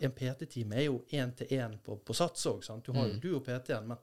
[0.00, 2.62] En PT-time er jo én til én på, på sats òg.
[2.84, 3.20] Du har jo Mm.
[3.20, 3.96] du og PT-en, men,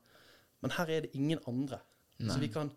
[0.61, 1.79] men her er det ingen andre.
[2.27, 2.71] Så vi kan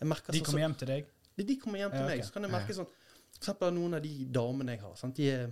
[0.00, 1.04] jeg merker De sånn- kommer hjem til deg?
[1.36, 3.94] de, de kommer hjem til Ja, meg, så kan jeg merke sånn For eksempel noen
[3.94, 4.94] av de damene jeg har.
[4.96, 5.16] Sant?
[5.16, 5.46] De er,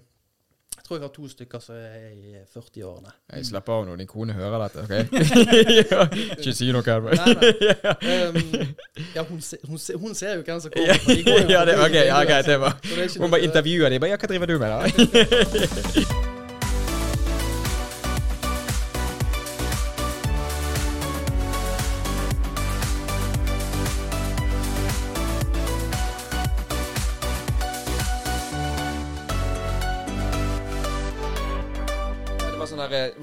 [0.77, 3.13] jeg tror jeg har to stykker som er i 40-årene.
[3.35, 4.93] Jeg slapper av nå, din kone hører dette, OK?
[5.91, 6.07] Ja,
[6.39, 6.83] Ikke si noe.
[6.83, 7.53] Nei, nei.
[8.29, 8.75] Um,
[9.15, 11.05] ja, hun, se, hun, se, hun ser jo hvem som kommer.
[11.07, 12.43] de går jo ja, det, okay, ja, okay.
[12.43, 12.79] Det var.
[12.83, 14.05] det Hun bare intervjuer dem.
[14.09, 16.19] Ja, hva driver du med, da?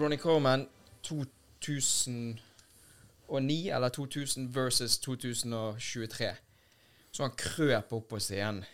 [0.09, 0.67] Ronny Coleman
[1.01, 6.35] 2009 eller 2000 versus 2023.
[7.11, 8.65] Så han krøp opp på scenen.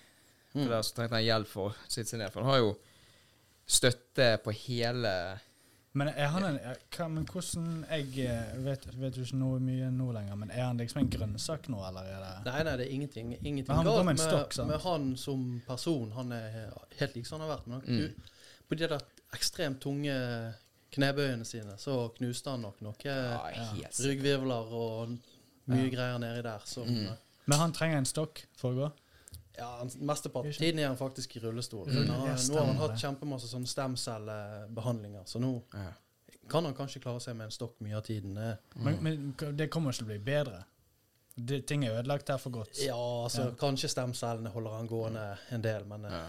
[0.53, 0.69] Mm.
[0.69, 2.31] der så trengte han hjelp for å sitte seg ned.
[2.31, 2.69] For han har jo
[3.67, 5.39] støtte på hele
[5.91, 9.91] Men er han en hva, Men hvordan Jeg eh, vet, vet jo ikke noe mye
[9.91, 12.85] nå lenger, men er han liksom en grønnsak nå, eller er det Nei, nei, det
[12.87, 16.11] er ingenting, ingenting Men han går galt med stokk, med han som person.
[16.15, 17.67] Han er helt lik som han har vært.
[17.67, 18.15] Men han, Mm.
[18.69, 19.03] på de der
[19.35, 20.15] ekstremt tunge
[20.95, 23.41] knebøyene sine, så knuste han nok noe Ja,
[23.99, 25.15] ryggvirvler og
[25.67, 26.59] mye greier nedi der.
[26.65, 27.15] Som, Mm.
[27.47, 28.91] Men han trenger en stokk for å gå?
[29.57, 31.85] Ja, han- Mesteparten av tiden er han faktisk i rullestol.
[31.87, 32.07] Mm.
[32.07, 35.91] Nå, Ja, nå har han hatt kjempemasse sånne stemcellebehandlinger, så nå Ja.
[36.49, 38.33] kan han kanskje klare seg med en stokk mye av tiden.
[38.35, 38.57] Mm.
[38.75, 40.63] Men, men det kommer ikke til å bli bedre.
[41.37, 42.77] Det, ting er ødelagt her for godt.
[42.85, 43.51] Ja, altså Ja.
[43.51, 46.25] kanskje stemcellene holder han gående en del, men eh, Ja.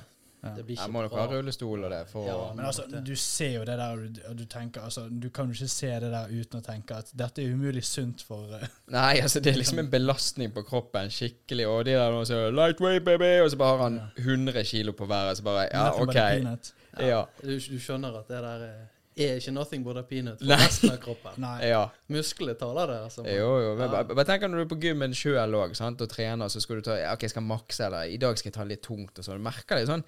[0.56, 1.26] Det blir Jeg må nok bra.
[1.26, 4.20] ha rullestol og det for Ja, Men altså, du ser jo det der, og du,
[4.30, 7.12] og du tenker altså, Du kan jo ikke se det der uten å tenke at
[7.14, 8.66] dette er umulig sunt for eh,
[8.96, 11.68] Nei, altså det er liksom en belastning på kroppen, skikkelig.
[11.68, 15.06] Og de der nå sier 'lightweight, baby', og så bare har han 100 kilo på
[15.06, 16.16] hver, så bare Ja, nothing OK.
[16.16, 16.72] a peanut.
[17.00, 17.24] Ja.
[17.42, 18.84] Du, du skjønner at det der eh,
[19.16, 20.58] er ikke nothing but a peanut for Nei.
[20.60, 21.38] resten av kroppen.
[21.46, 21.56] Nei.
[21.70, 21.86] ja.
[22.12, 23.24] Musklene taler det, altså.
[23.24, 23.72] Jo, jo.
[23.78, 26.80] Men bare, bare tenk når du er på gymmen sjøl òg og trener, så skal
[26.80, 29.18] du ta ja, OK, jeg skal makse, eller i dag skal jeg ta litt tungt
[29.18, 29.40] og sånn.
[29.40, 30.04] Du merker det sånn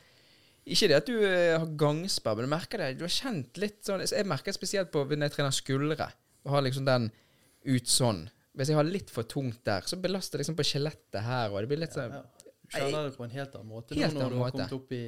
[0.75, 2.89] Ikke det at du eh, har gangsperr, men du merker det.
[2.99, 6.11] Du har kjent litt sånn Jeg merker spesielt på når jeg trener skuldre,
[6.45, 7.09] og har liksom den
[7.69, 8.27] ut sånn.
[8.59, 11.61] Hvis jeg har litt for tungt der, så belaster det liksom på skjelettet her, og
[11.63, 12.23] det blir litt sånn Ja.
[12.69, 14.91] Du kjenner det på en helt annen måte Helt nå når du har kommet opp
[14.93, 15.05] i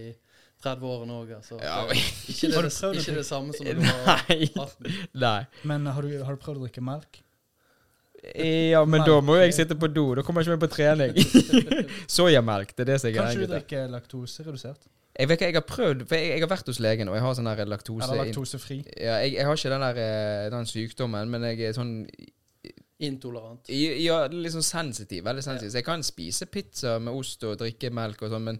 [0.64, 1.32] 30-årene òg.
[1.36, 1.58] Altså.
[1.60, 1.96] Ja, Det-
[2.32, 4.46] ikke, det, Har ikke det samme som du var Nei.
[4.54, 4.94] 18.
[5.24, 5.40] Nei.
[5.68, 7.20] Men har du, har du prøvd å drikke melk?
[8.20, 10.06] Ja, men da må jo jeg sitte på do.
[10.16, 11.94] Da kommer jeg ikke med på trening.
[12.08, 14.88] Soyamelk, det er det som er Kanskje du drikker laktoseredusert?
[15.20, 17.24] Jeg vet ikke, jeg har prøvd For jeg, jeg har vært hos legen, og jeg
[17.24, 18.06] har sånn der laktose...
[18.06, 18.78] Eller laktosefri?
[18.96, 21.94] Ja, jeg, jeg har ikke den der eh, den sykdommen, men jeg er sånn
[23.00, 23.68] Intolerant.
[23.72, 25.22] Ja, litt sånn sensitiv.
[25.24, 25.70] Veldig sensitiv.
[25.72, 28.58] Så jeg kan spise pizza med ost og drikke melk og sånn, men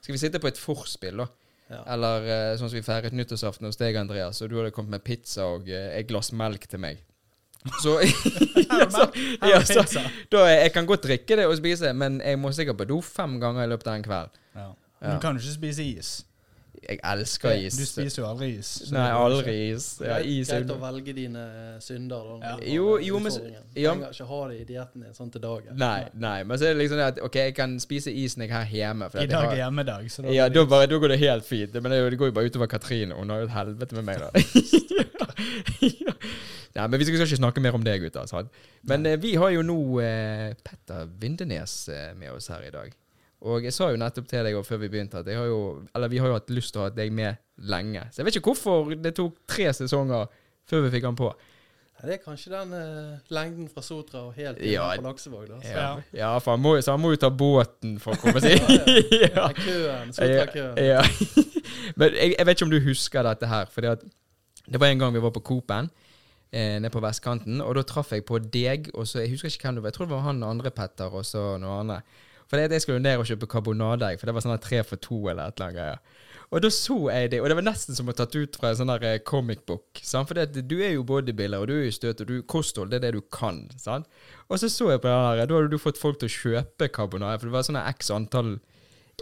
[0.00, 1.26] skal vi sitte på et forspill, da?
[1.66, 1.82] Ja.
[1.96, 5.04] Eller eh, sånn som vi feiret nyttårsaften hos deg, Andreas, og du hadde kommet med
[5.04, 7.02] pizza og eh, et glass melk til meg.
[7.82, 7.96] Så,
[8.70, 9.08] ja, så,
[9.42, 9.82] ja, så
[10.30, 13.40] da, Jeg kan godt drikke det og spise, men jeg må sikkert på do fem
[13.42, 14.38] ganger i løpet av en kveld.
[14.56, 14.68] Ja.
[15.06, 15.12] Ja.
[15.12, 16.16] Men du kan jo ikke spise is.
[16.86, 17.74] Jeg elsker is.
[17.80, 18.68] Du spiser jo aldri is.
[18.92, 19.86] Nei, aldri is.
[20.04, 22.26] Ja, is Greit å velge dine eh, synder.
[22.42, 22.74] Da, Ja.
[22.76, 23.32] Jo, jo, men-
[23.74, 23.94] ja.
[23.94, 25.72] trenger ikke ha det i dietten din sånn til dagen.
[25.80, 28.52] Nei, nei, men så er det liksom det at OK, jeg kan spise isen jeg
[28.52, 29.08] har hjemme.
[29.10, 31.44] for I dag har- er hjemmedag, så da Ja, da, bare, da går det helt
[31.48, 31.72] fint.
[31.82, 33.14] Men det, det går jo bare utover Katrine.
[33.16, 34.30] Hun har jo et helvete med meg, da.
[35.80, 36.12] ja.
[36.76, 38.26] Nei, men Vi skal ikke snakke mer om det, gutter.
[38.28, 38.52] Sant?
[38.84, 42.92] Men eh, vi har jo nå eh, Petter Vindenes eh, med oss her i dag.
[43.44, 45.58] Og jeg sa jo nettopp til deg før vi begynte at har jo,
[45.94, 47.36] eller vi har jo hatt lyst til å ha deg med
[47.68, 48.06] lenge.
[48.10, 50.30] Så jeg vet ikke hvorfor det tok tre sesonger
[50.66, 51.28] før vi fikk han på.
[51.96, 54.88] Nei, Det er kanskje den eh, lengden fra Sotra og helt inn Ja.
[54.96, 55.46] på Laksevåg.
[55.48, 55.60] Da.
[55.64, 55.86] Ja,
[56.16, 58.56] ja for han må, så han må jo ta båten for å komme seg
[59.28, 59.46] ja.
[59.56, 60.80] Køen, Sotra-køen.
[60.80, 61.04] Ja.
[62.00, 63.70] Men jeg, jeg vet ikke om du husker dette her.
[63.72, 65.88] For det var en gang vi var på Coop-en
[66.52, 69.68] eh, nede på vestkanten, og da traff jeg på deg, og så, jeg husker ikke
[69.68, 69.92] hvem det var.
[69.92, 72.00] Jeg tror det var han andre Petter og så noen andre.
[72.50, 75.50] For jeg skulle ned og kjøpe karbonadeegg, for det var sånn tre for to eller
[75.50, 76.22] et eller annet greier.
[76.54, 78.78] Og da så jeg det, og det var nesten som å tatt ut fra en
[78.78, 79.98] sånn der eh, comic book.
[79.98, 80.28] Sant?
[80.30, 83.00] For det, du er jo bodybuilder, og du er jo støt, og du kosthold, det
[83.00, 83.64] er det du kan.
[83.82, 84.06] Sant?
[84.46, 86.92] Og så så jeg på den her, da hadde du fått folk til å kjøpe
[86.94, 88.56] karbonadeegg, for det var sånn x antall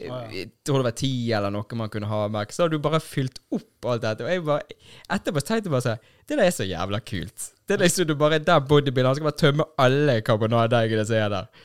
[0.02, 0.30] Ah, ja.
[0.34, 2.50] jeg tror det var ti eller noe man kunne ha med.
[2.50, 4.24] Så hadde du bare fylt opp alt dette.
[4.26, 4.78] Og jeg bare,
[5.14, 7.44] etterpå tenkte jeg bare sånn Det der er så jævla kult.
[7.62, 11.30] Det er liksom du bare Der bodybuilder Han skal bare tømme alle karbonadeeggene som er
[11.36, 11.62] der.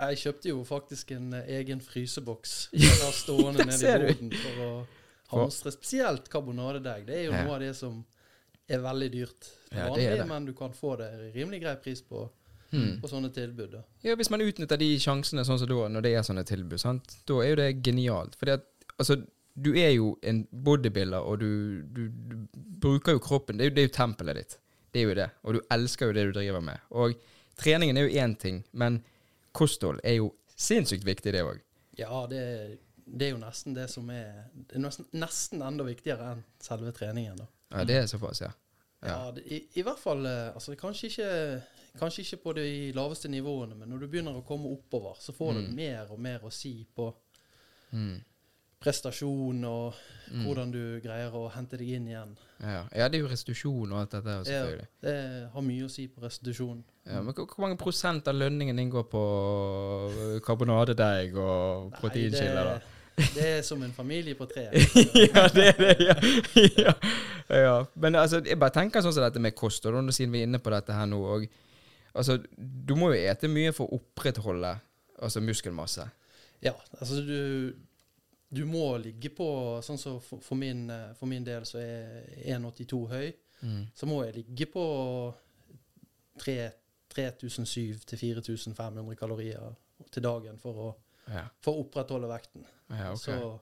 [0.00, 4.64] Jeg kjøpte jo faktisk en eh, egen fryseboks jeg var stående nede i boden for
[4.64, 4.70] å
[5.34, 7.04] hamstre spesielt karbonadedeig.
[7.06, 7.44] Det er jo Ja.
[7.44, 8.04] noe av det som
[8.68, 10.26] er veldig dyrt Ja, det er det.
[10.28, 12.28] men du kan få det rimelig grei pris på,
[12.72, 13.00] Hmm.
[13.02, 13.70] på sånne tilbud.
[13.72, 13.80] Da.
[14.04, 17.16] Ja, Hvis man utnytter de sjansene sånn som da, når det er sånne tilbud, sant?
[17.26, 18.36] da er jo det genialt.
[18.38, 18.62] Fordi at,
[18.96, 19.16] altså,
[19.60, 22.46] du er jo en bodybuilder, og du, du, du
[22.80, 23.58] bruker jo kroppen.
[23.58, 24.56] Det er jo, det er jo tempelet ditt.
[24.92, 25.30] Det er jo det.
[25.42, 26.78] Og du elsker jo det du driver med.
[26.90, 27.14] Og
[27.58, 29.02] treningen er jo én ting, men
[29.56, 31.60] kosthold er jo sinnssykt viktig, det òg.
[31.98, 32.42] Ja, det,
[33.04, 36.92] det er jo nesten det som er Det er nesten, nesten enda viktigere enn selve
[36.96, 37.40] treningen.
[37.40, 37.48] da.
[37.74, 38.50] Ja, det er såpass, ja.
[39.00, 41.28] Ja, det, i, i hvert fall eh, altså, kanskje, ikke,
[41.98, 45.54] kanskje ikke på de laveste nivåene, men når du begynner å komme oppover, så får
[45.56, 45.60] mm.
[45.60, 47.08] du mer og mer å si på
[47.90, 48.20] Mm.
[48.80, 49.94] Prestasjon og
[50.30, 50.44] Mm.
[50.46, 52.36] hvordan du greier å hente deg inn igjen.
[52.62, 54.86] Ja, ja, det er jo restitusjon og alt dette, her, Ja, selvfølgelig.
[55.02, 56.84] det har mye å si på restitusjon.
[57.06, 59.22] Ja, men hvor mange prosent av lønningen inngår på
[60.46, 62.78] karbonadedeig og proteinkilder, da?
[63.34, 64.68] det, er som en familie på tre.
[65.34, 66.14] ja, det er det, ja.
[66.84, 66.94] ja.
[67.58, 67.74] ja.
[67.96, 70.48] Men altså, jeg bare tenker sånn som dette med kosthold, og nå siden vi er
[70.48, 71.48] inne på dette her nå, òg.
[72.14, 74.76] altså, du må jo ete mye for å opprettholde
[75.20, 76.06] altså, muskelmasse.
[76.62, 77.74] Ja, altså du,
[78.50, 79.46] du må ligge på
[79.86, 82.24] Sånn som for, for, min, eh, for min del så er
[82.56, 83.28] 1,82 høy.
[83.62, 83.84] Mm.
[83.94, 84.84] Så må jeg ligge på
[86.40, 89.72] 3700 til 4500 kalorier
[90.10, 90.90] til dagen for å,
[91.30, 91.44] Ja.
[91.62, 92.64] for å opprettholde vekten.
[92.90, 93.38] ja, okay.
[93.38, 93.60] Så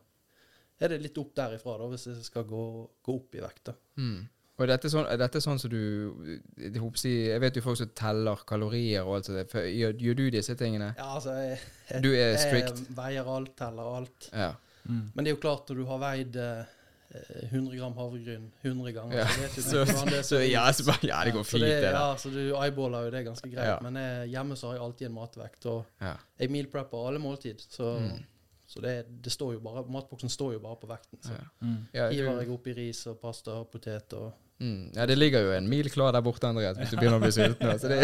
[0.81, 3.73] er det litt opp derifra, da, hvis jeg skal gå, gå opp i vekt.
[3.96, 4.29] Mm.
[4.58, 8.40] Og er dette sånn, er dette sånn som du jeg, vet jo folk som teller
[8.46, 9.52] kalorier og alt sånt.
[9.55, 10.94] Gjør, gjør du disse tingene?
[10.99, 11.58] Ja, altså jeg,
[12.02, 12.81] Du er strict.
[12.88, 14.31] Jeg veier alt, teller alt.
[14.32, 14.49] Ja.
[14.88, 15.11] Mm.
[15.14, 16.64] Men det er jo klart, når du har veid eh,
[17.50, 20.50] 100 gram havregryn 100 ganger, Ja, så vet du Så, hvordan det så, ser ut.
[20.52, 23.50] ja, så, bare- ja, det går fint, det, Ja, så du eyeballer jo det ganske
[23.52, 23.69] greit.
[23.69, 23.79] Ja.
[23.82, 26.14] Men jeg, hjemme så har jeg alltid en matvekt, og Ja.
[26.40, 27.61] jeg meal prepper alle måltid.
[27.69, 28.25] Så, Mm.
[28.67, 31.19] så det, det står jo bare, matboksen står jo bare på vekten.
[31.23, 31.46] Så Ja.
[31.61, 31.79] Mm.
[32.12, 35.69] Hiver jeg oppi ris og pasta og potet og mm, ja, det ligger jo en
[35.70, 37.69] mil klar der borte, Andreas, hvis du begynner å bli sulten.
[37.69, 37.99] nå, Så det,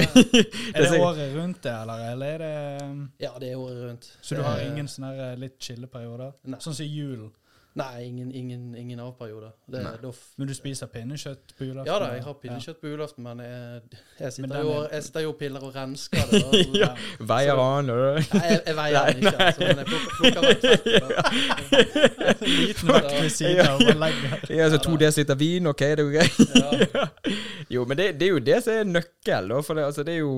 [0.75, 4.11] Er det året rundt det, eller, eller er det um, Ja, det er året rundt.
[4.21, 6.35] Så du har ingen sånne litt chille perioder?
[6.59, 7.33] Sånn som julen.
[7.75, 9.50] Nei, ingen, ingen, ingen avperioder.
[9.67, 11.88] Det, da f- Men du spiser pinnekjøtt på julaften?
[11.91, 12.38] ja da, jeg har Ja.
[12.44, 13.81] pinnekjøtt på julaften, men jeg,
[14.21, 16.43] jeg, sitter men jo, jeg sitter jo og piller og rensker det.
[16.85, 16.93] Ja.
[17.19, 20.62] Veier han og Nei, jeg, jeg veier han ikke, altså, men jeg plukker, plukker vekk
[20.62, 21.75] fettet.
[22.55, 24.47] Liten vekt ved siden av og legger.
[24.55, 27.11] Ja, så to desiliter vin, OK, det er jo greit.
[27.75, 29.59] Jo, men det, det er jo det som er nøkkel, da.
[29.65, 30.35] For det, altså, det er jo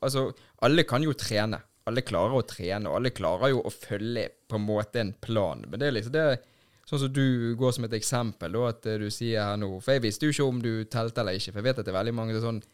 [0.00, 0.28] Altså,
[0.64, 1.58] alle kan jo trene.
[1.84, 5.60] Alle klarer å trene, og alle klarer jo å følge på en måte en plan.
[5.68, 6.26] Men det er liksom det
[6.84, 9.96] Sånn som du går som et eksempel, da, at eh, du sier her nå For
[9.96, 11.96] jeg visste jo ikke om du telte eller ikke, for jeg vet at det er
[12.00, 12.64] veldig mange som er sånn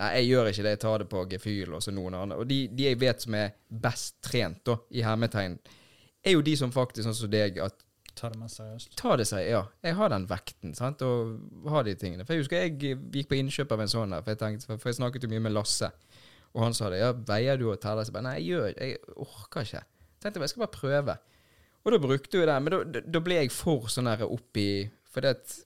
[0.00, 2.38] ja, jeg gjør ikke det, jeg tar det på gefühl og så noen andre.
[2.40, 5.58] Og de, de jeg vet som er best trent, da, i hermetegn,
[6.24, 7.86] er jo de som faktisk, sånn som deg, at
[8.20, 8.94] Ta det mest seriøst.
[8.98, 9.60] ta det seg, ja.
[9.86, 12.24] Jeg har den vekten, sant, og har de tingene.
[12.26, 14.90] For jeg husker jeg gikk på innkjøp av en sånn der, for jeg, tenkte, for
[14.90, 15.90] jeg snakket jo mye med Lasse,
[16.54, 17.02] og han sa det.
[17.02, 18.06] Ja, veier du og teller?
[18.06, 18.96] Så bare, nei, jeg gjør Jeg
[19.26, 19.84] orker ikke.
[20.20, 21.16] Tenkte jeg, jeg skal bare prøve.
[21.84, 25.24] Og da brukte jeg det, men da, da, ble jeg for sånn der oppi For
[25.24, 25.58] det at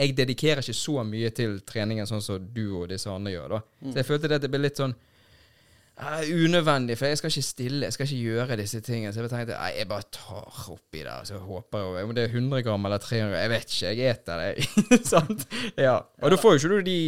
[0.00, 3.58] jeg dedikerer ikke så mye til treningen sånn som du og disse andre gjør, da.
[3.90, 7.44] Så jeg følte det at det ble litt sånn uh, unødvendig, for jeg skal ikke
[7.44, 9.12] stille, jeg skal ikke gjøre disse tingene.
[9.12, 12.38] Så jeg tenkte nei, jeg bare tar oppi det, så håper jeg Om det er
[12.38, 15.02] 100 gram eller 300 Jeg vet ikke, jeg eter det.
[15.12, 15.44] Sant?
[15.74, 15.98] Ja.
[16.22, 16.98] Og da får jo ikke du de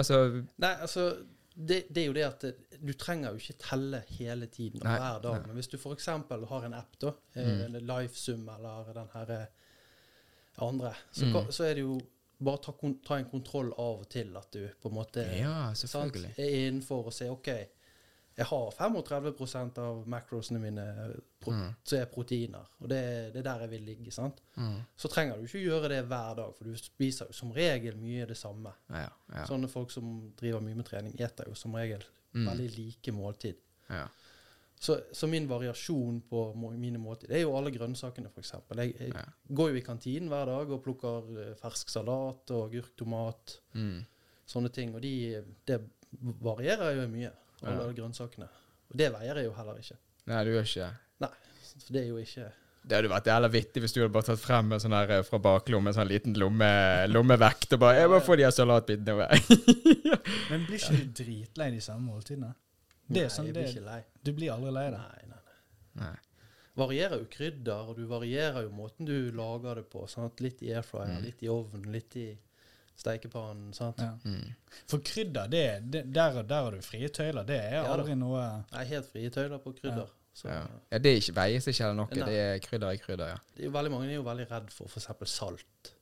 [0.00, 0.20] Altså
[0.64, 1.12] Nei, altså
[1.54, 2.44] det, det er jo det at
[2.86, 5.34] du trenger jo ikke telle hele tiden og Nei, hver dag.
[5.40, 5.46] nei.
[5.46, 6.06] Men hvis du f.eks.
[6.06, 7.76] har en app, da, mm.
[7.86, 9.46] LifeSum eller den her eh,
[10.58, 11.32] andre, så, Mm.
[11.32, 12.00] kan- så er det jo
[12.42, 12.72] bare ta,
[13.06, 17.06] ta en kontroll av og til at du på en måte Ja, sant, er innenfor
[17.06, 17.46] og ser OK,
[18.36, 20.84] jeg har 35% av macrosene mine
[21.40, 21.74] pro, Mm.
[21.84, 24.10] som er proteiner, og det, det er der jeg vil ligge.
[24.12, 24.40] sant?
[24.56, 24.80] Mm.
[24.96, 28.26] Så trenger du ikke gjøre det hver dag, for du spiser jo som regel mye
[28.26, 28.72] det samme.
[28.90, 29.44] Ja, ja.
[29.46, 32.02] Sånne folk som driver mye med trening, eter jo som regel
[32.34, 32.46] Mm.
[32.46, 33.56] veldig like måltid.
[33.90, 34.06] ja.
[34.80, 38.52] Så, så min variasjon på må, mine måltid det er jo alle grønnsakene, f.eks.
[38.76, 39.24] Jeg, jeg Ja.
[39.52, 44.06] går jo i kantinen hver dag og plukker eh, fersk salat og agurk, tomat, Mm.
[44.48, 44.94] sånne ting.
[44.94, 45.80] Og de, det
[46.40, 47.30] varierer jo mye,
[47.62, 47.92] alle Ja.
[47.92, 48.48] grønnsakene.
[48.90, 49.96] Og det veier jeg jo heller ikke.
[50.26, 50.96] Nei, du gjør ikke det.
[51.20, 51.30] Nei,
[51.84, 54.40] for det er jo ikke Det hadde vært jævla vittig hvis du hadde bare tatt
[54.40, 56.70] frem en sånn her eh, fra baklommen, en sånn liten lomme,
[57.12, 59.28] lommevekt, og bare Jeg må få de her salatbitene over.
[60.50, 62.54] Men blir ikke du dritlei de samme måltidene?
[63.10, 64.00] Det er Nei, sånn jeg det, blir ikke lei.
[64.24, 66.04] Du blir aldri lei Nei, nei, nei.
[66.06, 66.16] Nei.
[66.80, 70.04] Varierer jo krydder, og du varierer jo måten du lager det på.
[70.08, 70.40] Sant?
[70.40, 71.24] Litt i airfryer, Mm.
[71.26, 72.28] litt i ovnen, litt i
[72.96, 73.72] steikepannen.
[73.74, 73.98] sant?
[74.00, 74.14] Ja.
[74.24, 74.54] Mm.
[74.88, 77.44] For krydder, det, det, der, der har du frie tøyler.
[77.48, 77.94] Det er Ja da.
[77.98, 80.08] aldri noe Jeg er helt frie tøyler på krydder.
[80.40, 80.62] Så Ja.
[80.90, 82.08] ja, det er ikke, veies ikke eller noe.
[82.16, 82.26] Nei.
[82.30, 83.38] Det er krydder i krydder, ja.
[83.56, 85.08] det er jo veldig Mange er jo veldig redd for f.eks.
[85.34, 85.92] salt.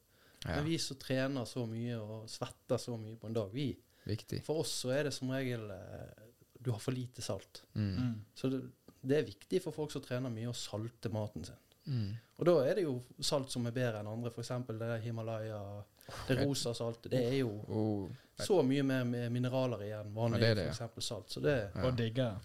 [0.44, 0.54] ja.
[0.56, 3.72] Men vi som trener så mye og svetter så mye på en dag, vi,
[4.06, 4.44] Viktig.
[4.46, 6.26] for oss så er det som regel eh,
[6.62, 7.62] Du har for lite salt.
[7.74, 7.90] Mm.
[7.96, 8.14] mm.
[8.34, 8.62] Så det,
[9.02, 11.58] det er viktig for folk som trener mye, å salte maten sin.
[11.88, 12.08] Mm.
[12.38, 14.48] Og da er det jo salt som er bedre enn andre, f.eks.
[14.68, 15.60] det der Himalaya,
[16.28, 17.10] det rosa saltet.
[17.12, 18.08] Det er jo Oh.
[18.38, 20.88] så mye mer mineraler i enn vanlig Ja, det det, ja.
[21.00, 21.30] salt.
[21.30, 21.86] Så det, Ja.
[21.86, 22.36] Og digger.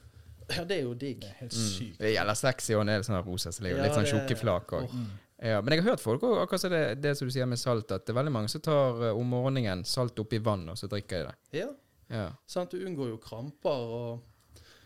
[0.49, 1.19] Ja, det er jo digg.
[1.21, 1.97] Det er helt Mm.
[1.97, 4.09] Det gjelder sexy, og det er sånn rosa, så det er jo Ja, litt sånn
[4.11, 4.89] tjukke flak òg.
[4.91, 5.05] Mm.
[5.43, 7.59] Ja, men jeg har hørt folk også, akkurat som det, det som du sier med
[7.59, 10.77] salt, at det er veldig mange som tar eh, om morgenen salt oppi vann, og
[10.77, 11.59] så drikker de det.
[11.63, 11.69] Ja,
[12.09, 12.29] Ja.
[12.47, 12.71] sant?
[12.71, 14.21] Du unngår jo kramper og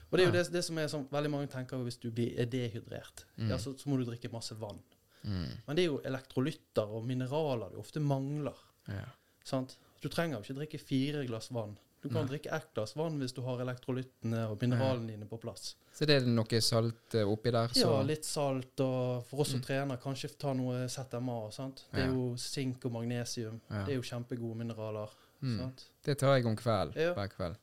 [0.09, 2.39] Og det er jo det, det som er sånn Veldig mange tenker hvis du blir,
[2.39, 3.49] er dehydrert, Mm.
[3.49, 4.79] ja, så, så må du drikke masse vann.
[5.25, 5.49] Mm.
[5.67, 8.55] Men det er jo elektrolytter og mineraler du ofte mangler.
[8.87, 9.03] ja.
[9.43, 9.77] Sant?
[10.01, 11.77] Du trenger jo ikke drikke fire glass vann.
[12.01, 15.75] Du kan drikke ett glass vann hvis du har elektrolyttene og mineralene dine på plass.
[15.93, 19.49] Så det er noe salt eh, oppi der, så Ja, litt salt, og for oss
[19.51, 19.65] som Mm.
[19.65, 21.51] trener, kanskje ta noe ZMA.
[21.51, 21.85] Sant?
[21.91, 22.13] Det er Ja.
[22.13, 23.59] jo sink og magnesium.
[23.69, 23.83] Ja.
[23.85, 25.09] Det er jo kjempegode mineraler.
[25.41, 25.71] Mm.
[26.03, 27.13] Det tar jeg om kveld, Ja.
[27.13, 27.55] hver kveld.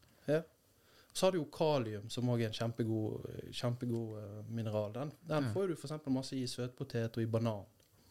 [1.17, 4.93] Så har du jo kalium, som òg er en kjempegod, kjempegod eh, mineral.
[4.93, 5.53] Den, den Ja.
[5.53, 6.07] får du f.eks.
[6.11, 7.65] masse i søtpotet og i banan.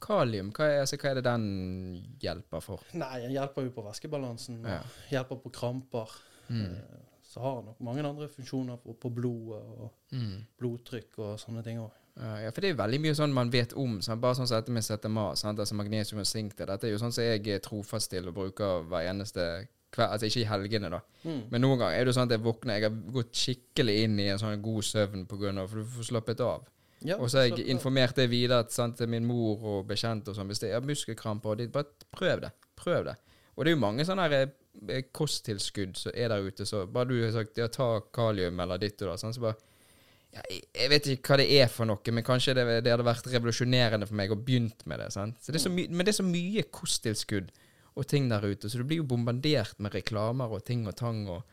[0.04, 1.46] Kalium, hva er, altså, hva er det den
[2.22, 2.84] hjelper for?
[3.00, 4.62] Nei, den hjelper jo på væskebalansen.
[4.68, 4.82] Ja.
[5.14, 6.12] Hjelper på kramper.
[6.50, 6.66] Mm.
[6.76, 7.02] Eh,
[7.34, 10.44] Så har den nok mange andre funksjoner på, på blodet og Mm.
[10.60, 11.90] blodtrykk og sånne ting òg.
[12.20, 13.96] Ja, for det er veldig mye sånn man vet om.
[14.06, 14.22] Sant?
[14.22, 15.58] Bare sånn som dette med ZMA, sant?
[15.60, 16.56] altså magnesium og zink.
[16.56, 16.68] det.
[16.68, 20.12] Dette er jo sånn som jeg er trofast til og bruker hver eneste kveld.
[20.12, 21.00] Altså ikke i helgene, da.
[21.26, 21.42] Mm.
[21.50, 24.28] Men noen ganger er det sånn at jeg våkner Jeg har gått skikkelig inn i
[24.30, 26.68] en sånn god søvn på grunn av For du får slappet av.
[27.04, 30.36] Ja, Og så har jeg informert det videre sant, til min mor og bekjente og
[30.38, 30.48] sånn.
[30.48, 32.52] Hvis det er muskelkramper og ditt, bare prøv det.
[32.80, 33.16] Prøv det.
[33.58, 34.52] Og det er jo mange sånne her,
[34.90, 38.78] eh, kosttilskudd som er der ute, så bare du har sagt ja, ta kalium eller
[38.82, 39.56] ditt og da, sånn, så bare
[40.34, 43.28] ja, jeg- vet ikke hva det er for noe, men kanskje det, det hadde vært
[43.30, 45.12] revolusjonerende for meg å begynt med det.
[45.14, 45.36] Sant?
[45.44, 47.52] Så det så men det er så mye kosttilskudd
[47.96, 51.28] og ting der ute, så du blir jo bombardert med reklamer og ting og tang.
[51.30, 51.44] og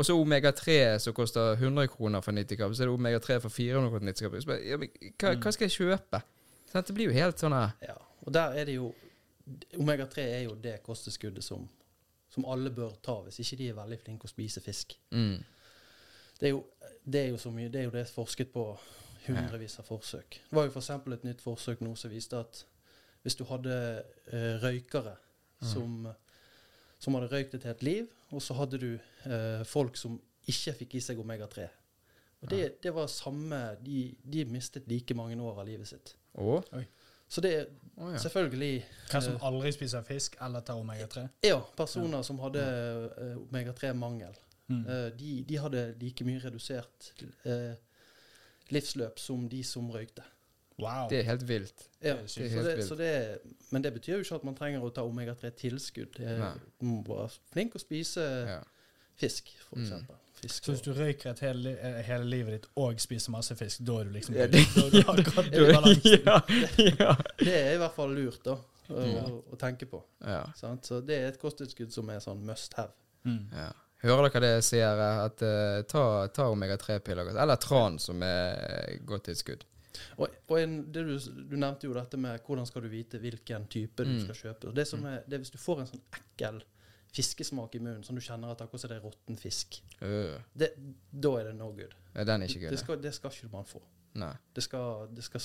[0.00, 3.52] og så omega-3 som koster 100 kroner for 90 gram, så er det omega-3 for
[3.52, 4.12] 400 kroner.
[4.12, 4.40] 90 gram.
[4.40, 6.22] Så Ja, men hva, hva skal jeg kjøpe?
[6.70, 8.92] Sånn, Det blir jo helt sånn her Ja, og der er det jo
[9.76, 11.64] Omega-3 er jo det kosteskuddet som,
[12.30, 14.94] som alle bør ta, hvis ikke de er veldig flinke å spise fisk.
[15.10, 15.42] mm,
[16.38, 16.64] Det er jo,
[17.04, 18.64] det er jo så mye Det er jo det forsket på
[19.26, 20.38] hundrevis av forsøk.
[20.48, 20.90] Det var jo f.eks.
[20.96, 22.62] et nytt forsøk nå som viste at
[23.22, 23.74] hvis du hadde
[24.32, 25.16] uh, røykere
[25.60, 26.06] som,
[26.98, 30.16] som hadde røykt et helt liv, og så hadde du eh, folk som
[30.50, 31.66] ikke fikk i seg omega-3.
[32.40, 36.14] Og det, det var samme de, de mistet like mange år av livet sitt.
[36.40, 36.62] Oh.
[37.28, 38.18] Så det er oh, ja.
[38.18, 41.26] selvfølgelig Hvem som eh, aldri spiser fisk eller tar omega-3.
[41.46, 44.38] Ja, personer som hadde uh, omega-3-mangel.
[44.70, 44.82] Mm.
[44.86, 47.12] Uh, de, de hadde like mye redusert
[47.44, 47.74] uh,
[48.70, 50.24] livsløp som de som røykte.
[50.82, 51.08] Wow.
[51.10, 51.84] Det er helt vilt.
[52.02, 52.88] Ja, Det er så helt det, vilt.
[52.88, 53.12] så det,
[53.70, 56.20] men det betyr jo ikke at man trenger å ta omega-3-tilskudd.
[56.28, 58.60] Man må være flink å spise Ja.
[59.16, 59.84] fisk, for Mm.
[59.86, 60.16] eksempel.
[60.40, 63.84] Fisk Så hvis du røyker et hele, eh, hele livet ditt og spiser masse fisk,
[63.84, 67.16] da er du liksom Ja, det- da du akkurat i ja.
[67.38, 68.56] Det er i hvert fall lurt da,
[68.88, 69.22] å, Ja.
[69.52, 70.02] å, tenke på.
[70.24, 70.46] ja.
[70.56, 70.82] Sant?
[70.86, 72.92] Så det er et kosttilskudd som er sånn must have.
[73.26, 73.48] Mm.
[73.52, 73.70] ja.
[74.02, 74.98] Hører dere det jeg sier?
[75.26, 77.34] At uh, ta, ta omega-3-piller.
[77.36, 79.60] Eller tran, som er godt tilskudd.
[80.18, 81.14] Og, og en, det du,
[81.50, 84.20] du nevnte jo dette med hvordan skal du vite hvilken type du Mm.
[84.24, 84.74] skal kjøpe.
[84.74, 86.62] Det som er, det er Hvis du får en sånn ekkel
[87.12, 90.36] fiskesmak i munnen, sånn du kjenner at akkurat er det er råtten fisk, Øh.
[90.54, 90.68] det,
[91.10, 91.94] da er det no good.
[92.14, 93.80] Ja, den er ikke Det skal, det skal ikke man få.
[94.14, 94.32] Nei.
[94.54, 95.40] Det skal, det skal,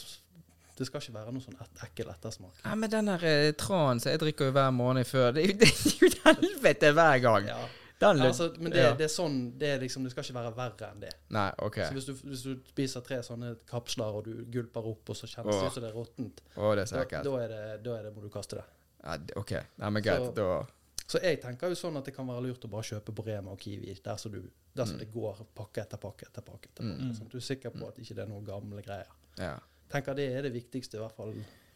[0.77, 2.53] det skal ikke være noe sånn et, ekkel ettersmak.
[2.65, 5.51] Ja, men den der eh, tranen som jeg drikker jo hver måned før, det er
[5.53, 7.47] jo, det er jo helvete hver gang.
[7.49, 7.67] Ja.
[7.99, 8.93] Den, Altså, men det, ja.
[8.93, 11.13] det er sånn det, er liksom, det skal ikke være verre enn det.
[11.31, 11.75] Nei, OK.
[11.87, 15.29] Så hvis du, hvis du spiser tre sånne kapsler, og du gulper opp, og så
[15.31, 18.21] kjennes det ut som det er råttent, da, da, er det, da er det, må
[18.21, 18.65] du kaste det.
[19.05, 19.51] Ja, OK.
[19.77, 20.25] Nei, men greit.
[20.25, 20.65] Så- Da
[21.07, 23.51] Så jeg tenker jo sånn at det kan være lurt å bare kjøpe på Rema
[23.51, 24.97] og Kiwi, der som, Mm.
[24.99, 26.67] det går pakke etter pakke etter pakke.
[26.67, 27.13] etter pakke Mm.
[27.15, 29.07] sånn at du er sikker på at ikke det er noen gamle greier.
[29.37, 29.59] Ja.
[29.89, 31.33] tenker det er det viktigste, i hvert fall.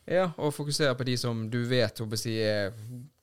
[0.07, 2.71] Ja, og fokusere på de som du vet håper jeg, si, er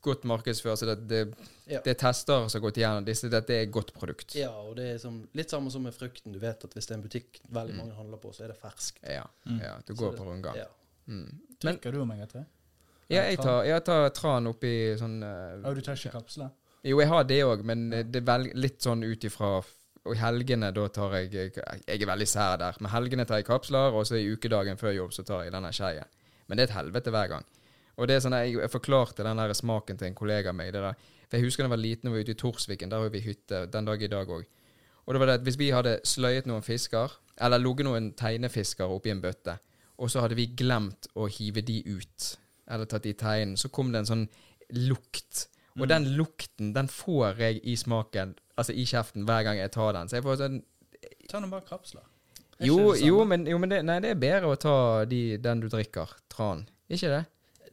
[0.07, 0.79] godt markedsført.
[0.79, 1.35] Så det, det,
[1.67, 1.81] Ja.
[1.83, 3.29] det er tester som har gått igjennom disse.
[3.29, 4.35] Dette er et godt produkt.
[4.39, 6.33] Ja, og det er som, litt samme som med frukten.
[6.33, 7.79] Du vet at hvis det er en butikk veldig Mm.
[7.79, 8.99] mange handler på, så er det ferskt.
[9.03, 9.61] Ja, Mm.
[9.63, 10.57] ja du går det- på rundgang.
[10.57, 10.67] Ja.
[11.09, 11.41] Mm.
[11.61, 12.45] Drikker du omega-3?
[13.09, 16.51] ja, jeg tar, jeg tar tran oppi sånn uh, du tar ikke kapsler?
[16.85, 19.65] Jo, jeg har det òg, men det er vel, litt sånn ut ifra
[20.07, 21.53] Og i helgene, da tar jeg Jeg
[21.87, 22.77] jeg er veldig sær der.
[22.81, 25.73] Men helgene tar jeg kapsler, og så i ukedagen før jobb så tar jeg denne
[25.73, 26.05] skeien.
[26.49, 27.45] Men det er et helvete hver gang.
[27.97, 30.73] Og det er sånn, Jeg, jeg forklarte den der smaken til en kollega av meg.
[30.73, 30.95] Det der.
[31.31, 32.91] For Jeg husker da jeg var liten og var ute i Torsviken.
[32.91, 34.45] Der har vi hytte den dag i dag òg.
[35.07, 38.91] Og det var det at hvis vi hadde sløyet noen fisker, eller ligget noen teinefisker
[38.91, 39.59] oppi en bøtte,
[39.99, 42.37] og så hadde vi glemt å hive de ut,
[42.69, 44.29] eller tatt de i teinen, så kom det en sånn
[44.75, 45.47] lukt.
[45.77, 45.89] Og Mm.
[45.89, 50.09] den lukten, den får jeg i smaken, altså i kjeften, hver gang jeg tar den.
[50.09, 50.63] Så jeg får sånn
[51.29, 52.03] Ta nå bare kapsler.
[52.59, 54.77] Er Jo, jo, men, jo, men det, nei, det er bedre å ta
[55.09, 56.15] de, den du drikker.
[56.33, 56.67] Tran.
[56.89, 57.25] Ikke det?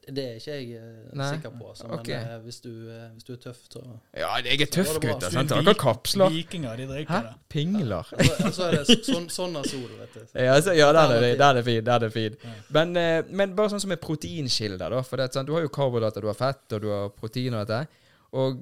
[0.04, 1.28] Det er ikke jeg eh, Nei.
[1.38, 1.86] sikker på, altså.
[1.88, 2.10] Men Ok.
[2.12, 3.84] eh, hvis, du, eh, hvis du er tøff, så
[4.20, 5.30] Ja, jeg er tøff, det gutter.
[5.30, 5.54] Du, Sant?
[5.54, 6.34] Dere kapsler.
[6.34, 6.92] Vikinger, de Hæ?
[6.92, 7.32] drikker det.
[7.54, 8.10] Pingler.
[8.12, 10.26] Så, så er det sånn, sånn er sol, vet du.
[10.44, 11.86] Ja, så, ja der, er, det, der er det fint.
[11.88, 12.36] Der er fin.
[12.44, 12.56] Ja.
[12.82, 12.94] Men,
[13.32, 15.00] men bare sånn som med proteinkilder, da.
[15.08, 17.64] For det, sånn, du har jo karbohydrater, du har fett, og du har protein og
[17.64, 18.02] dette.
[18.36, 18.60] Og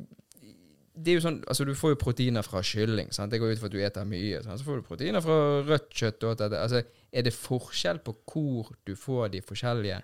[1.03, 3.11] det er jo sånn, altså Du får jo proteiner fra kylling.
[3.13, 3.31] sant?
[3.31, 4.41] Det går ut for at du eter mye.
[4.43, 4.59] Sant?
[4.61, 6.23] Så får du proteiner fra rødt kjøtt.
[6.23, 6.53] og alt.
[6.53, 10.01] Altså, Er det forskjell på hvor du får de forskjellige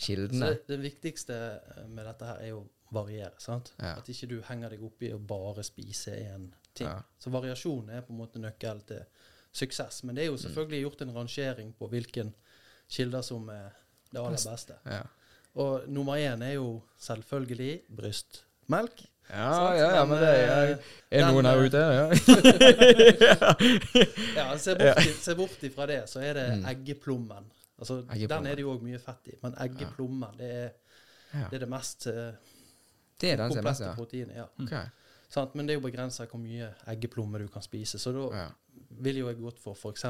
[0.00, 0.46] kildene?
[0.54, 1.34] det, det viktigste
[1.76, 3.34] eh, med dette her er jo å variere.
[3.38, 3.72] sant?
[3.78, 3.96] Ja.
[4.00, 6.86] At ikke du henger deg opp i å bare spise én ting.
[6.88, 7.02] Ja.
[7.18, 9.04] Så variasjon er på en måte nøkkel til
[9.52, 10.02] suksess.
[10.04, 12.34] Men det er jo selvfølgelig gjort en rangering på hvilken
[12.90, 13.70] kilder som er
[14.12, 14.76] det aller beste.
[14.86, 15.02] Ja.
[15.60, 19.02] Og nummer én er jo selvfølgelig brystmelk.
[19.30, 19.78] Ja, Sant?
[19.78, 20.78] ja, ja, men det er, eh,
[21.10, 22.06] er den, noen her eh, ute, ja.
[24.36, 26.64] Ja, se bort, se bort ifra det, så er det Mm.
[26.72, 27.44] eggeplommen.
[27.78, 28.28] Altså, Eggeplommen.
[28.28, 30.70] Den er det jo òg mye fett i, men eggeplommen det er,
[31.50, 32.32] det er det mest uh,
[33.20, 33.94] Det er den er mest, komplette ja.
[33.94, 34.36] proteinet.
[34.36, 34.46] Ja.
[34.64, 34.84] Okay.
[35.30, 35.54] Sant?
[35.54, 37.98] Men det er jo begrensa hvor mye eggeplomme du kan spise.
[38.02, 38.48] Så da
[39.00, 40.04] vil jo jeg gått for f.eks.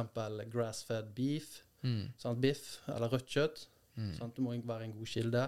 [0.52, 2.10] grass-fed beef, Mm.
[2.20, 2.40] sant?
[2.40, 3.66] biff eller rødt kjøtt.
[3.96, 4.14] Mm.
[4.18, 4.34] Sant?
[4.36, 5.46] Det må være en god kilde.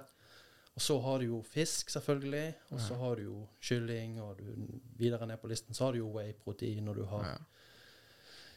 [0.74, 2.54] Og så har du jo fisk, selvfølgelig.
[2.72, 5.98] Og så har du jo kylling, og du, videre ned på listen så har du
[5.98, 7.36] jo whey-protein, og du har Ja.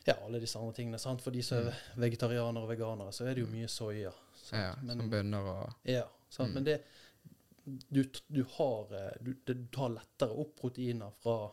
[0.08, 1.00] ja, alle disse andre tingene.
[1.00, 1.22] Sant?
[1.22, 4.12] For de som er vegetarianere og veganere, så er det jo mye soya.
[4.36, 4.62] sant?
[4.62, 6.50] ja, Men- som bønner og Ja, sant?
[6.50, 6.54] Mm.
[6.54, 6.82] men det
[7.92, 11.52] du, du har eh, du, det, du tar lettere opp proteiner fra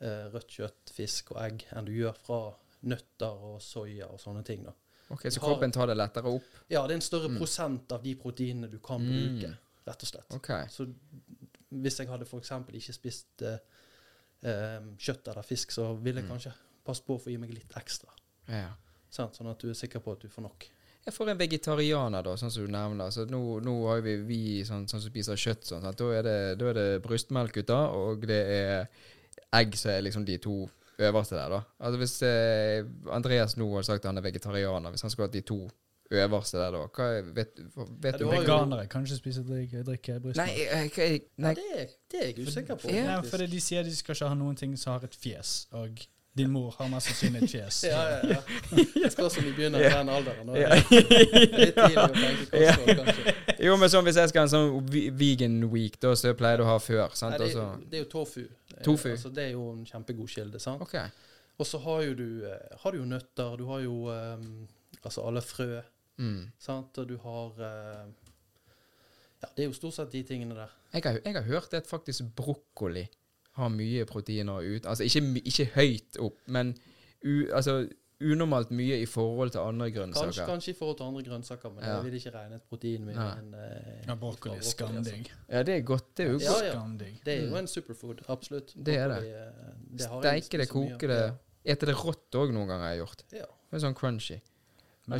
[0.00, 2.40] eh, rødt kjøtt, fisk og egg enn du gjør fra
[2.82, 4.64] nøtter og soya og sånne ting.
[4.64, 4.72] da.
[5.10, 6.44] Ok, Så kroppen tar det lettere opp?
[6.68, 9.56] Ja, det er en større prosent av de proteinene du kan Mm.
[9.86, 10.34] Rett og slett.
[10.38, 10.66] Okay.
[10.70, 10.86] Så
[11.72, 12.50] hvis jeg hadde f.eks.
[12.72, 13.58] ikke spist eh,
[14.44, 16.34] eh, kjøtt eller fisk, så ville jeg Mm.
[16.36, 16.52] kanskje
[16.84, 18.10] passe på å få i meg litt ekstra.
[18.48, 18.72] Ja.
[19.12, 20.68] Sånn at du er sikker på at du får nok.
[21.04, 23.10] Jeg får en vegetarianer, da, sånn som du nevner.
[23.10, 25.82] Så nå, nå har vi, vi sånn, sånn som spiser kjøtt, sånn?
[25.82, 28.88] Da, er det, da er det brystmelk ute, og det er
[29.58, 30.68] egg som er liksom de to
[31.02, 31.60] øverste der, da.
[31.82, 35.34] Altså Hvis eh, Andreas nå har sagt at han er vegetarianer, hvis han skulle hatt
[35.34, 35.58] de to
[36.20, 37.60] øverste der, da hva er, Vet,
[38.02, 40.48] vet Ja, du Veganere kan ikke spise drikke, drikke brystmelk.
[40.48, 42.90] Nei, jeg, jeg, Nei, Ja, det, det er jeg usikker på.
[42.92, 45.54] Ja, Nei, fordi de sier de skal ikke ha noen ting som har et fjes,
[45.72, 46.04] og
[46.36, 47.82] din mor har mest sannsynlig et fjes.
[47.92, 48.84] Ja, ja, ja.
[49.02, 50.46] Det spørs om de begynner i den alderen.
[50.48, 50.56] Nå.
[50.56, 50.70] Ja.
[50.72, 53.34] det er litt tidlig å tenke kosthold, kanskje.
[53.66, 56.64] Jo, men sånn hvis jeg skal ha en sånn vegan week, da, så pleier du
[56.64, 57.36] å ha før, sant?
[57.36, 58.46] Nei, det, er, det er jo tofu.
[58.46, 59.10] Eh, Tofu.
[59.12, 60.62] Altså, det er jo en kjempegod kilde.
[60.62, 60.80] sant?
[60.88, 61.12] Okay.
[61.60, 64.46] Og så har jo du eh, har du jo nøtter, du har jo um,
[65.02, 65.82] altså alle frø,
[66.22, 66.52] Mm.
[66.62, 66.98] sant?
[67.02, 68.06] og du har eh,
[69.42, 70.70] Ja, det er jo stort sett de tingene der.
[70.94, 73.08] Jeg har, jeg har hørt at faktisk brokkoli
[73.58, 74.86] har mye proteiner ut.
[74.86, 76.70] Altså ikke, ikke høyt opp, men
[77.26, 77.88] u, altså,
[78.22, 80.46] unormalt mye i forhold til andre grønnsaker.
[80.46, 81.96] kanskje i forhold til andre grønnsaker, men Ja.
[81.96, 83.26] jeg vil ikke regne et protein med ja.
[83.40, 85.04] en eh, Ja, brokkoli er skandig.
[85.06, 85.30] skamdigg.
[85.50, 86.06] Ja, det er godt.
[86.16, 86.86] Det er jo Ja, ja.
[87.24, 87.56] Det er jo Mm.
[87.56, 88.74] en superfood, absolutt.
[88.86, 89.16] Det er det.
[89.16, 91.34] Brokkoli, eh, det har Steike det, koke det.
[91.64, 93.22] Ete det rått òg noen ganger jeg har gjort.
[93.32, 93.46] Ja.
[93.70, 94.40] Det er sånn crunchy.
[95.08, 95.18] Men,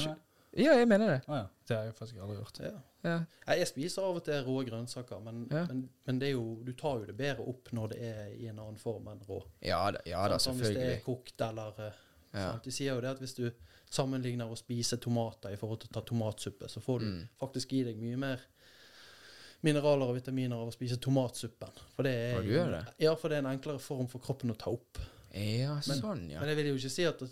[0.54, 1.20] Ja, jeg mener det.
[1.28, 2.58] ja, det har jeg faktisk aldri gjort.
[2.60, 2.72] ja.
[3.04, 3.14] Ja.
[3.56, 5.64] Jeg spiser av og til rå grønnsaker, men, Ja.
[5.66, 8.46] men, men det er jo, du tar jo det bedre opp når det er i
[8.46, 9.40] en annen form enn rå.
[9.60, 11.92] Ja da, ja, da Sånn, Hvis det er kokt eller eh,
[12.34, 12.50] Ja.
[12.52, 12.62] sant?
[12.64, 13.50] De sier jo det at hvis du
[13.90, 17.28] sammenligner å spise tomater i forhold til å ta tomatsuppe, så får du Mm.
[17.40, 18.40] faktisk i deg mye mer
[19.62, 21.70] mineraler og vitaminer av å spise tomatsuppen.
[21.96, 22.94] For det er, Ja, du gjør det?
[22.98, 24.98] Ja, for det er en enklere form for kroppen å ta opp.
[25.32, 26.40] Ja, sånn, ja.
[26.42, 27.28] Men jeg vil jo ikke si at uh,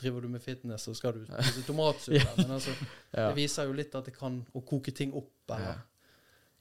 [0.00, 2.22] driver du med fitness, så skal du spise tomatsuppe.
[2.38, 2.72] Men altså,
[3.12, 3.28] ja.
[3.28, 5.82] det viser jo litt at det kan å koke ting opp, eller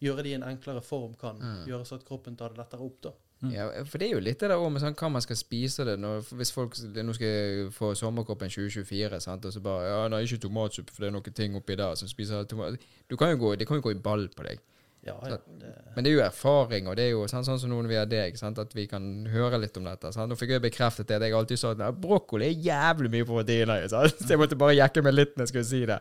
[0.02, 1.68] gjøre det i en enklere form, kan Mm.
[1.70, 2.98] gjøre så at kroppen tar det lettere opp.
[3.06, 3.12] da.
[3.50, 5.82] Ja, for det er jo litt det der òg med sånn, hva man skal spise
[5.88, 10.02] det når, Hvis folk nå skal jeg få sommerkroppen 2024, sant, og så bare Ja,
[10.14, 12.78] nei, ikke tomatsuppe, for det er noen ting oppi der som spiser tomat
[13.10, 14.60] Du kan jo gå, Det kan jo gå i ball på deg.
[15.02, 17.72] Ja, ja, det, Men det er jo erfaring, og det er jo sånn, sånn som
[17.72, 20.12] noen vi har deg, sant, at vi kan høre litt om dette.
[20.14, 20.30] Sant?
[20.30, 23.90] Nå fikk jeg bekreftet det jeg alltid sa at brokkoli er jævlig mye proteiner i.
[23.90, 24.14] sant?
[24.22, 25.98] Så jeg måtte bare jekke meg litt når jeg skulle si det.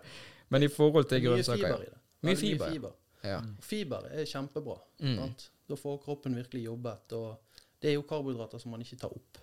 [0.53, 2.01] Men i forhold til det er mye fiber i det.
[2.29, 2.93] Mye fiber.
[3.25, 3.41] ja.
[3.65, 4.77] Fiber er kjempebra.
[5.01, 5.17] Mm.
[5.23, 5.49] Sant?
[5.71, 7.17] Da får kroppen virkelig jobbet.
[7.17, 9.41] Og det er jo karbohydrater som man ikke tar opp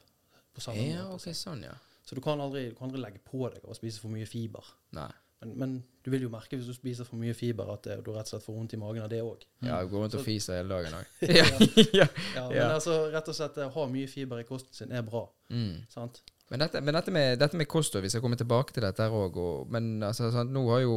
[0.54, 1.32] på samme ja, måte.
[1.32, 1.74] ok, sånn, ja.
[2.06, 4.70] Så du kan, aldri, du kan aldri legge på deg og spise for mye fiber.
[4.96, 5.10] Nei.
[5.42, 5.74] Men, men
[6.06, 8.32] du vil jo merke hvis du spiser for mye fiber, at det, du rett og
[8.32, 9.44] slett får vondt i magen av det òg.
[9.66, 11.12] Ja, du går rundt og fiser hele dagen òg.
[11.40, 11.46] ja.
[12.02, 12.08] ja.
[12.36, 15.28] Ja, men altså, rett og slett å ha mye fiber i kosten sin er bra.
[15.54, 15.86] Mm.
[15.92, 16.24] sant?
[16.50, 19.14] Men dette, men dette med, dette med kosthold, vi skal komme tilbake til dette her
[19.14, 19.36] òg.
[19.74, 20.96] Men altså, sant, nå har jo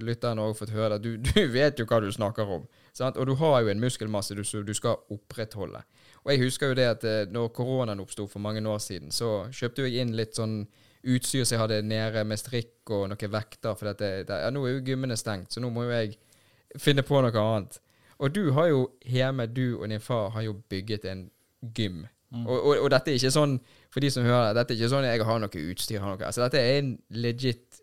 [0.00, 2.68] lytteren òg fått høre at du, du vet jo hva du snakker om.
[2.94, 3.18] Sant?
[3.18, 5.82] Og du har jo en muskelmasse du, du skal opprettholde.
[6.22, 9.50] Og jeg husker jo det at eh, når koronaen oppsto for mange år siden, så
[9.50, 10.62] kjøpte jeg inn litt sånn
[11.04, 13.74] utstyr som jeg hadde nede med strikk og noen vekter.
[13.78, 16.16] For dette, det, ja, nå er jo gymmene stengt, så nå må jo jeg
[16.78, 17.80] finne på noe annet.
[18.22, 21.30] Og du har jo hjemme, du og din far har jo bygget en
[21.74, 22.04] gym.
[22.32, 22.46] Mm.
[22.46, 23.58] Og, og, og dette er ikke sånn,
[23.92, 26.00] for de som hører, det, dette er ikke sånn jeg har noe utstyr.
[26.00, 27.80] Har noe, altså Dette er en legit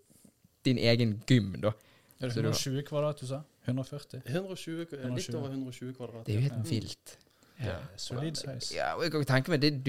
[0.66, 1.74] din egen gym, da.
[2.20, 3.42] Er det Så du har- 120 kvadrat du sa?
[3.68, 4.22] 140?
[4.26, 5.36] 120, k- litt 120.
[5.38, 6.26] over 120 kvadrat.
[6.26, 6.70] Det er jo helt Ja.
[6.72, 7.18] vilt.
[7.60, 7.66] Ja.
[7.66, 8.74] Ja, solid size.
[8.76, 9.84] Ja, og jeg kan tenke meg, det er en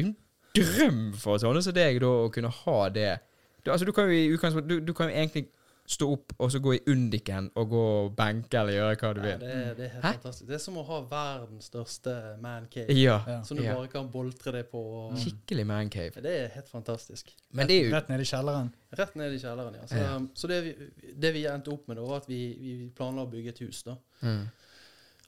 [0.56, 3.18] drøm for sånne som deg da, å kunne ha det.
[3.64, 5.48] Du, altså, du kan jo i utgangspunktet du, du kan jo egentlig
[5.90, 9.20] stå opp og så gå i undiken og gå og benke eller gjøre hva du
[9.20, 9.40] Ja, vil.
[9.42, 10.12] det, det er helt Hæ?
[10.20, 10.46] fantastisk.
[10.46, 12.12] Det er som å ha verdens største
[12.44, 13.16] mancave, Ja.
[13.26, 13.42] Ja.
[13.42, 13.74] som du Ja.
[13.74, 14.78] bare kan boltre deg på.
[14.78, 16.22] Og, Skikkelig mancave.
[16.22, 17.32] Det er helt fantastisk.
[17.52, 18.70] Men det er jo Rett ned i kjelleren.
[19.02, 19.86] Rett ned i kjelleren, ja.
[19.90, 20.14] Så, Ja.
[20.34, 23.30] så det, vi, det vi endte opp med, da, var at vi, vi planla å
[23.30, 23.82] bygge et hus.
[23.82, 23.96] da.
[24.22, 24.46] mm.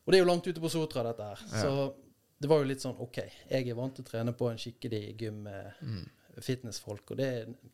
[0.07, 1.43] Og det er jo langt ute på Sotra, dette her.
[1.53, 1.59] Ja.
[1.63, 1.95] Så
[2.43, 3.19] det var jo litt sånn OK,
[3.51, 6.03] jeg er vant til å trene på en skikkelig gym med Mm.
[6.43, 7.27] fitnessfolk, og det,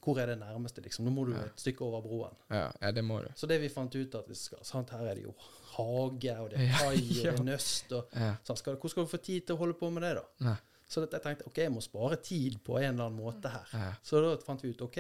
[0.03, 1.05] hvor er det nærmeste, liksom?
[1.07, 1.45] Nå må du Ja.
[1.47, 2.35] et stykke over broen.
[2.51, 3.29] Ja, ja, det må du.
[3.39, 5.35] Så det vi fant ut at vi skal, sant, her er det jo
[5.77, 8.11] hage, og det er kai, og det er nøst, og
[8.45, 10.25] sant, skal, hvor skal du få tid til å holde på med det, da?
[10.51, 10.57] Nei.
[10.89, 13.95] Så det, jeg tenkte OK, jeg må spare tid på en eller annen måte her.
[14.03, 14.99] Så da fant vi ut OK,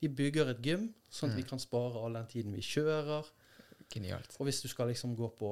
[0.00, 1.48] vi bygger et gym, sånn at vi Mm.
[1.48, 3.24] kan spare all den tiden vi kjører.
[3.92, 4.36] Genialt.
[4.40, 5.50] Og hvis du skal liksom gå på,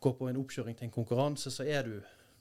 [0.00, 2.00] gå på en oppkjøring til en konkurranse, så er du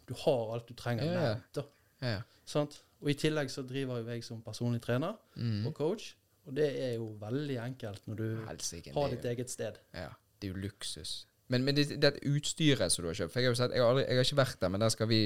[0.10, 1.34] Du har alt du trenger Ja.
[1.36, 1.62] Nett, da.
[2.02, 2.22] Ja.
[2.46, 2.80] Sant?
[3.02, 5.68] Og i tillegg så driver jo jeg som personlig trener Mm.
[5.68, 6.16] og coach,
[6.48, 9.74] og det er jo veldig enkelt når du Helsingen, har ditt jo- eget sted.
[9.94, 10.08] Ja,
[10.42, 11.26] det er jo luksus.
[11.48, 13.82] Men, men det, det utstyret som du har kjøpt For jeg har jo sett, jeg
[13.82, 15.20] har, aldri, jeg har ikke vært der, men der skal vi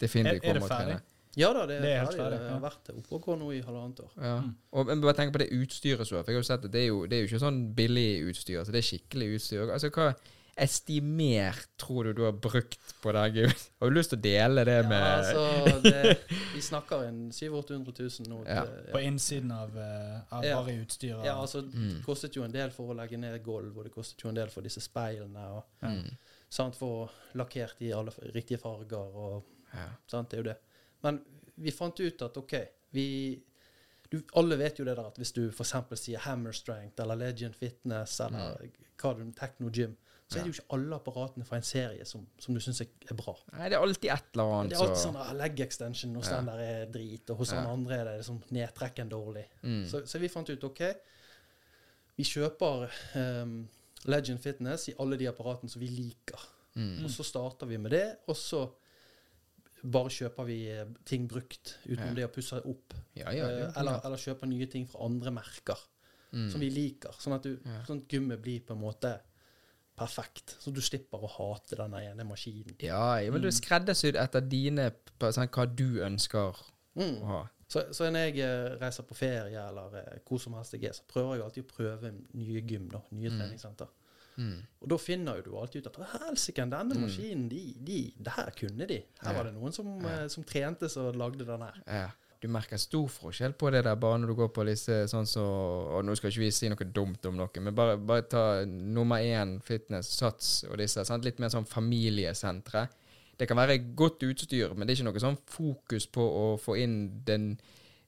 [0.00, 1.00] definitivt det komme og trene.
[1.36, 2.40] Ja da, det er, Det er helt ferdig.
[2.40, 4.12] Jeg har vært oppe og går nå i halvannet år.
[4.22, 4.40] Ja.
[4.40, 4.54] Mm.
[4.72, 6.24] Og, men bare tenk på det utstyret som du har.
[6.24, 8.22] For jeg har jo sett at det er jo, det er jo ikke sånn billig
[8.30, 8.58] utstyr.
[8.58, 9.70] Altså det er skikkelig utstyr.
[9.70, 10.14] Altså hva
[10.56, 13.52] estimert tror du du har brukt på det Gud?
[13.80, 16.16] Har du lyst til å dele det med Ja, altså, det,
[16.54, 18.40] vi snakker en 700 000-800 000 nå.
[18.48, 18.64] Ja.
[18.66, 20.56] til- På innsiden av, eh, av Ja.
[20.62, 21.24] bare utstyret.
[21.24, 21.96] Ja, altså, Mm.
[21.96, 24.34] det kostet jo en del for å legge ned gulv, og det kostet jo en
[24.34, 26.16] del for disse speilene, og mm.
[26.50, 29.88] sant, få lakkert i alle riktige farger, og ja.
[30.06, 30.56] sant, det er jo det.
[31.02, 31.20] Men
[31.56, 32.54] vi fant ut at OK,
[32.92, 33.42] vi
[34.10, 35.72] du, Alle vet jo det der at hvis du f.eks.
[35.98, 38.68] sier Hammer Strength eller Legend Fitness eller
[39.00, 39.96] hva du, Techno Gym,
[40.34, 42.88] så er det jo ikke alle apparatene fra en serie som, som du syns er,
[43.14, 43.34] bra.
[43.54, 46.14] Nei, det er alltid et eller annet Det er alltid så- sånn ah, leg extension
[46.18, 46.36] hos Ja.
[46.40, 47.60] den der er drit, og hos Ja.
[47.60, 49.46] den andre er det liksom nedtrekken dårlig.
[49.62, 49.86] mm.
[49.88, 50.82] Så, så vi fant ut OK,
[52.16, 53.68] vi kjøper um,
[54.06, 56.40] Legend Fitness i alle de apparatene som vi liker.
[56.76, 57.04] mm.
[57.04, 58.66] Og så starter vi med det, og så
[59.84, 62.14] bare kjøper vi eh, ting brukt utenom Ja.
[62.14, 62.94] det å pusse opp.
[63.14, 63.48] Ja, ja.
[63.50, 65.76] Eh, eller, eller kjøper nye ting fra andre merker
[66.34, 66.48] Mm.
[66.50, 67.12] som vi liker.
[67.20, 69.20] Sånn at, du, sånn at gymmet blir på en måte
[69.96, 70.56] perfekt.
[70.60, 72.76] Så du slipper å hate den ene maskinen.
[72.82, 77.22] Ja, ja, men du er skreddersydd etter dine på, sånn, hva du ønsker å Mm.
[77.26, 77.48] ha.
[77.66, 80.92] Så, så når jeg eh, reiser på ferie eller eh, hvor som helst jeg er,
[80.92, 83.38] så prøver jeg alltid å prøve nye gym, da, nye Mm.
[83.40, 83.88] treningssenter.
[84.36, 84.60] Mm.
[84.82, 87.00] Og da finner jo du alltid ut at «Å, helsike, denne Mm.
[87.02, 89.02] maskinen, de, de, det her kunne de.
[89.22, 89.36] Her Ja.
[89.36, 90.08] var det noen som, Ja.
[90.22, 91.82] eh, som trente som lagde den her.
[91.86, 92.10] Ja.
[92.44, 95.44] Du merker stor forskjell på det der bare når du går på disse sånn så
[95.96, 99.24] Og nå skal ikke vi si noe dumt om noe, men bare, bare ta nummer
[99.24, 101.06] én fitness, Sats og disse.
[101.08, 101.24] Sant?
[101.24, 102.84] Litt mer sånn familiesentre.
[103.40, 106.76] Det kan være godt utstyr, men det er ikke noe sånn fokus på å få
[106.82, 107.54] inn den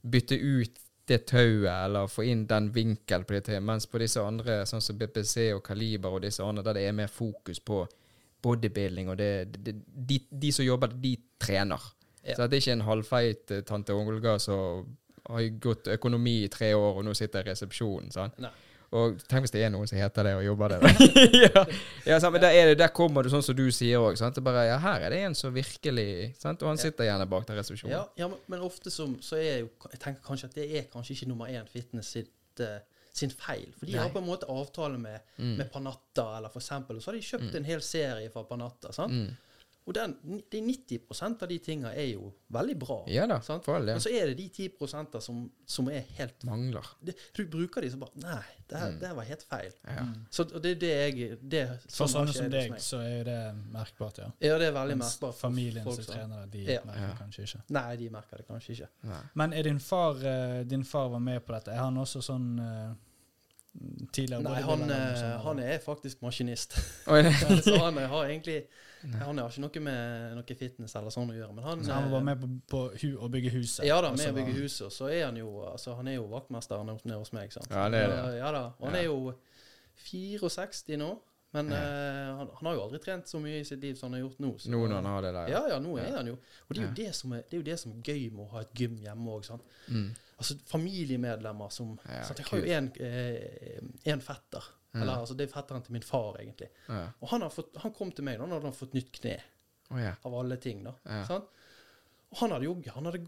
[0.07, 0.77] Bytte ut
[1.09, 3.64] det tauet, eller få inn den vinkel på det tauet.
[3.64, 6.94] Mens på disse andre, sånn som BPC og Kaliber og disse andre, der det er
[6.94, 7.81] mer fokus på
[8.44, 9.31] bodybuilding, og det,
[9.64, 11.83] det, de, de som jobber, de trener.
[12.27, 12.37] Ja.
[12.37, 14.87] Så at det ikke er en halvfeit eh, tante Olga som
[15.27, 18.12] har gått økonomi i tre år, og nå sitter i resepsjonen.
[18.15, 18.39] sant?
[18.43, 18.53] Nei.
[18.97, 20.85] Og tenk hvis det er noen som heter det og jobber der.
[21.45, 21.62] ja,
[22.07, 22.33] ja sant?
[22.37, 24.15] Men der, er det, der kommer du sånn som du sier òg.
[24.15, 26.62] Ja, her er det en som virkelig sant?
[26.62, 27.97] Og han sitter gjerne bak den resepsjonen.
[27.97, 30.87] Ja, ja men, men ofte som, så er jo Jeg tenker kanskje at det er
[30.93, 32.79] kanskje ikke nummer én fitness sitt, uh,
[33.17, 33.67] sin feil.
[33.75, 34.05] For de Nei.
[34.05, 35.57] har på en måte avtale med, Mm.
[35.59, 36.97] med Panatta, eller for eksempel.
[36.97, 38.93] Og så har de kjøpt en hel serie fra Panatta.
[38.95, 39.12] sant?
[39.12, 39.35] Mm.
[39.87, 40.16] Og den,
[40.51, 42.96] de 90% av de tinga er jo veldig bra.
[43.07, 43.62] Ja da, sant?
[43.64, 46.88] for all Men så er det de 10% som, som er helt Mangler.
[47.07, 48.99] det, Du bruker de som bare Nei, det her, Mm.
[48.99, 49.70] det her var helt feil.
[49.87, 50.03] Ja.
[50.03, 50.27] Mm.
[50.31, 53.38] Så det er det jeg det, For sånn sånne som deg, så er det
[53.72, 54.31] merkbart, ja.
[54.42, 55.38] Ja, det er veldig Mens merkbart.
[55.44, 56.81] Familien som trener det, de Ja.
[56.85, 57.14] merker Ja.
[57.22, 57.62] kanskje ikke.
[57.79, 58.88] Nei, de merker det kanskje ikke.
[59.05, 59.22] Nei.
[59.35, 61.70] Men er din far eh, Din far var med på dette?
[61.70, 62.94] Er han også sånn eh,
[64.12, 66.75] tidligere Nei, han, eh, han er faktisk maskinist.
[67.07, 68.64] Så han har egentlig
[69.21, 71.55] Han har ikke noe med noe fitness eller sånn å gjøre.
[71.55, 73.85] Men han, Så han eh, var med på, på hu å bygge huset?
[73.87, 74.92] Ja da, med å bygge huset.
[74.92, 77.53] Så er han jo altså, Han er jo vaktmester nede hos meg.
[77.53, 77.66] sant?
[77.71, 78.16] Ja, det er det.
[78.16, 78.64] Ja, ja da.
[78.81, 79.35] Og han er jo
[80.05, 81.14] 64 nå.
[81.55, 81.77] Men Ja.
[81.79, 84.29] uh, han, han har jo aldri trent så mye i sitt liv som han har
[84.29, 84.51] gjort nå.
[84.59, 85.49] så- Nå når han har det der.
[85.49, 86.16] Ja, ja, nå er Ja.
[86.16, 86.33] han jo
[86.69, 86.95] Og det er jo, Ja.
[86.95, 88.97] det, som er, det er jo det som er gøy med å ha et gym
[88.99, 89.61] hjemme òg.
[89.88, 90.11] Mm.
[90.38, 92.38] Altså familiemedlemmer som Ja, sant?
[92.38, 94.62] Jeg har jo en, eh, en fetter.
[94.97, 95.03] Mm.
[95.03, 96.69] Eller altså, det er fetteren til min far, egentlig.
[96.89, 97.03] Ja.
[97.21, 99.37] Og han, har fått, han kom til meg da han hadde fått nytt kne,
[99.93, 100.17] Oh, ja.
[100.25, 100.81] av alle ting.
[100.83, 101.25] da Ja.
[101.29, 101.45] sant?
[102.33, 103.21] Og han hadde jo han hadde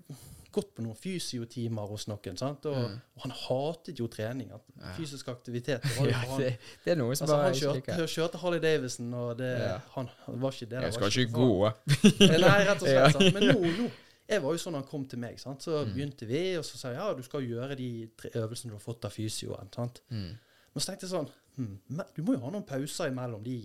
[0.50, 2.36] gått på noen fysiotimer hos noen.
[2.36, 2.66] sant?
[2.66, 2.96] Og, Mm.
[3.16, 4.50] og han hatet jo trening.
[4.96, 9.14] Fysisk aktivitet det det, det er noe som Altså, bare han kjørte, kjørte Harley Davidson,
[9.14, 9.78] og det, Ja.
[9.94, 10.82] han, var ikke det.
[10.82, 11.72] Jeg skal ikke gå.
[12.20, 13.12] Nei, rett og slett.
[13.18, 13.34] sant?
[13.34, 13.90] Men nå, nå
[14.28, 15.38] Jeg var jo sånn han kom til meg.
[15.40, 15.62] sant?
[15.62, 15.94] Så Mm.
[15.94, 18.80] begynte vi, og så sa jeg ja, du skal gjøre de tre øvelsene du har
[18.84, 19.72] fått av fysioen.
[19.74, 20.00] sant?
[20.10, 20.36] Mm.
[20.74, 23.56] Men så tenkte jeg sånn men du må jo ha noen pauser imellom de,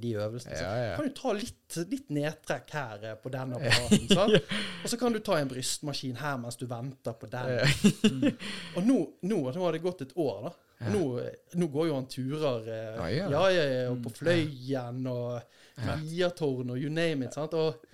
[0.00, 0.56] de øvelsene.
[0.56, 0.96] Ja, ja.
[0.96, 4.38] kan du ta litt, litt nedtrekk her eh, på den apparaten.
[4.82, 7.58] Og så kan du ta en brystmaskin her mens du venter på den.
[8.08, 8.28] mm.
[8.80, 10.54] Og nå, nå, nå har det gått et år, da.
[10.90, 11.02] Nå,
[11.60, 13.42] nå går jo han turer eh, Ja,
[13.92, 15.94] og på Fløyen og Ja.
[16.00, 17.36] Liatårn og you name it.
[17.36, 17.54] sant?
[17.54, 17.84] Og,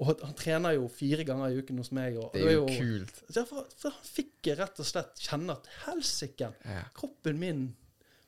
[0.00, 2.16] og han trener jo fire ganger i uken hos meg.
[2.32, 3.24] Det er jo kult.
[3.34, 6.52] Ja, for, han fikk rett og slett kjenne at helsike,
[6.96, 7.70] kroppen min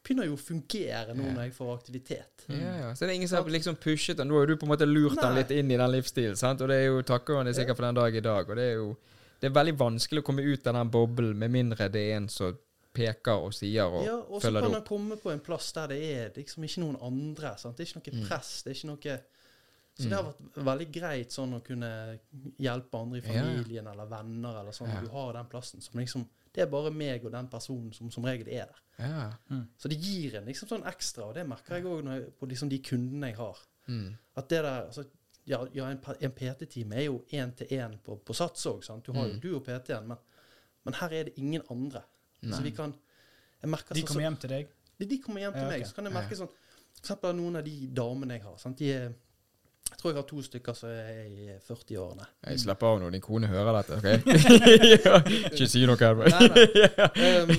[0.05, 1.33] begynner jo å fungere nå Ja.
[1.33, 2.45] når jeg får aktivitet.
[2.49, 2.90] Ja, ja.
[2.95, 4.29] Så det er ingen som har liksom pushet den.
[4.29, 6.61] Nå har du på en måte lurt den litt inn i den livsstilen, sant?
[6.61, 8.51] og det er jo takker han sikkert for den dag i dag.
[8.51, 8.97] Og det er jo
[9.40, 12.29] det er veldig vanskelig å komme ut av den boblen med mindre det er en
[12.29, 12.55] som
[12.95, 15.88] peker og sier og Ja, og så kan det han komme på en plass der
[15.88, 17.57] det er liksom ikke noen andre.
[17.59, 17.77] Sant?
[17.77, 18.29] Det er ikke noe Mm.
[18.29, 18.62] press.
[18.62, 19.21] det er ikke noe...
[19.97, 22.19] Så det har vært veldig greit sånn å kunne
[22.59, 23.93] hjelpe andre i familien ja.
[23.93, 24.90] eller venner eller sånn.
[24.90, 25.01] Ja.
[25.05, 28.25] Du har den plassen som liksom Det er bare meg og den personen som som
[28.25, 28.81] regel er der.
[28.99, 29.59] Ja.
[29.77, 32.79] Så det gir en liksom sånn ekstra, og det merker jeg òg på liksom de
[32.79, 33.59] kundene jeg har.
[33.88, 34.12] Mm.
[34.37, 35.05] At det der altså,
[35.47, 38.81] Ja, ja en, en PT-time er jo én til én på, på sats òg.
[39.05, 39.40] Du har jo Mm.
[39.40, 40.17] du og PT-en, men,
[40.85, 42.01] men her er det ingen andre.
[42.43, 42.53] Nei.
[42.57, 42.95] Så vi kan
[43.61, 44.69] jeg merker De sånn- kommer hjem til deg?
[44.99, 46.49] de, de kommer hjem til Ja, meg, så kan jeg merke sånn
[46.95, 48.57] For eksempel noen av de damene jeg har.
[48.59, 48.79] Sant?
[48.79, 49.12] De er,
[49.94, 52.24] jeg tror jeg har to stykker som er i 40-årene.
[52.48, 54.07] Jeg slapper av når din kone hører dette, OK?
[55.04, 55.20] ja.
[55.52, 56.18] Ikke si noe her.
[56.18, 56.64] Nei, nei.
[57.24, 57.50] Um,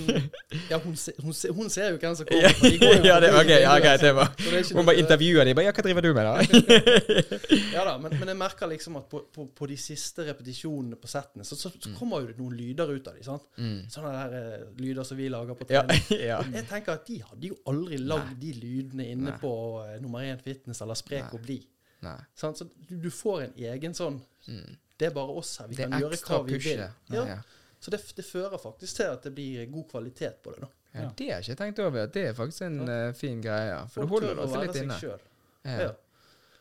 [0.70, 2.54] ja, hun, se, hun, se, hun ser jo hvem som kommer.
[2.60, 4.04] de går ja, det, forbi ok, ja, greit.
[4.04, 4.32] Det var.
[4.76, 5.62] Hun bare intervjuer dem.
[5.64, 7.56] Ja, hva driver du med, da?
[7.76, 11.10] Ja da, men, men jeg merker liksom at på, på, på de siste repetisjonene på
[11.12, 13.26] settene, så, så, så kommer jo det noen lyder ut av dem.
[13.26, 13.48] sant?
[13.58, 13.78] Mm.
[13.92, 16.04] Sånne der uh, lyder som vi lager på trening.
[16.32, 16.42] ja.
[16.52, 19.40] Jeg tenker at de hadde jo aldri lagd de lydene inne Nei.
[19.42, 21.68] på uh, nummer én fitness eller Sprek og blid.
[22.06, 22.16] Nei.
[22.38, 22.54] Så
[22.88, 24.76] du, du får en egen sånn Mm.
[24.98, 25.68] Det er bare oss her.
[25.72, 26.82] Vi Det kan gjøre hva vi vil.
[27.10, 27.24] Ja.
[27.26, 27.38] Ja.
[27.82, 30.60] Så det, det fører faktisk til at det blir god kvalitet på det.
[30.62, 30.68] da.
[30.94, 32.06] Ja, det har jeg ikke tenkt over.
[32.14, 33.72] Det er faktisk en uh, fin greie.
[33.74, 33.80] ja.
[33.90, 35.00] For Folk du holder å også være litt seg inne.
[35.02, 35.26] selv.
[35.66, 35.80] Ja.
[35.82, 35.90] Ja.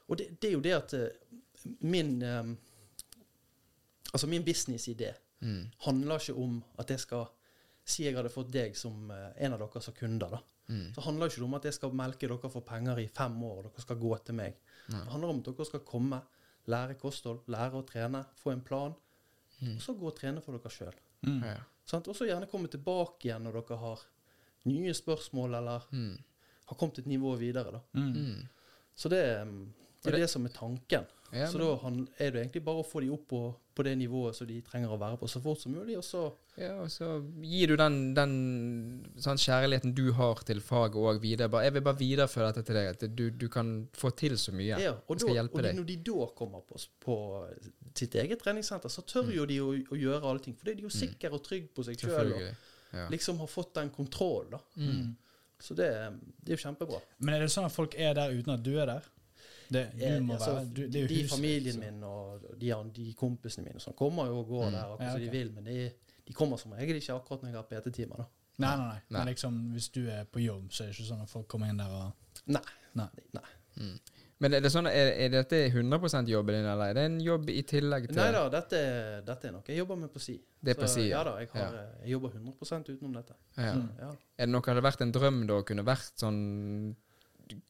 [0.09, 1.04] Og det, det er jo det at uh,
[1.85, 2.57] min um,
[4.14, 5.12] Altså min businessidé
[5.44, 5.66] Mm.
[5.85, 7.26] handler ikke om at jeg skal
[7.85, 10.38] Si jeg hadde fått deg som uh, en av dere som kunder, da.
[10.72, 10.94] Mm.
[10.94, 13.59] Så handler det ikke om at jeg skal melke dere for penger i fem år,
[13.59, 14.54] og dere skal gå til meg.
[14.88, 15.01] Nei.
[15.05, 16.23] Det handler om at dere skal komme,
[16.66, 18.94] lære kosthold, lære å trene, få en plan,
[19.62, 19.77] Mm.
[19.77, 20.94] og så gå og trene for dere sjøl.
[21.25, 21.42] Mm.
[21.44, 21.61] Ja.
[21.94, 24.01] Og så gjerne komme tilbake igjen når dere har
[24.66, 26.18] nye spørsmål, eller Mm.
[26.66, 27.70] har kommet et nivå videre.
[27.73, 27.81] da.
[28.97, 29.20] Så det,
[30.03, 31.07] det er det- det som er tanken.
[31.32, 33.38] Ja, så men- da han, er det egentlig bare å få de opp på,
[33.74, 36.32] på det nivået som de trenger å være på så fort som mulig, og så
[36.56, 37.08] Ja, og så
[37.42, 38.34] gir du den, den
[39.18, 41.48] sånn kjærligheten du har til faget òg videre.
[41.50, 44.52] Bare, jeg vil bare videreføre dette til deg, at du, du kan få til så
[44.54, 44.78] mye.
[44.78, 47.16] Ja, og, skal da, hjelpe og de, når de da kommer på, på
[47.98, 49.34] sitt eget treningssenter, så tør Mm.
[49.34, 50.54] jo de å, å gjøre alle ting.
[50.54, 52.46] For det er de jo sikre og trygge på seg sjøl, og
[52.94, 53.08] Ja.
[53.10, 54.60] liksom har fått den kontrollen, da.
[54.78, 55.16] Mm.
[55.58, 55.88] Så det,
[56.44, 57.00] det er jo kjempebra.
[57.18, 59.02] Men er det sånn at folk er der uten at du er der?
[59.68, 62.72] Det, du må altså, være, du, det er jo de huset, familien min og de,
[62.96, 64.72] de kompisene mine som kommer jo og går Mm.
[64.72, 65.90] der akkurat Ja, som de vil, men de,
[66.29, 68.24] de kommer som regel ikke akkurat når jeg har PT-timer.
[68.57, 68.87] Nei, nei, nei.
[68.87, 69.18] Nei.
[69.18, 71.70] Men liksom, hvis du er på jobb, så er det ikke sånn at folk kommer
[71.72, 72.12] inn der og
[72.46, 72.62] Nei.
[72.94, 73.09] Nei.
[73.35, 73.48] Nei.
[73.81, 73.96] Mm.
[74.44, 77.48] Men er det sånn, er, er dette 100 jobben din, eller er det en jobb
[77.50, 78.81] i tillegg til Nei da, dette,
[79.27, 80.35] dette er noe jeg jobber med på si.
[80.61, 81.20] Det er på si, ja.
[81.20, 81.22] ja.
[81.29, 81.85] da, jeg, har, ja.
[82.03, 83.37] jeg jobber 100 utenom dette.
[83.57, 83.72] Ja.
[83.72, 84.11] Så, Ja.
[84.35, 86.40] Er det noe hadde vært en drøm da å kunne vært sånn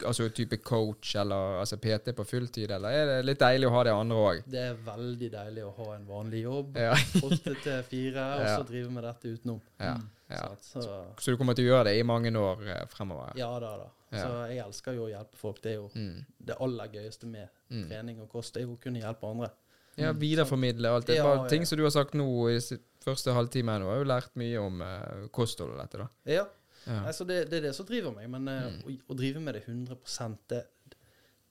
[0.06, 3.82] Altså type coach eller altså PT på fulltid, eller er det litt deilig å ha
[3.84, 4.42] det andre òg?
[4.46, 6.76] Det er veldig deilig å ha en vanlig jobb,
[7.26, 9.60] åtte til fire, og så drive med dette utenom.
[9.80, 10.08] Ja, Mm.
[10.30, 10.56] ja.
[10.60, 13.32] Så, Så, Så du kommer til å gjøre det i mange år eh, fremover?
[13.36, 13.90] ja da, da.
[14.14, 15.60] Så jeg elsker jo å hjelpe folk.
[15.60, 16.24] Det er jo Mm.
[16.46, 17.88] det aller gøyeste med Mm.
[17.88, 19.50] trening og kost, det er jo å kunne hjelpe andre.
[19.96, 21.16] Ja, videreformidle alt det.
[21.16, 22.58] Ja, Bare ting som du har sagt nå i
[23.04, 26.08] første halvtime nå, har jo lært mye om uh, kosthold og dette, da.
[26.26, 26.44] Ja,
[26.86, 27.00] Ja.
[27.06, 28.28] Nei, så det, det er det som driver meg.
[28.30, 28.80] Men eh, Mm.
[28.84, 30.62] å, å drive med det 100 det,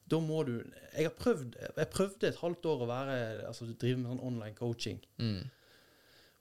[0.06, 0.52] Da må du
[0.96, 4.54] Jeg har prøvd Jeg prøvde et halvt år å være Altså drive med sånn online
[4.54, 4.98] coaching.
[5.18, 5.44] Mm.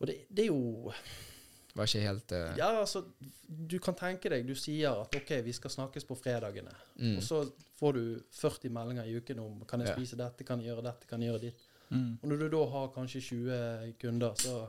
[0.02, 0.92] Og det, det er jo
[1.74, 2.52] Var ikke helt uh...
[2.60, 3.02] Ja, altså,
[3.48, 6.70] du kan tenke deg, du sier at OK, vi skal snakkes på fredagene.
[7.00, 7.16] mm.
[7.18, 7.40] Og så
[7.80, 8.04] får du
[8.38, 9.96] 40 meldinger i uken om kan jeg Ja.
[9.98, 11.64] spise dette, kan jeg gjøre dette, kan jeg gjøre ditt.
[11.90, 12.20] Mm.
[12.22, 14.68] Og når du da har kanskje 20 kunder, så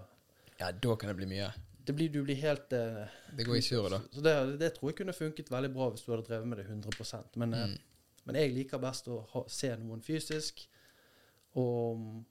[0.60, 1.50] Ja, da kan det bli mye.
[1.84, 3.02] Det blir, du blir helt eh,
[3.36, 3.98] Det går i surr, da.
[4.12, 6.66] Så det, det tror jeg kunne funket veldig bra hvis du hadde drevet med det
[6.70, 7.78] 100% Men, eh, Mm.
[8.24, 10.62] men jeg liker best å ha, se noen fysisk
[11.60, 12.24] og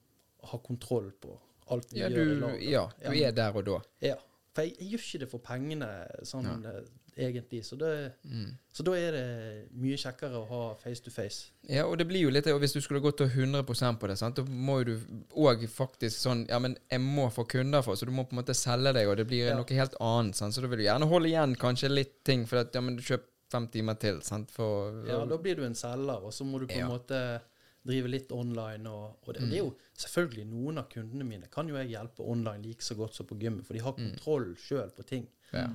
[0.52, 1.36] ha kontroll på
[1.72, 3.78] alt vi Ja, gjør du, ja, du er der og da.
[4.04, 4.16] Ja.
[4.54, 5.88] For jeg, jeg gjør ikke det for pengene
[6.28, 6.82] sånn eh,
[7.18, 7.64] egentlig.
[7.66, 8.58] Så, det, Mm.
[8.74, 11.52] så da er det mye kjekkere å ha face to face.
[11.70, 14.18] Ja, og det blir jo litt Og hvis du skulle gått til 100% på det,
[14.18, 17.96] sant, da må jo du òg faktisk sånn Ja, men jeg må få kunder for,
[17.96, 19.56] så du må på en måte selge deg, og det blir Ja.
[19.56, 20.36] noe helt annet.
[20.36, 20.54] Sant?
[20.54, 23.02] Så da vil du gjerne holde igjen kanskje litt ting, for at ja, men du
[23.02, 26.60] kjøper fem timer til, sant, for Ja, da blir du en selger, og så må
[26.60, 26.88] du på en Ja.
[26.90, 27.42] måte
[27.86, 28.88] drive litt online.
[28.88, 31.90] Og, og, det, og det er jo selvfølgelig noen av kundene mine kan jo jeg
[31.90, 35.28] hjelpe online like så godt som på gymmet, for de har kontroll sjøl på ting.
[35.52, 35.68] Ja.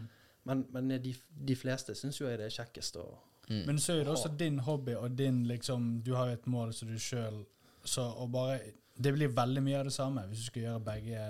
[0.49, 1.13] Men, men de,
[1.49, 3.09] de fleste syns jo det er kjekkest å
[3.49, 3.63] Mm.
[3.65, 6.75] Men så er det også din hobby, og din liksom Du har jo et mål
[6.77, 7.39] som du sjøl
[7.89, 8.59] Så å bare
[9.01, 11.23] Det blir veldig mye av det samme hvis du skal gjøre begge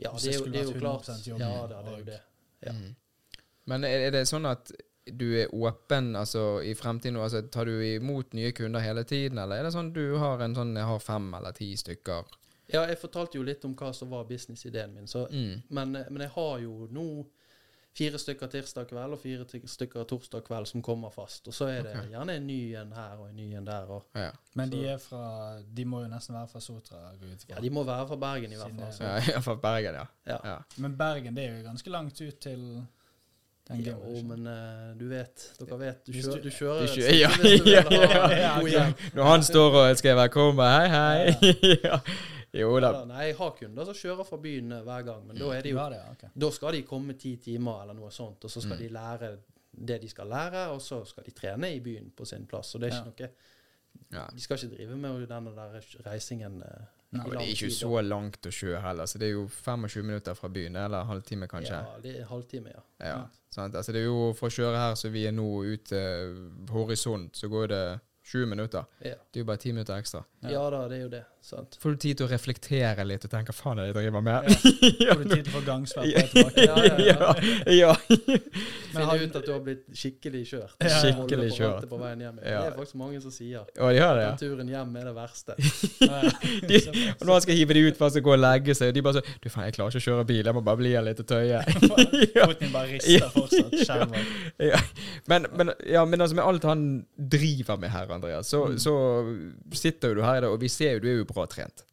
[0.00, 1.10] Ja, det er det jo, det er jo klart.
[1.26, 2.20] jobb, Ja da, det er jo det.
[2.64, 2.72] Ja.
[2.72, 2.96] Mm.
[3.66, 4.72] Men er, er det sånn at
[5.12, 7.20] du er åpen altså, i fremtiden?
[7.20, 10.56] Altså, tar du imot nye kunder hele tiden, eller er det sånn du har en
[10.56, 12.24] sånn Jeg har fem eller ti stykker?
[12.72, 15.62] ja, jeg fortalte jo litt om hva som var businessideen min, så, Mm.
[15.68, 17.26] men, men jeg har jo nå
[17.96, 21.48] fire stykker tirsdag kveld og fire stykker torsdag kveld som kommer fast.
[21.48, 22.10] Og så er det okay.
[22.12, 23.92] gjerne en ny en her og en ny en der.
[23.96, 24.30] Og, Ja.
[24.56, 27.00] Men de er fra De må jo nesten være fra Sotra,
[27.48, 29.08] ja, de må være fra Bergen i hvert fall.
[29.08, 30.06] Ja, ja, fra Bergen, ja.
[30.26, 30.38] Ja.
[30.44, 30.58] ja.
[30.76, 32.62] Men Bergen, det er jo ganske langt ut til
[33.68, 34.26] den Ja, jo, ikke?
[34.28, 37.30] men uh, du vet, dere vet, du kjører, du- kjører Du kjører- ja,
[37.66, 37.82] ja,
[38.36, 38.84] ja, ja.
[39.14, 41.76] Når han står og skal velkommen, hei, hei.
[41.84, 41.98] ja.
[42.56, 42.92] Jo da.
[43.04, 45.72] Nei, jeg har kunder som kjører fra byen eh, hver gang, men da er det
[45.74, 46.30] jo ja.
[46.40, 48.82] Da skal de komme ti timer eller noe sånt, og så skal Mm.
[48.82, 49.32] de lære
[49.90, 52.74] det de skal lære, og så skal de trene i byen på sin plass.
[52.74, 53.28] Og det er ikke
[54.14, 57.70] noe De skal ikke drive med denne der reisingen eh, Nei, Og det er ikke
[57.74, 61.48] så langt å kjøre heller, så det er jo 25 minutter fra byen, eller halvtime
[61.50, 61.78] kanskje.
[61.80, 62.82] Ja, det er halvtime, ja.
[63.06, 63.16] Ja,
[63.50, 63.74] sant?
[63.74, 66.36] Altså det er jo For å kjøre her så vi er nå ut til
[66.72, 67.84] horisont, så går det
[68.26, 68.84] 20 minutter.
[68.98, 69.14] Ja.
[69.30, 70.24] Det er jo bare ti minutter ekstra.
[70.42, 70.50] Ja.
[70.50, 71.22] ja da, det er jo det.
[71.46, 71.76] Sant.
[71.78, 74.22] Får du tid til å reflektere litt og tenke 'hva faen er det jeg driver
[74.26, 74.48] med'?
[75.14, 76.64] Får du tid til å få gangsverk tilbake?
[76.66, 77.70] Ja, ja, ja.
[77.70, 77.92] ja.
[78.90, 80.74] Finne har- ut at du har blitt skikkelig kjørt.
[80.82, 80.98] Ja, ja.
[81.04, 81.86] Skikkelig kjørt.
[81.90, 82.40] På veien hjem.
[82.42, 82.64] Ja.
[82.64, 84.32] Det er faktisk mange som sier Og de har det, ja.
[84.32, 85.56] den turen hjem er det verste.
[86.66, 86.80] De,
[87.20, 89.02] og når han skal hive de ut for å gå og legge seg, og de
[89.06, 91.06] bare så 'Du faen, jeg klarer ikke å kjøre bil, jeg må bare bli her
[91.06, 91.62] litt og tøye'.
[92.34, 92.46] ja.
[92.46, 93.78] Foten bare rister fortsatt.
[93.86, 94.26] Skjelver.
[94.72, 94.82] ja.
[95.30, 98.78] Men, men, ja, men altså med alt han driver med her, Andreas, så, Mm.
[98.82, 98.94] så
[99.76, 101.84] sitter jo du her i dag, og vi ser jo du er jo bra trent.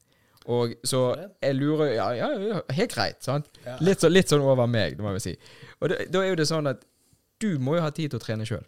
[0.51, 0.99] Og så
[1.39, 3.47] jeg lurer Ja, ja, ja helt greit, sant?
[3.63, 3.77] Ja.
[3.79, 5.37] Litt, så, litt sånn over meg, det må jeg si.
[5.79, 6.83] Og da, da er jo det sånn at
[7.39, 8.63] du må jo ha tid til å trene sjøl.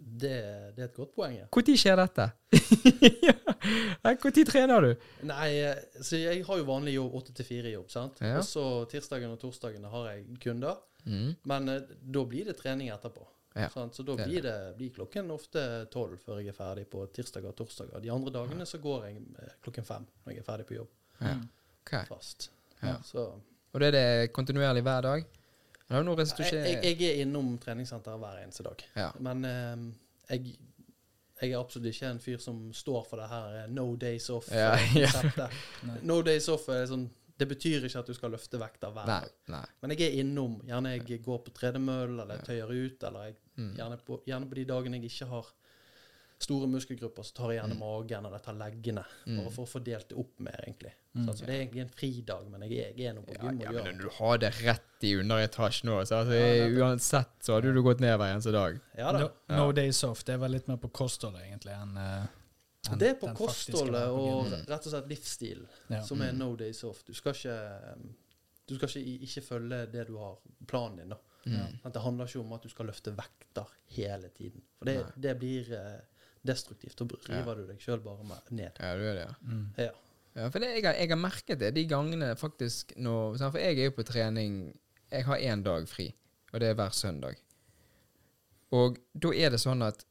[0.00, 0.30] Det,
[0.76, 1.34] det er et godt poeng.
[1.38, 1.46] ja.
[1.52, 2.26] Når skjer dette?
[4.04, 4.16] Når
[4.48, 4.92] trener du?
[5.28, 8.20] Nei, eh, så jeg har jo vanlig jobb, 8 til 4-jobb, sant.
[8.24, 8.38] Ja.
[8.40, 10.78] Og så tirsdagen og torsdagen har jeg kunder.
[11.04, 11.34] Mm.
[11.48, 13.26] Men eh, da blir det trening etterpå.
[13.54, 13.94] Ja, sant?
[13.94, 17.56] Så da blir, det, blir klokken ofte tolv før jeg er ferdig på tirsdager og
[17.58, 17.98] torsdager.
[18.02, 20.92] De andre dagene så går jeg eh, klokken fem når jeg er ferdig på jobb.
[21.18, 21.34] Ja.
[21.82, 22.06] Okay.
[22.06, 22.50] Fast.
[22.80, 22.96] Ja.
[23.04, 23.26] Så
[23.72, 25.26] Og det er det kontinuerlig hver dag?
[25.90, 28.84] Jeg, jeg, jeg er innom treningssenteret hver eneste dag.
[28.94, 29.08] Ja.
[29.18, 29.86] Men eh,
[30.30, 30.54] jeg,
[31.40, 35.58] jeg er absolutt ikke en fyr som står for det her eh, no days off-konseptet.
[36.10, 37.08] no days off er sånn
[37.40, 39.30] Det betyr ikke at du skal løfte vekter hver dag.
[39.48, 39.64] nei.
[39.82, 40.58] Men jeg er innom.
[40.68, 43.72] Gjerne jeg går på tredemøll, eller jeg tøyer ut, eller jeg, Mm.
[43.76, 45.48] gjerne, på, gjerne på de dagene jeg ikke har
[46.40, 49.02] store muskelgrupper, så tar jeg gjerne magen eller tar leggene.
[49.26, 49.36] Mm.
[49.42, 50.92] Bare for å få delt det opp mer, egentlig.
[51.14, 51.24] Mm.
[51.26, 53.42] Så, altså, det er egentlig en fridag, men jeg, er- jeg er nå på Ja,
[53.42, 56.68] gym og ja, gjør men du har det rett i underetasjen òg, så altså, Ja,
[56.80, 58.80] uansett så hadde du gått ned hver eneste dag.
[58.96, 59.18] Ja da.
[59.18, 60.24] No, no days off.
[60.24, 62.26] Det var litt mer på kostholdet, egentlig, enn eh,
[62.88, 66.00] enn Det er på kostholdet og rett og slett livsstil Ja.
[66.02, 66.38] som er Mm.
[66.38, 67.02] no days off.
[67.04, 67.56] Du skal ikke
[68.68, 71.08] du skal ikke, ikke følge det du har planen din.
[71.08, 71.16] da.
[71.46, 71.92] Mm.
[71.92, 73.66] Det handler ikke om at du skal løfte vekter
[73.96, 74.62] hele tiden.
[74.78, 76.00] For det, det blir eh,
[76.46, 76.96] destruktivt.
[76.96, 78.70] Da river du deg sjøl bare ned.
[78.78, 79.34] Ja, du gjør det, ja.
[79.42, 79.74] Mm.
[79.78, 79.90] Ja.
[80.36, 83.78] Ja, for det, jeg, har, jeg har merket det de gangene faktisk når For jeg
[83.80, 84.78] er jo på trening
[85.10, 86.14] Jeg har én dag fri,
[86.52, 87.34] og det er hver søndag.
[88.70, 90.04] Og da er det sånn at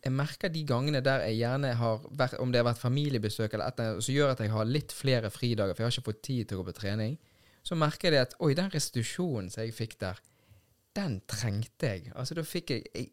[0.00, 3.68] jeg merker de gangene der jeg gjerne har vært Om det har vært familiebesøk eller
[3.68, 6.48] et som gjør at jeg har litt flere fridager, for jeg har ikke fått tid
[6.48, 7.18] til å gå på trening,
[7.62, 10.20] så merker jeg at Oi, den restitusjonen som jeg fikk der,
[10.96, 12.12] den trengte jeg.
[12.14, 13.10] Altså, da fikk jeg Jeg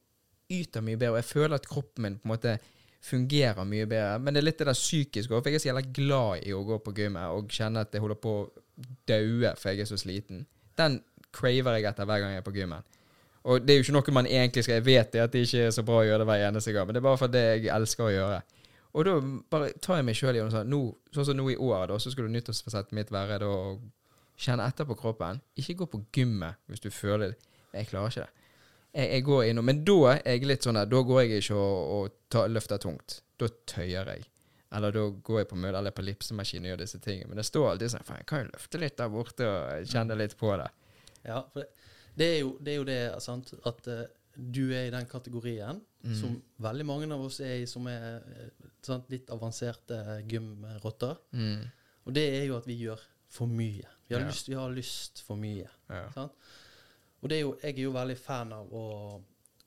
[0.63, 2.53] yter mye bedre, og jeg føler at kroppen min på en måte
[3.03, 4.19] fungerer mye bedre.
[4.23, 6.53] Men det er litt det der psykiske òg, for jeg er så jævla glad i
[6.55, 8.45] å gå på gymmet og kjenne at jeg holder på å
[9.09, 10.45] daue for jeg er så sliten.
[10.79, 11.01] Den
[11.35, 12.87] craver jeg etter hver gang jeg er på gymmen.
[13.47, 15.67] Og det er jo ikke noe man egentlig skal Jeg vet det at det ikke
[15.69, 17.69] er så bra å gjøre det hver eneste gang, men det er bare fordi jeg
[17.71, 18.39] elsker å gjøre.
[18.97, 19.13] Og da
[19.51, 20.73] bare tar jeg meg sjøl i og sånn
[21.15, 23.77] Sånn som nå i år, da, så skulle nyttårsforsettet mitt være da å
[24.37, 25.41] kjenne etter på kroppen.
[25.57, 27.35] Ikke gå på gymmet hvis du føler
[27.73, 28.45] Jeg klarer ikke det.
[28.97, 31.43] Jeg, jeg går inn og Men da er jeg litt sånn der, da går jeg
[31.43, 33.21] ikke og, og ta, løfter tungt.
[33.37, 34.27] Da tøyer jeg.
[34.75, 37.29] Eller da går jeg på møte eller på lipsemaskin og gjør disse tingene.
[37.31, 40.17] Men det står alltid sånn Faen, jeg kan jo løfte litt der borte og kjenne
[40.19, 40.67] litt på det.
[41.27, 41.67] Ja, for
[42.17, 43.53] det, er, jo, det er jo det sant?
[43.65, 44.03] at uh,
[44.37, 46.13] du er i den kategorien Mm.
[46.15, 49.09] som veldig mange av oss er i, som er eh, sant?
[49.11, 49.97] litt avanserte
[50.29, 51.17] gymrotter.
[51.33, 51.63] Mm.
[52.05, 53.01] Og det er jo at vi gjør
[53.33, 53.83] for mye.
[54.07, 54.27] Vi har, Ja.
[54.29, 55.65] lyst, vi har lyst for mye.
[55.89, 56.05] Ja.
[56.13, 56.31] Sant?
[57.21, 58.83] Og det er jo, jeg er jo veldig fan av å,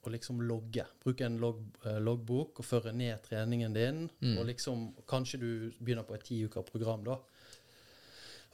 [0.07, 0.87] å liksom logge.
[1.03, 4.01] Bruke en log, eh, loggbok og føre ned treningen din.
[4.23, 4.39] Mm.
[4.39, 5.51] Og liksom, kanskje du
[5.83, 7.19] begynner på et ti uker program da.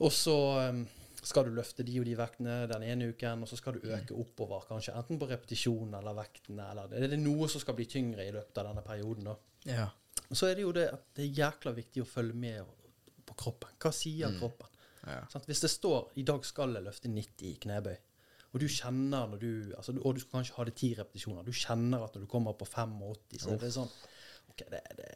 [0.01, 0.35] Og så
[0.65, 0.83] em,
[1.27, 4.15] skal du løfte de og de vektene den ene uken, og så skal du øke
[4.15, 4.63] oppover.
[4.69, 8.27] Kanskje enten på repetisjon eller vektene, eller det, det er noe som skal bli tyngre
[8.29, 9.25] i løpet av denne perioden.
[9.33, 9.37] da.
[9.67, 9.89] Ja.
[10.33, 12.65] Så er det jo det at det er jækla viktig å følge med
[13.27, 13.75] på kroppen.
[13.83, 14.39] Hva sier Mm.
[14.39, 14.67] kroppen?
[15.07, 15.21] Ja.
[15.31, 17.99] Sånn, Hvis det står 'i dag skal jeg løfte 90 i knebøy',
[18.55, 21.45] og du kjenner når du altså, Og du skal kanskje ha det ti repetisjoner.
[21.45, 23.91] Du kjenner at når du kommer på 85, så er det sånn
[24.71, 25.09] det, det,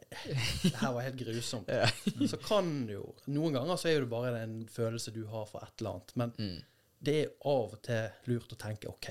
[0.63, 1.69] det her var helt grusomt.
[2.31, 5.81] Så kan jo Noen ganger så er det bare en følelse du har for et
[5.81, 6.15] eller annet.
[6.15, 6.61] Men Mm.
[7.01, 9.09] det er av og til lurt å tenke OK,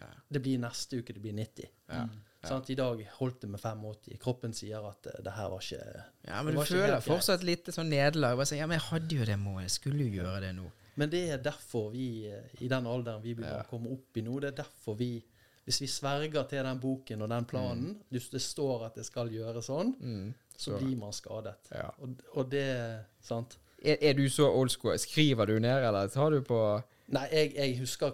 [0.00, 0.06] Ja.
[0.32, 1.68] det blir neste uke det blir 90.
[1.90, 2.06] Ja.
[2.48, 2.70] Sant?
[2.72, 4.16] I dag holdt det med 85.
[4.22, 7.90] Kroppen sier at eh, det her var ikke ja, men du føler fortsatt litt sånn
[7.92, 8.40] nederlag.
[8.48, 9.66] Sånn, Ja, men jeg hadde jo det målet.
[9.68, 10.70] Jeg skulle jo gjøre det nå.
[10.96, 13.66] Men det er derfor vi, eh, i den alderen vi begynner Ja.
[13.66, 15.22] å komme opp i nå, det er derfor vi
[15.64, 19.28] Hvis vi sverger til den boken og den planen, hvis det står at det skal
[19.30, 20.34] gjøre sånn, Mm.
[20.56, 21.54] så Så- blir man skadet.
[21.72, 21.90] Ja.
[21.98, 23.58] Og, og det Sant?
[23.84, 24.98] Er, er du så old school?
[24.98, 28.12] Skriver du ned, eller tar du på Nei, jeg, jeg husker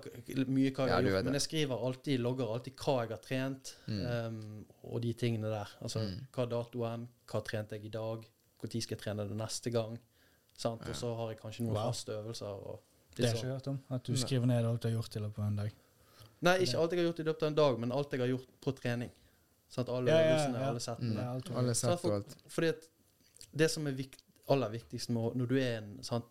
[0.48, 3.18] mye hva jeg Ja, har gjort, men jeg skriver alltid, logger alltid hva jeg har
[3.18, 4.26] trent, Mm.
[4.26, 5.68] um, og de tingene der.
[5.82, 6.26] Altså Mm.
[6.32, 8.24] hva datoen, hva trente jeg i dag,
[8.62, 9.98] når skal jeg trene det neste gang.
[10.56, 10.80] Sant?
[10.88, 11.90] Og så har jeg kanskje noen Wow.
[11.92, 12.46] faste øvelser.
[12.46, 12.80] Og
[13.16, 13.44] Det har jeg sånn.
[13.44, 13.82] ikke hørt om.
[13.90, 15.72] At du skriver ned alt du har gjort i løpet av en dag.
[16.42, 18.28] Nei, ikke alt jeg har gjort i løpet av en dag, men alt jeg har
[18.28, 19.10] gjort på trening.
[19.68, 19.88] Sant?
[19.88, 20.68] Alle Ja, ja, øvelsene, ja.
[20.68, 21.14] alle settene.
[21.14, 21.28] Mm.
[21.34, 22.36] Alt alle sett for- alt?
[22.48, 22.88] Fordi at
[23.56, 26.24] det som er vikt, aller viktigst med, når du er, en, sant?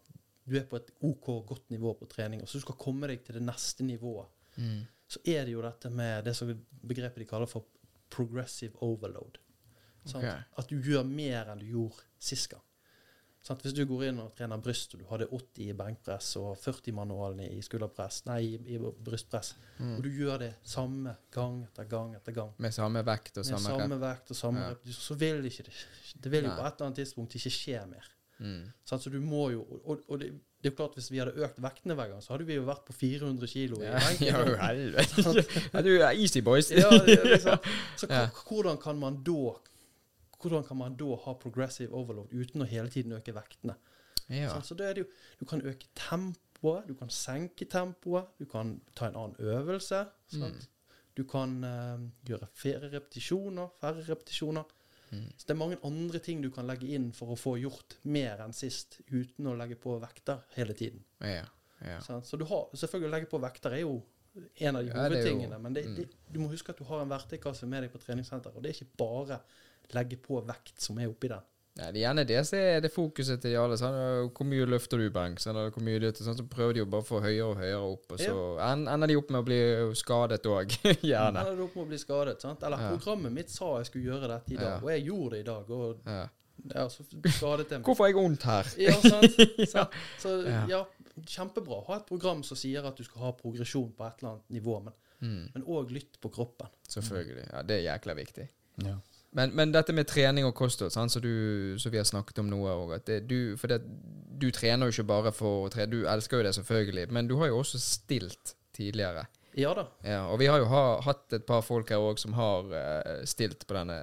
[0.47, 3.23] du er på et OK godt nivå på trening, og så du skal komme deg
[3.25, 4.27] til det neste nivået,
[4.57, 4.85] Mm.
[5.09, 6.47] så er det jo dette med det som
[6.87, 7.65] begrepet de kaller for
[8.09, 9.37] progressive overload.
[10.05, 10.23] Sant?
[10.23, 10.31] Ok.
[10.57, 12.61] At du gjør mer enn du gjorde sist gang.
[13.45, 13.61] Sant?
[13.61, 16.95] Hvis du går inn og trener bryst, og du hadde 80 i benkpress og 40
[16.97, 19.97] manualen i skulderpress, nei, i, brystpress, Mm.
[19.97, 23.59] og du gjør det samme gang etter gang etter gang, Med samme vekt og samme,
[23.67, 24.69] samme vekt og samme Ja.
[24.71, 25.73] rep, så vil ikke det
[26.23, 28.05] Det vil jo på et eller annet tidspunkt ikke skje mer.
[28.39, 28.71] Mm.
[28.85, 30.31] Sånn, Så du må jo Og, og det,
[30.61, 32.63] det er jo klart, hvis vi hadde økt vektene hver gang, så hadde vi jo
[32.65, 35.45] vært på 400 kilo i Ja, ja, helvete.
[35.83, 36.71] Du er easy, boys.
[36.71, 37.59] Ja, det er liksom.
[37.97, 38.07] Så
[38.49, 39.53] hvordan kan man da
[40.41, 43.77] hvordan kan man da ha progressive overload uten å hele tiden øke vektene?
[44.29, 44.49] Ja.
[44.49, 45.09] Så, Så da er det jo,
[45.39, 50.05] Du kan øke tempoet, du kan senke tempoet, du kan ta en annen øvelse.
[50.27, 50.65] Sant?
[50.65, 50.71] Mm.
[51.15, 54.63] Du kan uh, gjøre færre repetisjoner, færre repetisjoner.
[55.11, 55.27] Mm.
[55.37, 58.41] Så det er mange andre ting du kan legge inn for å få gjort mer
[58.43, 61.05] enn sist, uten å legge på vekter hele tiden.
[61.21, 61.45] Ja.
[61.79, 62.01] ja.
[62.03, 63.99] Så, Så du har, selvfølgelig å legge på vekter er jo
[64.35, 65.95] en av de hovedtingene, men det, mm.
[65.95, 68.73] det, du må huske at du har en verktøykasse med deg på treningssenteret, og det
[68.73, 69.39] er ikke bare
[69.93, 71.43] legge på vekt som er oppi den.
[71.75, 73.75] Ja, det er gjerne det som er det fokuset til alle.
[73.75, 73.95] Sånn,
[74.31, 75.41] hvor mye løfter du benk?
[75.43, 77.81] Sånn, hvor mye ditt, sånn, så prøver de jo bare å få høyere og høyere
[77.89, 78.69] opp, og så ja.
[78.93, 79.57] ender de opp med å bli
[79.99, 80.71] skadet òg.
[81.11, 81.41] gjerne.
[81.43, 82.39] Ender de opp med å bli skadet.
[82.41, 82.63] Sant?
[82.63, 82.93] Eller Ja.
[82.95, 84.77] programmet mitt sa jeg skulle gjøre dette i dag, Ja.
[84.79, 86.21] og jeg gjorde det i dag, og Ja.
[86.77, 87.85] ja, så skadet jeg meg.
[87.89, 88.71] Hvorfor har jeg vondt her?
[88.79, 89.67] Ja, sant?
[89.75, 89.97] sant?
[90.23, 90.35] Så
[90.71, 90.85] Ja.
[91.27, 91.81] kjempebra.
[91.89, 94.79] Ha et program som sier at du skal ha progresjon på et eller annet nivå,
[94.87, 96.67] men Mm, lytt på kroppen.
[96.87, 97.45] selvfølgelig.
[97.51, 98.47] Ja, det er jækla viktig.
[98.83, 98.95] Ja.
[99.35, 103.27] Men, men dette med trening og kosthold, som du- vi har snakket om noe òg
[103.27, 103.81] du, For det,
[104.39, 107.35] du trener jo ikke bare for å trene, du elsker jo det selvfølgelig, men du
[107.41, 109.25] har jo også stilt tidligere.
[109.55, 109.85] Ja da.
[110.03, 113.23] Ja, og vi har jo ha, hatt et par folk her òg som har uh,
[113.27, 113.99] stilt på denne,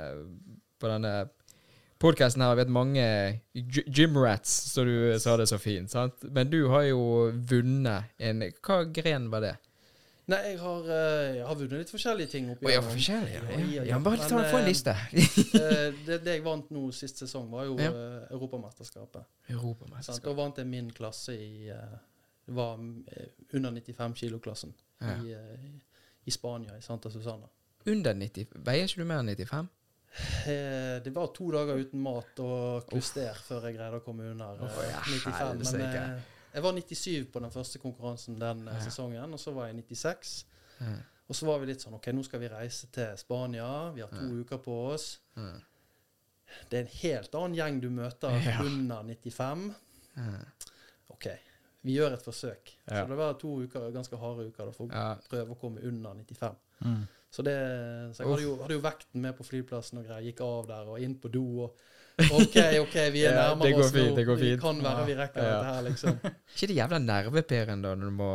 [0.80, 1.28] på denne
[2.00, 2.54] podkasten her.
[2.56, 3.04] Vi vet mange
[3.86, 5.90] gymrats, som du sa det så fint.
[5.92, 6.24] sant?
[6.32, 7.02] Men du har jo
[7.36, 9.54] vunnet en Hva gren var det?
[10.30, 13.40] Nei, jeg har, eh, jeg har vunnet litt forskjellige ting oppi oh, ja, forskjellige.
[13.40, 13.98] Ja, Ja, ja, ja.
[14.02, 14.94] Bare ta, få en eh, liste.
[15.62, 17.90] Eh, det, det jeg vant nå sist sesong, var jo Ja.
[18.30, 19.26] Europamesterskapet.
[20.00, 20.22] Sant?
[20.22, 25.34] Da vant jeg min klasse i Det var under 95 kilo-klassen i,
[26.24, 27.50] i Spania, i Santa Susana.
[27.86, 29.70] Under 90 Veier ikke du mer enn 95?
[30.46, 34.60] Eh, det var to dager uten mat og kluster før jeg greide å komme under
[34.60, 35.62] oh, Å, ja, 95.
[35.72, 36.18] Men
[36.52, 38.84] Jeg var 97 på den første konkurransen den eh, Ja.
[38.84, 40.46] sesongen, og så var jeg 96.
[40.80, 40.98] Mm.
[41.28, 43.68] Og så var vi litt sånn OK, nå skal vi reise til Spania.
[43.94, 44.40] Vi har to mm.
[44.42, 45.06] uker på oss.
[45.36, 45.62] Mm.
[46.68, 48.58] Det er en helt annen gjeng du møter Ja.
[48.60, 49.64] under 95.
[50.16, 50.34] Ja.
[51.08, 51.28] OK,
[51.80, 52.74] vi gjør et forsøk.
[52.84, 53.00] Ja.
[53.00, 56.14] Så det var to uker, ganske harde uker da, for å prøve å komme under
[56.20, 56.60] 95.
[56.84, 57.02] Mm.
[57.32, 57.56] Så, det,
[58.12, 60.26] så jeg hadde jo, hadde jo vekten med på flyplassen og greier.
[60.28, 61.78] Gikk av der og inn på do og
[62.30, 63.98] OK, OK, vi er nærmere ja, oss nå.
[63.98, 65.50] fint, det Vi kan være vi rekker Ja.
[65.56, 66.18] dette her, liksom.
[66.54, 68.30] ikke det jævla nervepirrende da når du må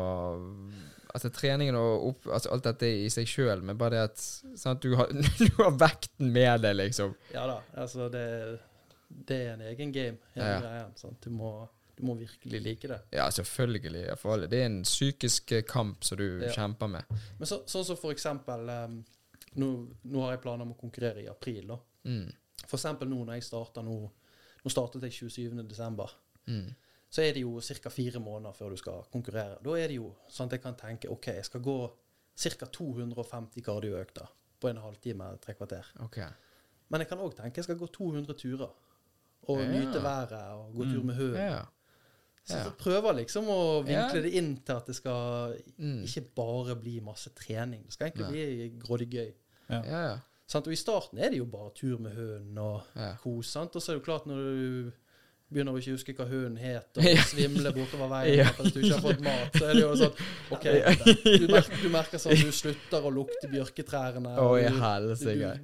[1.17, 4.19] Altså treningen og opp, altså alt dette i seg sjøl, men bare det at
[4.59, 5.07] sant, du, har,
[5.39, 7.15] du har vekten med deg, liksom.
[7.33, 8.25] Ja da, altså det,
[9.07, 10.59] det er en egen game, hele Ja.
[10.61, 10.83] greia.
[10.99, 11.17] Sant?
[11.23, 11.53] Du, må,
[11.97, 12.99] du må virkelig like det.
[13.17, 14.03] Ja, selvfølgelig.
[14.51, 16.51] Det er en psykisk eh, kamp som du Ja.
[16.53, 17.03] kjemper med.
[17.39, 18.99] Men så, sånn som for eksempel um,
[19.57, 19.71] nå,
[20.03, 21.63] nå har jeg planer om å konkurrere i april.
[21.71, 21.79] da.
[22.05, 22.27] Mm.
[22.67, 23.97] For eksempel nå når jeg starta nå
[24.65, 25.63] Nå startet jeg 27.
[25.69, 26.11] desember.
[26.47, 26.73] Mm.
[27.09, 27.89] Så er det jo ca.
[27.89, 29.57] fire måneder før du skal konkurrere.
[29.63, 31.75] Da er det jo sånn at jeg kan tenke OK, jeg skal gå
[32.35, 32.65] ca.
[32.65, 34.27] 250 kardioøkter
[34.59, 35.85] på en halvtime, eller tre kvarter.
[36.03, 36.17] Ok.
[36.89, 38.73] Men jeg kan òg tenke jeg skal gå 200 turer.
[39.47, 39.67] Og Ja.
[39.71, 41.35] nyte været og gå tur med høen.
[41.37, 41.61] Ja.
[42.43, 44.21] Så jeg prøver liksom å vinkle Ja.
[44.21, 46.03] det inn til at det skal Mm.
[46.03, 47.83] ikke bare bli masse trening.
[47.85, 49.33] Det skal egentlig bli grådig gøy.
[49.69, 50.09] Ja, ja.
[50.09, 50.23] Sant?
[50.55, 53.13] Og i starten er det jo bare tur med hønen og Ja.
[53.23, 53.47] kos.
[53.51, 53.75] Sant?
[53.75, 54.91] Og så er det jo klart når du
[55.49, 57.21] begynner å ikke huske hva hønen het, og Ja.
[57.23, 58.45] svimler bortover veien Ja.
[58.55, 60.15] fordi du ikke har fått mat, så er det jo sånn
[60.51, 60.65] OK,
[61.39, 64.33] du merker, du merker sånn at du slutter å lukte bjørketrærne.
[64.59, 64.79] I du-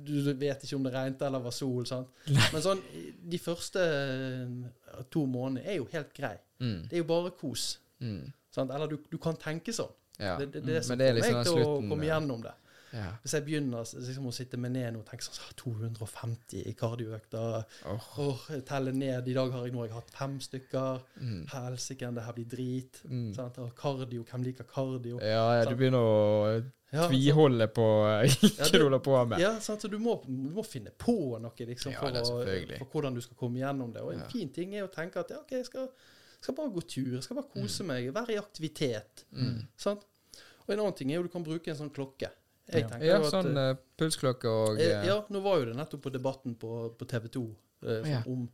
[0.05, 1.85] du, du vet ikke om det regnet eller var sol.
[1.85, 2.07] Sant?
[2.27, 2.81] Men sånn,
[3.29, 6.35] de første eh, to månedene er jo helt grei.
[6.59, 6.87] Mm.
[6.87, 7.77] Det er jo bare kos.
[8.01, 8.31] Mm.
[8.51, 8.71] Sant?
[8.71, 9.91] Eller du, du kan tenke sånn.
[10.19, 10.37] Ja.
[10.37, 12.43] Det, det, det er det som Men det er liksom meg til å komme gjennom
[12.45, 12.51] det.
[12.93, 13.07] Ja.
[13.23, 17.63] Hvis jeg begynner liksom, å sitte meg ned nå og tenke sånn 250 i kardioøkter
[17.89, 18.05] oh.
[18.21, 18.43] oh.
[18.53, 19.27] jeg teller ned.
[19.27, 21.01] I dag har jeg, nå har hatt fem stykker.
[21.17, 21.39] Mm.
[21.53, 23.01] Helsike, det her blir drit.
[23.09, 23.31] Mm.
[23.33, 23.57] Sant?
[23.63, 25.17] Og kardio, hvem liker kardio?
[25.25, 26.61] Ja, ja, du begynner å
[26.93, 29.41] Ja, tviholde på Ja, hva det- du holder på med.
[29.41, 29.81] Ja, sant?
[29.81, 32.43] så du må, du må finne på noe liksom, for, å,
[32.77, 34.05] for hvordan du skal komme gjennom det.
[34.05, 34.29] Og en Ja.
[34.29, 35.89] fin ting er å tenke at ja, ok, jeg skal,
[36.37, 39.25] skal bare gå tur, jeg skal bare kose meg, være i aktivitet.
[39.33, 39.63] Mm.
[39.81, 40.05] Sant?
[40.63, 42.29] Og en annen ting er jo du kan bruke en sånn klokke.
[42.71, 42.89] Jeg Ja.
[42.89, 46.01] tenker Ja, jo at, sånn eh, pulsklokke og eh, Ja, nå var jo det nettopp
[46.05, 47.41] på debatten på, på TV 2
[47.83, 48.21] uh, Ja.
[48.25, 48.49] om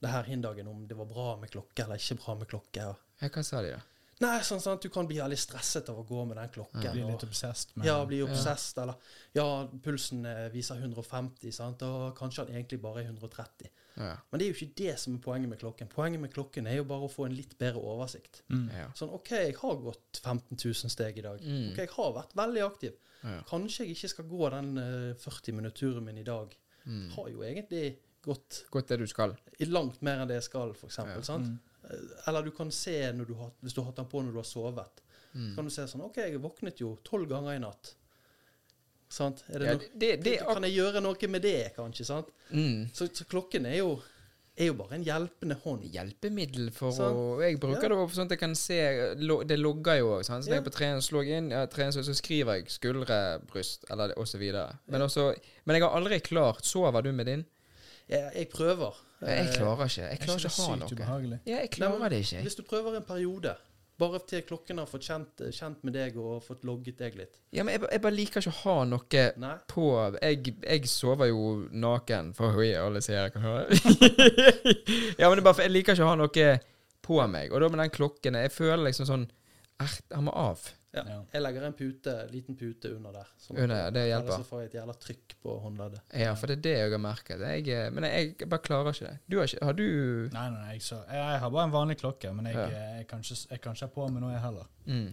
[0.00, 2.84] det her hindagen, om det var bra med klokke eller ikke bra med klokke.
[3.20, 3.80] Ja, Hva sa de, da?
[4.20, 6.82] Nei, sånn, sånn at du kan bli veldig stresset av å gå med den klokken.
[6.82, 8.94] Ja, bli litt obsessed med ja, bli obsessed, eller
[9.34, 13.70] Ja, pulsen viser 150, sant, og kanskje han egentlig bare er 130.
[13.98, 14.12] Ja.
[14.30, 15.88] Men det er jo ikke det som er poenget med klokken.
[15.90, 18.42] Poenget med klokken er jo bare å få en litt bedre oversikt.
[18.48, 18.68] Mm.
[18.76, 18.86] Ja.
[18.94, 21.40] Sånn, OK, jeg har gått 15 000 steg i dag.
[21.42, 21.72] Mm.
[21.72, 22.96] OK, jeg har vært veldig aktiv.
[23.24, 23.40] Ja.
[23.50, 26.54] Kanskje jeg ikke skal gå den eh, 40-minutt-turen min i dag.
[26.86, 27.08] Mm.
[27.16, 29.34] Har jo egentlig gått Gått det du skal.
[29.58, 31.26] i langt mer enn det jeg skal, for eksempel, Ja.
[31.26, 31.46] sant?
[31.46, 31.58] Mm.
[31.90, 34.32] Eh, Eller du kan se når du har, hvis du har hatt den på når
[34.32, 35.02] du har sovet.
[35.34, 35.50] Mm.
[35.50, 37.94] Så kan du se sånn OK, jeg våknet jo tolv ganger i natt.
[39.08, 39.42] Sant?
[39.48, 42.04] Er det Ja, det, det, det kan jeg gjøre noe med det, kanskje?
[42.04, 42.28] sant?
[42.50, 42.90] mm.
[42.92, 43.94] Så, så klokken er jo,
[44.58, 45.84] er jo bare en hjelpende hånd.
[45.94, 47.16] hjelpemiddel for sant?
[47.16, 47.88] å Jeg bruker Ja.
[47.88, 50.08] det sånn at jeg kan se lo, Det logger jo.
[50.18, 50.24] òg.
[50.26, 50.54] Så når Ja.
[50.60, 54.78] jeg på trening, slår inn, ja, trening, så, så skriver jeg skuldre, bryst, eller videre.
[54.88, 55.34] Men, også,
[55.64, 57.44] men jeg har aldri klart Sover du med din?
[58.08, 58.94] Jeg, jeg prøver.
[59.20, 60.02] Jeg Eh, klarer ikke.
[60.04, 61.40] Jeg Er klarer ikke å ha noe.
[61.46, 62.42] Ja, jeg klarer det ikke.
[62.44, 63.56] Hvis du prøver en periode,
[63.98, 67.40] bare til klokken har fått kjent, kjent med deg og fått logget deg litt.
[67.50, 69.54] Ja, men jeg, jeg bare liker ikke å ha noe Nei?
[69.70, 69.86] på
[70.22, 73.78] Jeg, jeg sover jo naken, for oi, alle jeg kan høre.
[75.20, 76.48] ja, men det bare jeg liker ikke å ha noe
[77.08, 77.50] på meg.
[77.50, 79.28] Og da med den klokken Jeg føler liksom sånn
[79.78, 80.64] han må av.
[80.96, 81.02] Ja.
[81.04, 81.16] Ja.
[81.34, 83.26] Jeg legger en pute, liten pute under der.
[83.44, 84.30] sånn Under, det hjelper.
[84.32, 86.00] Ellers så får jeg et jævla trykk på håndleddet.
[86.22, 87.44] Ja, for det er det jeg har merket.
[87.44, 89.18] Jeg, eh, men jeg, jeg bare klarer ikke det.
[89.28, 89.84] Du har ikke Har du
[90.32, 92.66] Nei, nei, nei, jeg, så, jeg, jeg har bare en vanlig klokke, men jeg, Ja.
[92.72, 94.66] jeg, jeg, kan, ikke, jeg kan ikke ha på meg noe, jeg heller.
[94.86, 95.08] mm.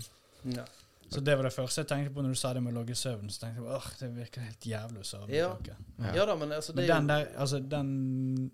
[0.56, 0.66] Ja.
[1.12, 2.96] Så det var det første jeg tenkte på når du sa det med å logge
[2.98, 3.28] søvn.
[3.30, 5.52] Så tenkte jeg åh, det virker helt jævlig å sove Ja.
[6.00, 6.14] Ja.
[6.16, 8.52] ja da, men altså det Men den der, altså den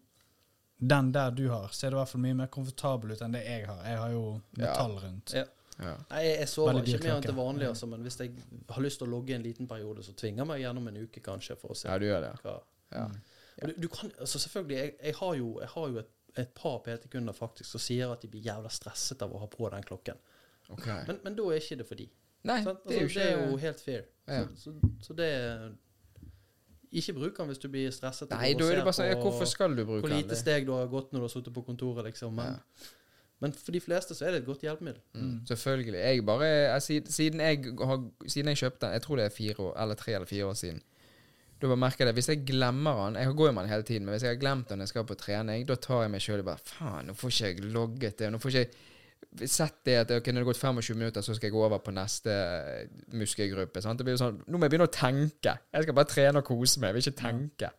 [0.82, 3.43] Den der du har, ser det i hvert fall mye mer komfortabel ut enn det
[3.45, 3.82] jeg har.
[3.86, 4.24] Jeg har jo
[4.57, 5.34] metall rundt.
[5.38, 5.45] Ja.
[5.82, 5.96] Ja.
[6.12, 8.32] Nei, jeg, jeg sover ikke mer enn til vanlig, altså, men hvis jeg
[8.70, 11.24] har lyst til å logge en liten periode, så tvinger jeg meg gjennom en uke,
[11.26, 12.34] kanskje, for å se ja, du gjør det.
[12.46, 12.58] hva
[12.92, 13.06] Ja.
[13.08, 13.22] Mm.
[13.62, 16.12] Du, du kan, altså Selvfølgelig, jeg, jeg har jo, jeg har jo et,
[16.42, 19.70] et par PT-kunder faktisk som sier at de blir jævla stresset av å ha på
[19.74, 20.18] den klokken.
[20.72, 21.04] Okay.
[21.08, 22.08] Men, men da er ikke det for de.
[22.48, 24.06] Nei, altså, det er jo Altså, det er jo helt fair.
[24.28, 24.44] Ja.
[24.56, 25.28] Så, så, så det
[26.92, 28.32] Ikke bruk den hvis du blir stresset.
[28.36, 30.24] Nei, da er det bare sånn Hvorfor skal du bruke Hvor den?
[30.24, 32.36] lite Det- steg du har gått når du har sittet på kontoret, liksom.
[32.36, 32.58] Men,
[33.42, 35.02] men for de fleste så er det et godt hjelpemiddel.
[35.18, 36.00] Mm, selvfølgelig.
[36.00, 39.36] Jeg bare jeg, siden, siden, jeg har, siden jeg kjøpte den, jeg tror det er
[39.36, 40.82] fire år, eller tre eller fire år siden
[41.62, 42.14] Da bare merker jeg det.
[42.18, 44.39] Hvis jeg glemmer den Jeg går jo med den hele tiden, men hvis jeg har
[44.42, 47.10] glemt den når jeg skal på trening, da tar jeg meg sjøl og bare Faen,
[47.10, 48.32] nå får ikke jeg logget det.
[48.32, 48.64] Nå får ikke
[49.39, 51.62] jeg sett det at ok, når det har gått 25 minutter, så skal jeg gå
[51.66, 52.88] over på neste eh,
[53.18, 53.82] muskelgruppe.
[53.82, 54.00] Sant?
[54.00, 55.54] Det blir jo sånn, Nå må jeg begynne å tenke.
[55.72, 56.92] Jeg skal bare trene og kose meg.
[56.92, 57.70] Jeg vil ikke tenke.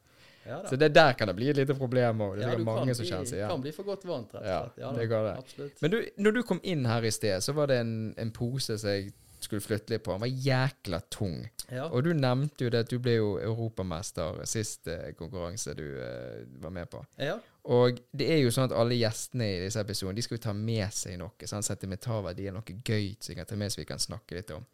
[0.47, 0.61] Ja.
[0.69, 2.37] Så det der kan det bli et lite problem òg.
[2.37, 3.51] Det er sikkert mange kan som bli- kjenner seg igjen.
[3.55, 4.79] Kan bli for godt vant, rett og slett.
[4.83, 5.35] Ja, det går det.
[5.39, 5.83] Absolutt.
[5.83, 8.79] Men du, når du kom inn her i sted, så var det en, en pose
[8.79, 9.13] som jeg
[9.43, 10.13] skulle flytte litt på.
[10.15, 11.41] Den var jækla tung.
[11.69, 11.89] Ja.
[11.91, 16.43] Og du nevnte jo det at du ble jo europamester sist eh, konkurranse du uh,
[16.63, 17.05] var med på.
[17.19, 17.39] ja.
[17.63, 20.53] Og det er jo sånn at alle gjestene i disse episodene De skal jo ta
[20.53, 21.31] med seg noe.
[21.47, 24.51] Sånn, Sentimentarverdi er noe gøy som jeg kan ta med så vi kan snakke litt
[24.51, 24.65] om.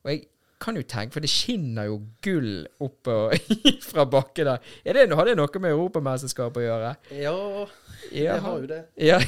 [0.00, 0.22] Og jeg
[0.58, 3.08] kan jo tenke, for det skinner jo gull opp
[3.90, 4.72] fra bakken der.
[4.84, 6.94] Er det, har det noe med europamesterskapet å gjøre?
[7.14, 7.36] ja,
[8.12, 8.80] Ja, det har jo det.
[8.94, 9.18] Ja,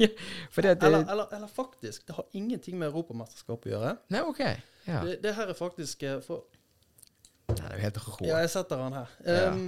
[0.56, 3.94] det, Eller, eller, eller faktisk, det har ingenting med Europamesterskapet å gjøre.
[4.14, 4.42] Nei, OK.
[4.88, 5.00] Ja.
[5.04, 6.44] Det, det her er faktisk eh, for,
[7.48, 8.14] Nei, det er jo helt rå.
[8.24, 9.16] Ja, jeg setter den her.
[9.52, 9.64] Um,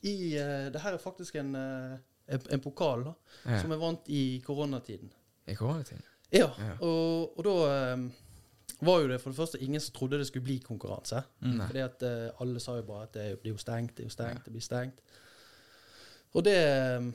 [0.00, 1.96] i, uh, det her er faktisk en, uh,
[2.30, 3.16] en, en pokal da,
[3.58, 5.10] som jeg vant i koronatiden.
[5.50, 6.06] I koronatiden.
[6.34, 6.76] Ja, Ja.
[6.82, 7.56] Og, og da
[7.94, 8.06] um,
[8.84, 11.22] var jo det for det første ingen som trodde det skulle bli konkurranse.
[11.40, 11.60] Mm.
[11.66, 14.14] Fordi at uh, alle sa jo bare at det blir jo stengt, det er jo
[14.16, 15.00] stengt, det blir stengt.
[16.36, 16.56] Og det
[16.98, 17.12] um,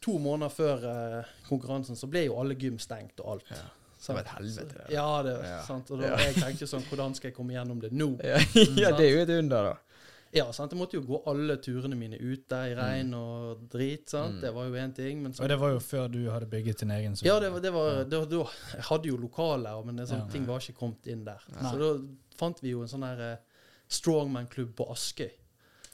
[0.00, 0.84] To måneder før
[1.20, 3.50] uh, konkurransen så ble jo alle gym stengt og alt.
[3.50, 3.64] Ja.
[4.04, 4.86] Det var et helvete, det.
[4.92, 5.60] Ja, det Ja.
[5.64, 5.90] sant.
[5.90, 6.16] Og da, Ja.
[6.26, 8.10] jeg tenkte sånn Hvordan skal jeg komme gjennom det nå?
[8.24, 8.38] Ja,
[8.76, 9.76] ja, det er jo et under, da.
[10.34, 10.72] Ja, sant?
[10.74, 14.08] Jeg måtte jo gå alle turene mine ute i regn og drit.
[14.10, 14.36] sant?
[14.36, 14.40] Mm.
[14.42, 15.22] Det var jo én ting.
[15.22, 17.60] Men så, Og det var jo før du hadde bygget din egen ja, det var,
[17.60, 18.04] det var, Ja.
[18.04, 18.40] det var da
[18.74, 20.32] Jeg hadde jo lokaler, men det, sånn, Ja.
[20.32, 21.42] ting var ikke kommet inn der.
[21.54, 21.70] Nei.
[21.70, 21.90] Så da
[22.36, 23.36] fant vi jo en sånn her eh,
[23.88, 25.30] strongman-klubb på Askøy.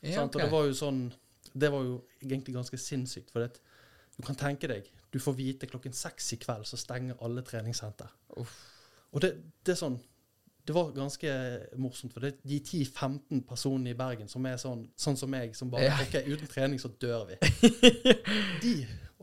[0.03, 0.25] Ja, okay.
[0.25, 1.13] Og det var jo sånn
[1.53, 3.31] Det var jo egentlig ganske sinnssykt.
[3.31, 3.59] For det,
[4.17, 8.09] du kan tenke deg Du får vite klokken seks i kveld så stenger alle treningssenter.
[8.39, 8.55] Uff.
[9.13, 9.35] Og det,
[9.67, 9.99] det er sånn
[10.67, 11.31] Det var ganske
[11.81, 15.71] morsomt, for det, de 10-15 personene i Bergen som er sånn, sånn som meg, som
[15.73, 15.89] bare.
[16.05, 17.39] OK, uten trening så dør vi.
[18.63, 18.75] De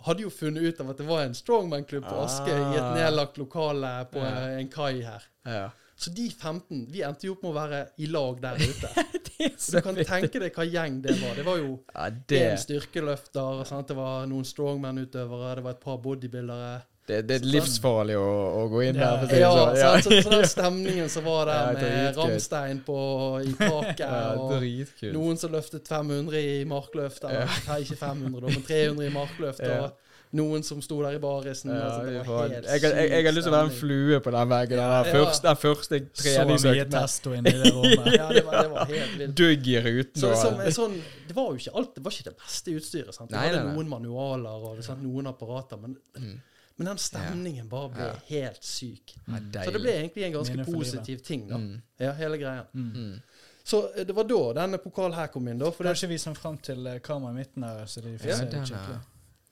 [0.06, 2.94] hadde jo funnet ut av at det var en strongman-klubb på Askøy i et Ah.
[2.98, 4.48] nedlagt lokale på Ja.
[4.60, 5.24] en kai her.
[5.46, 5.70] Ja.
[5.98, 8.92] Så de 15 vi endte jo opp med å være i lag der ute.
[9.38, 11.34] Det er du kan tenke deg hva gjeng det var.
[11.36, 13.88] Det var jo Ja, en styrkeløfter, sant?
[13.88, 16.82] det var noen strongman-utøvere, det var et par bodybuildere.
[17.08, 18.30] Det, det er livsfarlig å,
[18.62, 19.12] å gå inn Ja.
[19.16, 19.20] der.
[19.22, 19.78] for det Ja, sånn.
[19.84, 20.08] sant?
[20.08, 22.18] Så, så den stemningen som var der Ja, med.
[22.18, 22.98] Ramstein på,
[23.44, 28.52] i taket, Ja, og noen som løftet 500 i markløft, eller nei, ikke 500 da,
[28.52, 29.80] men 300 i markløft, Ja.
[29.88, 30.04] og
[30.36, 31.72] noen som sto der i barisen.
[31.72, 34.18] Ja, altså, det var helt jeg, jeg, jeg har lyst til å være en flue
[34.26, 34.82] på den veggen.
[34.82, 35.14] Den, Ja.
[35.14, 36.92] første, den første Så mye treningsøkten.
[36.98, 38.10] testo inni det rommet.
[38.20, 39.36] Ja, det var, det var helt vilt.
[39.40, 40.20] Dugg i ruten.
[40.20, 40.34] Så,
[40.76, 40.98] sånn,
[41.30, 43.16] det var jo ikke alt, det var ikke det beste utstyret.
[43.16, 43.32] Sant?
[43.32, 43.74] Det Nei, nei, nei.
[43.80, 46.36] noen manualer og sant, noen apparater, men, Mm.
[46.78, 48.14] Men den stemningen bare ble Ja.
[48.30, 49.16] helt syk.
[49.28, 51.58] Ja, Så det ble egentlig en ganske positiv ting, da.
[51.58, 51.82] Mm.
[52.00, 52.64] Ja, hele greia.
[52.74, 53.22] Mm.
[53.64, 55.72] Så eh, det var da denne pokalen her kom inn, da.
[55.72, 57.86] For det, Kanskje vis den fram til eh, kameraet i midten her.
[57.86, 59.00] så de får Ja, se den det skikkelig.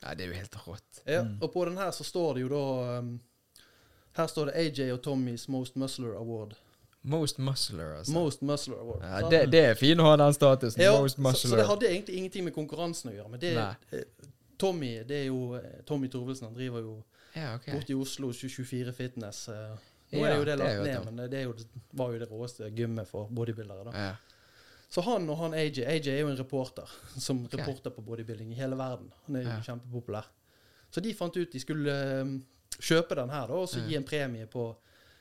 [0.03, 1.01] Ja, det er jo helt rått.
[1.07, 1.37] ja, Mm.
[1.41, 3.19] Og på den her så står det jo da um,
[4.15, 6.53] Her står det AJ og Tommys Most Muscular Award.
[7.03, 8.11] Most muscular, altså.
[8.13, 9.01] Most Muscular Award.
[9.03, 10.81] ja, det, det er fint å ha den statusen.
[10.81, 13.29] Ja, Most så, så det hadde egentlig ingenting med konkurransen å gjøre.
[13.29, 13.75] Men det, Nei.
[13.91, 17.03] eh, Tommy det er jo Tommy Torvelsen han driver jo
[17.35, 17.73] ja, okay.
[17.75, 19.47] borte i Oslo 24 Fitness.
[19.49, 21.53] Nå Ja, er det jo det lagt ned, men det jo,
[21.97, 23.83] var jo det råeste gymmet for bodybuildere.
[23.89, 23.91] da.
[24.05, 24.15] Ja.
[24.89, 27.59] Så han og han AJ AJ er jo en reporter som okay.
[27.59, 29.11] reporter på bodybuilding i hele verden.
[29.25, 29.61] Han er jo Ja.
[29.61, 30.27] kjempepopulær.
[30.91, 32.35] Så de fant ut de skulle eh,
[32.79, 34.69] kjøpe den her da, og så gi en premie på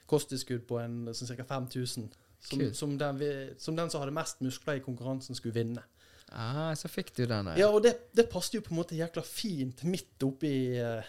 [0.06, 1.44] kosttilskudd på en sånn ca.
[1.56, 2.12] 5000.
[2.44, 3.20] Som, som, den,
[3.58, 5.80] som den som hadde mest muskler i konkurransen, skulle vinne.
[6.28, 7.56] Ah, så fikk du den der.
[7.56, 11.00] Ja, og det, det passet jo på en måte jækla fint midt oppi uh,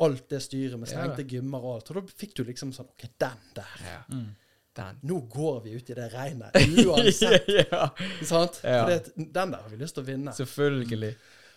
[0.00, 1.90] alt det styret med Ja, stengte gymmer og alt.
[1.90, 3.76] Og da fikk du liksom sånn OK, den der.
[3.84, 4.32] Ja, Mm.
[4.74, 4.96] den.
[5.06, 6.56] Nå går vi ut i det regnet.
[6.86, 7.48] Uansett.
[7.70, 7.88] ja,
[8.26, 8.60] sant?
[8.64, 8.80] Ja.
[8.82, 10.32] For det, den der har vi lyst til å vinne.
[10.34, 11.12] selvfølgelig.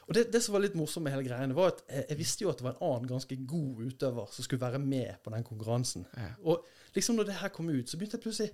[0.08, 2.46] Og det, det som var litt morsomt med hele greiene, var at jeg, jeg visste
[2.46, 5.44] jo at det var en annen ganske god utøver som skulle være med på den
[5.44, 6.06] konkurransen.
[6.16, 6.30] Ja.
[6.48, 6.64] Og
[6.96, 8.54] liksom når det her kom ut, så begynte jeg plutselig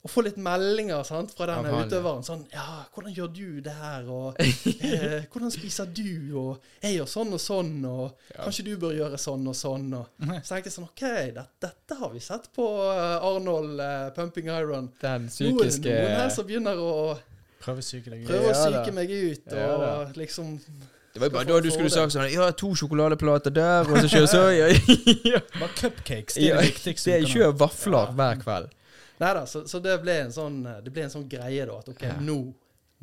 [0.00, 1.80] å få litt meldinger sant, fra denne ja.
[1.84, 2.22] utøveren.
[2.24, 4.06] Sånn Ja, hvordan gjør du det her?
[4.08, 6.06] Og eh, hvordan spiser du?
[6.40, 8.46] Og jeg gjør sånn og sånn, og Ja.
[8.46, 9.90] kanskje du bør gjøre sånn og sånn.
[9.98, 11.02] Og så tenkte jeg sånn OK,
[11.36, 14.88] det, dette har vi sett på eh, Arnold uh, Pumping Iron.
[15.04, 16.94] Den psykiske noen her som begynner å
[17.60, 18.30] Prøve å psyke deg ut.
[18.32, 19.68] prøve å Ja, psyke meg ut, Ja,
[20.00, 20.54] og liksom
[21.12, 24.08] Det var jo bare da du skulle sagt sånn Ja, to sjokoladeplater der, og så
[24.08, 24.72] kjører så ja,
[25.34, 25.40] ja.
[25.60, 26.40] Bare cupcakes.
[26.40, 27.10] Det er Ja, det viktigste.
[27.10, 28.76] Det er kjører vafler hver kveld.
[29.20, 31.78] Nei da, så, så det, ble en sånn, det ble en sånn greie, da.
[31.78, 32.14] At OK, Ja.
[32.20, 32.38] nå,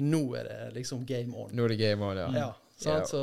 [0.01, 1.51] nå er det liksom game on.
[1.53, 2.28] Nå er det game on, ja.
[2.34, 2.47] Ja,
[2.78, 3.03] sant?
[3.03, 3.05] Ja.
[3.09, 3.22] Så,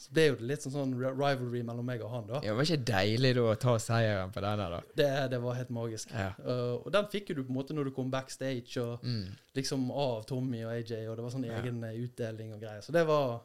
[0.00, 2.40] så ble jo det litt sånn, sånn rivalry mellom meg og han, da.
[2.44, 4.80] Ja, det var ikke deilig da å ta seieren på denne, da?
[5.00, 6.12] Det, det var helt magisk.
[6.12, 6.30] Ja.
[6.40, 9.24] Uh, og den fikk jo du på en måte når du kom backstage, og Mm.
[9.56, 12.80] liksom av Tommy og AJ, og det var sånn egen eh, utdeling og greier.
[12.84, 13.40] Så det var,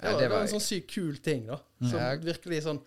[0.00, 1.58] det Ja, var, det det var var- en sånn sykt kul ting, da.
[1.82, 2.14] Som Ja.
[2.18, 2.82] virkelig sånn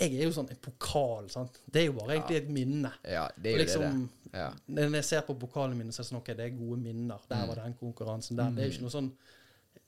[0.00, 1.58] Jeg er jo sånn en pokal, sant.
[1.70, 2.90] Det er jo bare egentlig et minne.
[3.04, 4.38] Ja, det er jo liksom, det.
[4.40, 4.46] Ja.
[4.68, 7.18] Når jeg ser på pokalen min, så er det sånn, ok, det er gode minner.
[7.28, 7.48] Der Mm.
[7.48, 8.50] var den konkurransen der.
[8.50, 9.12] Det er jo ikke noe sånn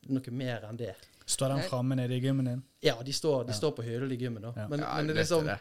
[0.09, 0.95] noe mer enn det.
[1.27, 2.63] Står den framme nede i gymmen din?
[2.83, 3.57] Ja, de står, de Ja.
[3.59, 4.53] står på hyllen i gymmen, da.
[4.57, 4.69] Ja.
[4.69, 5.59] Men, Ja, men det er liksom, det.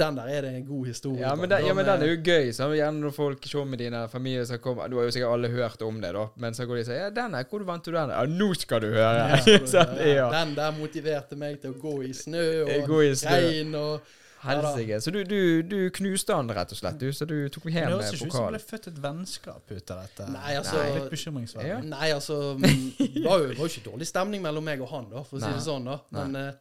[0.00, 1.20] Den der er det en god historie.
[1.20, 2.52] Ja, men, den, ja, men den er jo gøy.
[2.56, 5.50] Så gjerne når folk ser med dine familier som kommer Du har jo sikkert alle
[5.52, 6.26] hørt om det, da.
[6.40, 8.54] Men så går de og sier ja, 'Den her, hvor vant du den?' Ja, nå
[8.54, 9.26] skal du høre!
[9.34, 10.30] Ja, Sånn, ja.
[10.32, 13.36] Den der motiverte meg til å gå i snø og Gå i snø.
[13.36, 15.00] regn og Helsike.
[15.04, 17.10] Så du, du, du knuste han rett og slett, du.
[17.12, 19.74] Så du tok Det hjem høres med ikke ut som det ble født et vennskap
[19.74, 20.30] ut av dette.
[20.32, 21.68] Nei, altså- Det er Litt bekymringsverdig.
[21.68, 21.80] Ja.
[21.84, 24.88] Nei, altså mm, Det var jo, det var jo ikke dårlig stemning mellom meg og
[24.94, 25.84] han, da, for å si det sånn.
[25.90, 26.52] da Men eh,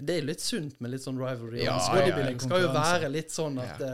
[0.00, 1.62] det er litt sunt med litt sånn rivalry.
[1.64, 3.90] Ja, ja, bodybuilding ja, skal jo være litt sånn at ja.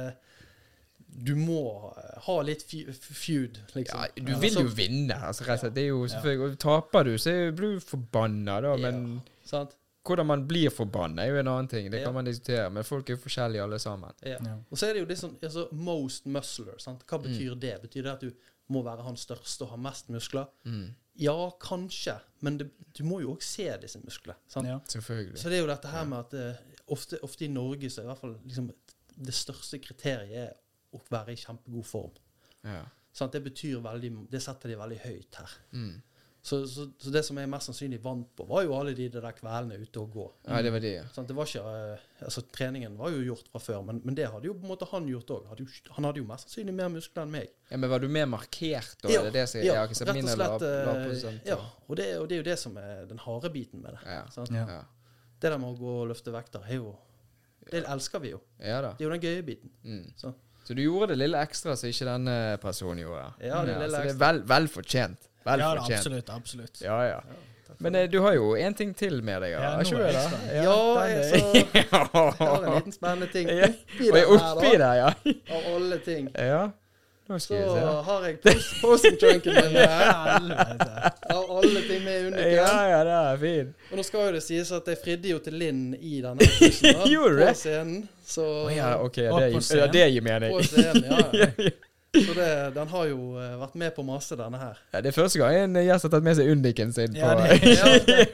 [1.28, 1.62] du må
[1.97, 4.03] eh, ha litt feud, liksom.
[4.05, 5.16] Ja, du vil jo vinne.
[5.16, 5.74] Altså, rett og slett.
[5.78, 8.74] Det er jo selvfølgelig Taper du, så blir du forbanna, da.
[8.80, 9.03] Men
[9.47, 9.76] Sant?
[10.07, 11.88] hvordan man blir forbanna, er jo en annen ting.
[11.90, 12.05] Det Ja.
[12.07, 12.68] kan man diskutere.
[12.70, 14.12] Men folk er jo forskjellige, alle sammen.
[14.22, 14.36] Ja.
[14.44, 14.59] Ja.
[14.70, 16.78] Og så er det jo litt sånn altså, Most muscler.
[16.78, 17.03] Sant?
[17.07, 17.61] Hva betyr Mm.
[17.61, 17.74] det?
[17.82, 18.30] Betyr det at du
[18.68, 20.47] må være han største og ha mest muskler?
[20.64, 20.94] Mm.
[21.18, 24.36] Ja, kanskje, men det, du må jo òg se disse musklene.
[24.66, 24.80] Ja.
[24.88, 25.40] Selvfølgelig.
[25.40, 28.06] Så det er jo dette her med at eh, ofte, ofte i Norge så er
[28.06, 28.68] i hvert fall liksom,
[29.16, 32.20] det største kriteriet er å være i kjempegod form.
[32.66, 32.82] Ja.
[33.16, 33.32] Sant?
[33.32, 35.56] Det betyr veldig Det setter de veldig høyt her.
[35.72, 35.94] Mm.
[36.47, 39.24] Så, så, så det som jeg mest sannsynlig vant på, var jo alle de der
[39.34, 40.26] kveldene ute og gå.
[40.47, 41.07] ja, det var de, ja.
[41.11, 44.28] Sånn, Det var ikke, eh, altså Treningen var jo gjort fra før, men, men det
[44.30, 45.49] hadde jo på en måte han gjort òg.
[45.97, 47.51] Han hadde jo mest sannsynlig mer muskler enn meg.
[47.72, 47.80] ja.
[47.82, 49.11] Men var du mer markert, da?
[49.11, 50.68] Ja, det det som ja, rett og slett.
[50.70, 53.99] eh, ja, og det, og det er jo det som er den harde biten med
[53.99, 54.07] det.
[54.07, 54.22] Ja.
[54.30, 54.55] Sant?
[54.55, 54.80] Ja.
[55.42, 56.94] Det der med å gå og løfte vekter, er jo
[57.66, 58.38] Det elsker vi jo.
[58.62, 58.94] ja da.
[58.94, 59.74] Det er jo den gøye biten.
[59.82, 60.12] Mm.
[60.14, 60.30] Så.
[60.62, 63.32] Så du gjorde det lille ekstra som ikke denne personen gjorde?
[63.42, 65.26] Ja, det lille så det er vel, vel fortjent.
[65.47, 65.99] Vel ja, fortjent.
[66.01, 66.30] absolutt.
[66.30, 66.80] absolutt.
[66.84, 67.20] Ja, ja.
[67.78, 70.12] Men eh, du har jo en ting til med deg, Ja, ikke det?
[70.55, 70.72] Ja,
[71.05, 71.36] jeg, så,
[71.74, 73.68] jeg har en liten spennende ting Ja.
[73.68, 75.11] oppi der, oppi der, ja.
[75.59, 76.30] av alle ting.
[76.34, 76.64] Ja.
[77.42, 77.57] Så
[78.07, 78.36] har jeg
[78.80, 79.76] posten-junken min.
[81.36, 82.53] Av alle ting med i.
[82.55, 83.72] Ja, ja, det er fint.
[83.90, 87.01] Og nå skal jo det sies at jeg fridde jo til Linn i denne posen,
[87.03, 87.97] på scenen.
[88.26, 89.18] Så oh, ja, ok.
[89.18, 89.82] Det, er gir- scenen.
[89.82, 90.55] ja, det gir mening.
[90.55, 91.70] på scenen, ja.
[92.24, 94.78] Så det, den har jo eh, vært med på masse, denne her.
[94.94, 97.34] Ja, det er første gang en gjest har tatt med seg Undiken sin på Ja,
[97.34, 98.26] det- Ja, det.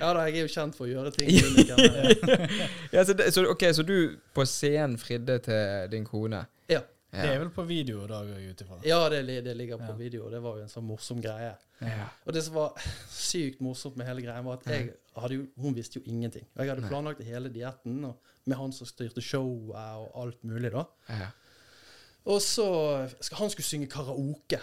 [0.00, 2.46] ja da, jeg er jo kjent for å gjøre ting med undiken.
[2.94, 3.96] ja, så, det, så, ok, så du
[4.36, 6.44] på scenen fridde til din kone?
[6.70, 6.80] Ja.
[7.10, 8.76] Det er vel på video da, går jeg ut ifra.
[8.86, 9.96] Ja, det, det ligger på Ja.
[9.98, 10.28] video.
[10.30, 11.56] Det var jo en sånn morsom greie.
[11.82, 12.04] Ja.
[12.22, 12.76] Og det som var
[13.10, 16.44] sykt morsomt med hele greia, var at jeg hadde jo, hun visste jo ingenting.
[16.54, 18.04] Og jeg hadde planlagt hele dietten
[18.46, 20.84] med han som styrte showet og alt mulig, da.
[21.10, 21.28] Ja.
[22.24, 24.58] Og så Han skulle synge karaoke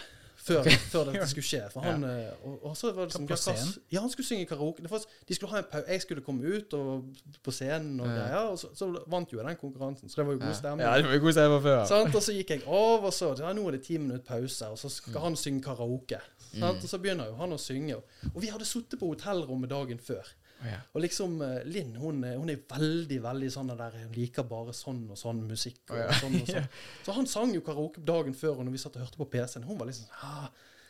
[0.47, 1.63] før, før dette skulle skje.
[1.73, 2.29] For han, ja.
[2.45, 3.73] og, og så var det liksom, På scenen?
[3.91, 4.83] Ja, han skulle synge karaoke.
[4.85, 7.03] Det var, de skulle ha en pau jeg skulle komme ut og,
[7.43, 8.27] på scenen og Ja.
[8.31, 10.09] Ja, og så, så vant jo jeg den konkurransen.
[10.09, 10.85] Så det var jo god stemning.
[10.87, 11.83] Ja, det var jo god stemning før.
[11.89, 12.15] Sant?
[12.15, 14.79] Og så gikk jeg av, og så ja, nå er det ti minutter pause, og
[14.79, 15.23] så skal Mm.
[15.27, 16.21] han synge karaoke.
[16.53, 16.63] Mm.
[16.63, 17.95] Og så begynner jo han å synge.
[18.33, 20.23] Og vi hadde sittet på hotellrommet dagen før.
[20.65, 20.79] Ja.
[20.95, 24.73] Og liksom eh, Linn hun, er- hun er veldig veldig sånn der Hun liker bare
[24.73, 25.83] sånn og sånn musikk.
[25.91, 26.07] Og ja.
[26.17, 26.65] sånn og sånn.
[27.05, 29.63] Så han sang jo karaoke dagen før, og når vi satt og hørte på PC-en,
[29.69, 30.47] hun var liksom sånn ah,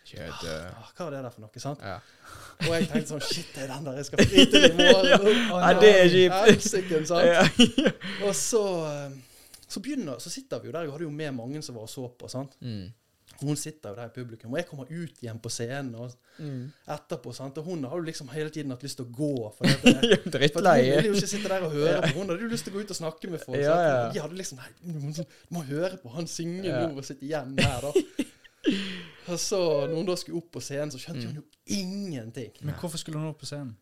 [0.07, 1.59] Kjøtt, ah, Hva er det der for noe?
[1.59, 1.81] sant?
[1.83, 1.97] ja.
[2.63, 5.25] Og jeg tenkte sånn Shit, det er den der jeg skal fri til i morgen.
[5.51, 6.37] Å, Ja, det er kjipt.
[7.27, 7.43] Ja.
[8.25, 9.17] Og så, eh,
[9.67, 10.87] så begynner Så sitter vi jo der.
[10.87, 12.29] Jeg hadde jo med mange som var og så på.
[12.31, 12.55] sant?
[12.63, 12.87] Mm.
[13.41, 16.71] Hun sitter jo der i publikum, og jeg kommer ut igjen på scenen og Mm.
[16.87, 17.33] etterpå.
[17.33, 17.57] sant?
[17.57, 19.53] Og hun har jo liksom hele tiden hatt lyst til å gå.
[19.57, 22.13] For, det det- Ja, for hun ville jo ikke sitte der og høre på.
[22.19, 23.57] Hun hadde jo lyst til å gå ut og snakke med folk.
[23.57, 24.07] Ja, ja.
[24.07, 26.87] Og De hadde liksom Nei, du må, du må høre på han synge Ja.
[26.87, 27.91] nå og sitte igjen her, da.
[29.27, 29.57] Og så,
[29.87, 31.27] når hun da skulle opp på scenen, så skjønte Mm.
[31.27, 32.51] hun jo ingenting.
[32.61, 33.75] Men hvorfor skulle hun opp på scenen?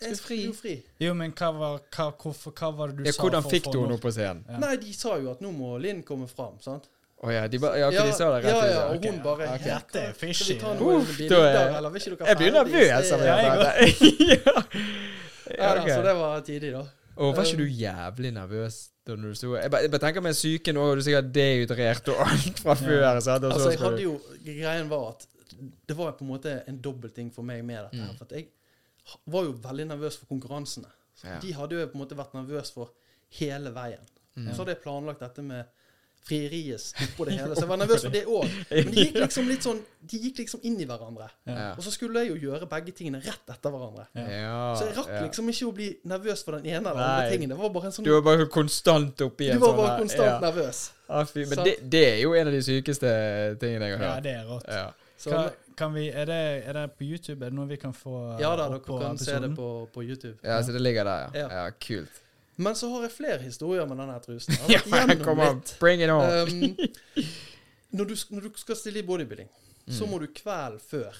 [0.00, 0.82] Jeg skulle jo fri.
[1.00, 3.22] Jo, men hva var, hva, hvorfor, hva var det du Ja, sa?
[3.22, 4.44] hvordan for fikk du henne henne opp på scenen?
[4.48, 4.58] Ja.
[4.58, 6.58] Nei, de sa jo at nå må Linn komme fram.
[6.60, 6.88] sant?
[7.22, 9.46] Å ja, de, ba, ja, ok, de sa det rett ja, ja, og hun bare
[9.54, 9.68] okay.
[9.70, 13.60] Dette er Skal fishy, vi ta Uff, da er- Jeg blir nervøs av Ja, jeg
[13.62, 14.40] det.
[14.42, 14.62] ja.
[15.52, 15.68] Ja.
[15.86, 16.82] Så det var tidlig, da.
[17.22, 20.94] Og var ikke du jævlig nervøs da du sto Jeg bare, tenker med psyken òg,
[20.96, 23.06] du er sikkert dehydrert og alt fra før.
[23.20, 24.14] Så Altså, jeg hadde jo,
[24.46, 25.26] Greien var at
[25.86, 27.98] det var på en måte en dobbeltting for meg med dette.
[28.02, 28.16] her, Mm.
[28.18, 28.46] For at jeg
[29.26, 30.90] var jo veldig nervøs for konkurransene.
[31.14, 31.38] Så Ja.
[31.42, 32.90] De hadde jo på en måte vært nervøs for
[33.38, 34.02] hele veien.
[34.36, 34.48] Mm.
[34.54, 35.64] Så hadde jeg planlagt dette med
[36.26, 37.54] frieriet oppå det hele.
[37.56, 38.54] Så jeg var nervøs for det òg.
[38.70, 41.28] Men de gikk liksom litt sånn De gikk liksom inn i hverandre.
[41.48, 41.72] Ja.
[41.76, 44.08] Og så skulle jeg jo gjøre begge tingene rett etter hverandre.
[44.18, 44.72] Ja.
[44.78, 45.20] Så jeg rakk ja.
[45.26, 47.12] liksom ikke å bli nervøs for den ene eller Nei.
[47.12, 47.54] andre tingen.
[47.54, 49.82] Det var bare en sånn Du var bare konstant oppi en sånn Du var sånn
[49.84, 50.40] bare konstant ja.
[50.42, 50.82] nervøs.
[51.12, 53.12] Ah, fy, men det, det er jo en av de sykeste
[53.60, 54.10] tingene jeg har hørt.
[54.10, 54.68] Ja, det er rått.
[54.70, 54.86] Ja.
[55.22, 55.44] Så, Hva,
[55.78, 57.38] kan vi, er, det, er det på YouTube?
[57.44, 59.68] Er det noe vi kan få ja da, opp dere på kan se det på,
[59.94, 60.34] på YouTube.
[60.42, 61.44] ja, så det ligger der, ja.
[61.44, 61.62] Ja.
[61.62, 62.22] Ja, kult.
[62.56, 64.54] Men så har jeg flere historier med denne trusen.
[64.68, 64.80] Ja,
[65.24, 65.62] kom an.
[65.80, 66.22] Bring it on.
[66.22, 66.76] Um,
[67.96, 69.48] når, du, når du skal stille i bodybuilding,
[69.88, 70.10] så Mm.
[70.10, 71.16] må du kvelden før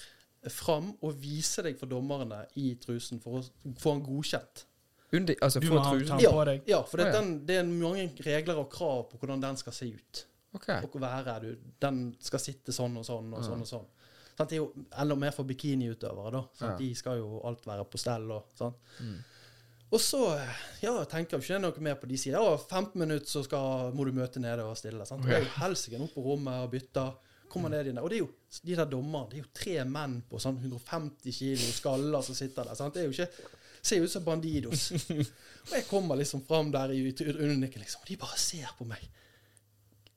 [0.50, 3.42] fram og vise deg for dommerne i trusen for å
[3.78, 4.64] få den godkjent.
[5.12, 6.20] Undi, altså, Du få må ha trusen.
[6.22, 6.62] Ja, på deg.
[6.66, 7.12] ja for det, ja.
[7.20, 10.22] Den, det er mange regler og krav på hvordan den skal se ut.
[10.54, 10.82] Okay.
[10.84, 11.34] Og være.
[11.40, 13.48] Du, den skal sitte sånn og sånn og Ja.
[13.48, 13.60] sånn.
[13.60, 13.86] og sånn.
[14.38, 14.48] Sant?
[14.48, 16.32] Det er jo enda mer for bikiniutøvere.
[16.32, 16.42] da.
[16.60, 16.76] Ja.
[16.78, 18.30] De skal jo alt være på stell.
[18.32, 18.74] og sånn.
[19.00, 19.18] Mm.
[19.92, 20.22] Og så
[20.80, 22.40] ja, tenker jeg ikke noe mer på de sider.
[22.40, 25.04] ja, 15 minutter så skal, må du møte nede og stille.
[25.08, 25.26] Sant?
[25.26, 25.44] Okay.
[25.60, 27.06] helsike opp på rommet og bytte.
[27.52, 28.00] Kommer ned der.
[28.00, 28.30] Og det er jo,
[28.64, 32.70] de der dommerne det er jo tre menn på sånn 150 kilo skaller som sitter
[32.70, 32.78] der.
[32.78, 32.96] Sant?
[32.96, 33.50] Det er jo ikke,
[33.84, 34.86] ser jo ut som Bandidos.
[35.68, 39.04] og jeg kommer liksom fram der i undernikken, liksom, og de bare ser på meg.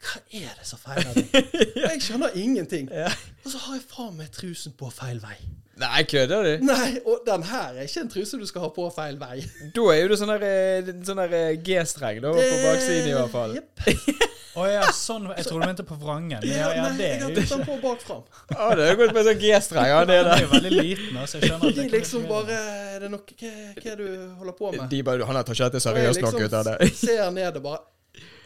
[0.05, 1.51] Hva er det som feiler deg?
[1.89, 2.89] Jeg skjønner ingenting.
[2.91, 5.37] Og så har jeg faen meg trusen på feil vei.
[5.75, 6.65] Nei, kødder du?
[6.69, 9.41] Nei, og den her er ikke en truse du skal ha på feil vei.
[9.75, 13.17] Da er jo det sånn der, eh, sånn der eh, G-streng da, på baksiden i
[13.17, 13.57] hvert fall.
[13.59, 14.23] Yep.
[14.55, 15.25] Å ja, sånn.
[15.35, 16.45] Jeg tror du mente på vrangen.
[16.47, 18.21] Ja, ja, det jeg er har jo tatt den på bak fram.
[18.53, 19.87] Ja, det er gått med sånn G-streng.
[19.91, 20.37] Ja, det er det.
[20.45, 21.41] jo veldig liten, altså.
[21.41, 22.61] Jeg skjønner at det liksom bare
[22.93, 24.85] Er det noe Hva, hva er det du holder på med?
[24.93, 26.89] De bare, han tar ikke dette seriøst nok ut av det.
[26.95, 27.81] ser ned og bare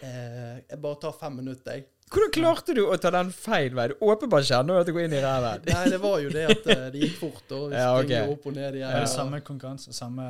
[0.01, 1.86] eh, Jeg bare tar fem minutter, jeg.
[2.10, 3.88] Hvordan klarte du å ta den feil vei?
[3.91, 5.62] Du åpenbart kjenner du at du går inn i ræven.
[5.70, 7.43] Nei, det var jo det at eh, det gikk fort.
[7.53, 8.05] Og vi Ja, ok.
[8.07, 8.89] springer opp og ned igjen.
[8.89, 9.93] Ja, det og- samme konkurranse?
[9.93, 10.26] Samme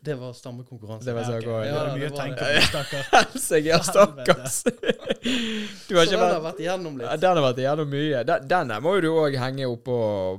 [0.00, 1.04] Det var stammekonkurranse.
[1.08, 1.44] Det var så Ja, ok.
[1.44, 1.62] godt.
[1.62, 3.06] Det Ja, det mye å tenke på, stakkar.
[3.16, 4.62] Helsike, ja, stakkars.
[5.88, 7.20] Du har Så ikke den har vært vært igjennom litt.
[7.22, 8.24] Den har vært igjennom mye.
[8.30, 9.98] Den, denne må jo du òg henge opp på,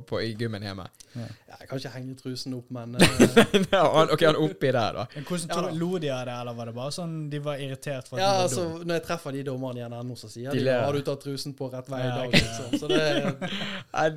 [0.10, 0.88] på i gymmen hjemme.
[1.14, 1.28] Ja,
[1.60, 5.04] jeg kan ikke henge trusen opp, men uh, ok, han oppi der, da.
[5.14, 5.76] Men Hvordan Ja.
[5.78, 8.32] Lo de av det, eller var det bare sånn de var irritert for at Ja,
[8.32, 8.88] du var altså, dum?
[8.89, 10.74] når jeg treffer de dommerne igjen ennå, så sier De de.
[10.74, 12.74] Har du tatt trusen på rett vei i dag, liksom.
[12.82, 13.04] Så det,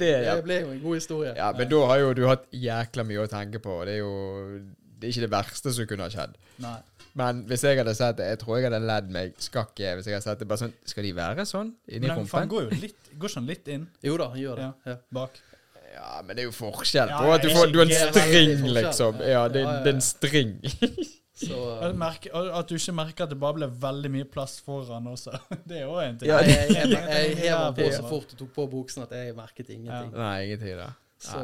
[0.01, 0.39] det, ja.
[0.39, 1.35] det ble jo en god historie.
[1.37, 3.77] ja, men da har jo du hatt jækla mye å tenke på.
[3.85, 4.15] Det er jo
[4.97, 6.37] Det er ikke det verste som kunne ha skjedd.
[6.65, 6.77] Nei.
[7.17, 10.09] Men hvis jeg hadde sett det, jeg tror jeg hadde ledd meg skakk i hvis
[10.09, 12.81] jeg hadde sett det bare sånn Skal de være sånn inni Men den går jo
[12.83, 14.67] litt Går sånn litt inn Jo da, han gjør det.
[14.69, 14.93] Ja.
[14.93, 14.97] Ja.
[15.17, 15.39] bak?
[15.95, 19.23] Ja, men det er jo forskjell Ja, at du får Du en string, det liksom.
[19.25, 19.79] Ja, det, Ja, ja, ja.
[19.87, 20.59] det er en string.
[21.37, 25.35] Så At, at du ikke merker at det bare ble veldig mye plass foran også.
[25.69, 26.31] Det er jo en ting.
[26.31, 29.35] Ja, jeg, jeg, jeg, jeg hever på så fort og tok på buksen at jeg
[29.37, 30.15] merket ingenting.
[30.17, 30.89] Nei, ingenting, da.
[31.19, 31.39] Så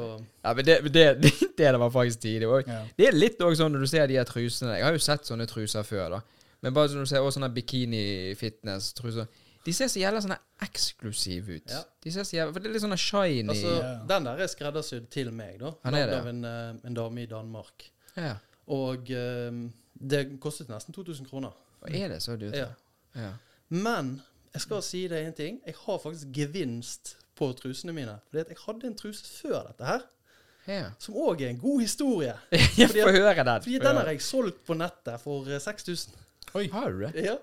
[0.44, 2.48] Ja, men det, det, det, det var faktisk tidlig.
[2.48, 2.66] òg.
[2.68, 2.82] Ja.
[2.98, 5.24] det er litt òg sånn når du ser de her trusene Jeg har jo sett
[5.28, 6.20] sånne truser før, da.
[6.62, 9.26] Men bare når du ser også sånne bikini-fitness-truser
[9.66, 11.70] De ser så jævla sånne eksklusive ut.
[11.70, 11.80] Ja.
[12.02, 13.92] De ser så jævla, For det er litt sånne shiny altså, Ja.
[14.10, 15.72] den der er skreddersydd til meg, da.
[15.84, 17.86] Han er det, det, av en, eh, en dame i Danmark.
[18.16, 18.34] Ja.
[18.66, 19.62] Og um,
[19.94, 21.54] det kostet nesten 2000 kroner.
[21.82, 22.54] Og er det så dyrt?
[22.58, 22.68] Ja.
[23.14, 23.32] ja.
[23.68, 24.20] Men
[24.52, 25.60] jeg skal si deg en ting.
[25.66, 28.16] Jeg har faktisk gevinst på trusene mine.
[28.30, 30.02] Fordi at jeg hadde en truse før dette her,
[30.70, 30.82] ja.
[31.02, 32.34] som òg er en god historie.
[32.78, 33.62] Jeg Fordi får at- høre den.
[33.68, 36.14] Fordi den har jeg solgt på nettet for 6000.
[36.54, 36.68] Oi.
[36.72, 37.14] Har du det?
[37.24, 37.34] Ja.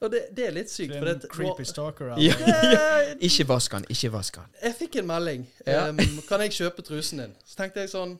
[0.00, 0.94] Og det, det er litt sykt.
[0.96, 2.14] For det, creepy stalker.
[2.18, 2.32] Ja.
[2.32, 4.46] Eh, Ikke vask den, ikke vask den.
[4.62, 5.42] Jeg fikk en melding.
[5.66, 5.82] Ja.
[5.90, 7.34] Em, kan jeg kjøpe trusen din?
[7.44, 8.14] Så tenkte jeg sånn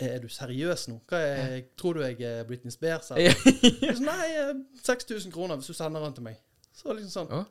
[0.00, 0.98] Er du seriøs nå?
[1.08, 3.08] Hva er, tror du jeg er Britney Spears?
[3.16, 3.32] eller?
[3.32, 3.94] Ja.
[3.96, 4.52] Så, Nei, eh,
[4.84, 6.36] 6000 kroner hvis du sender den til meg.
[6.76, 7.48] Så liksom sånn?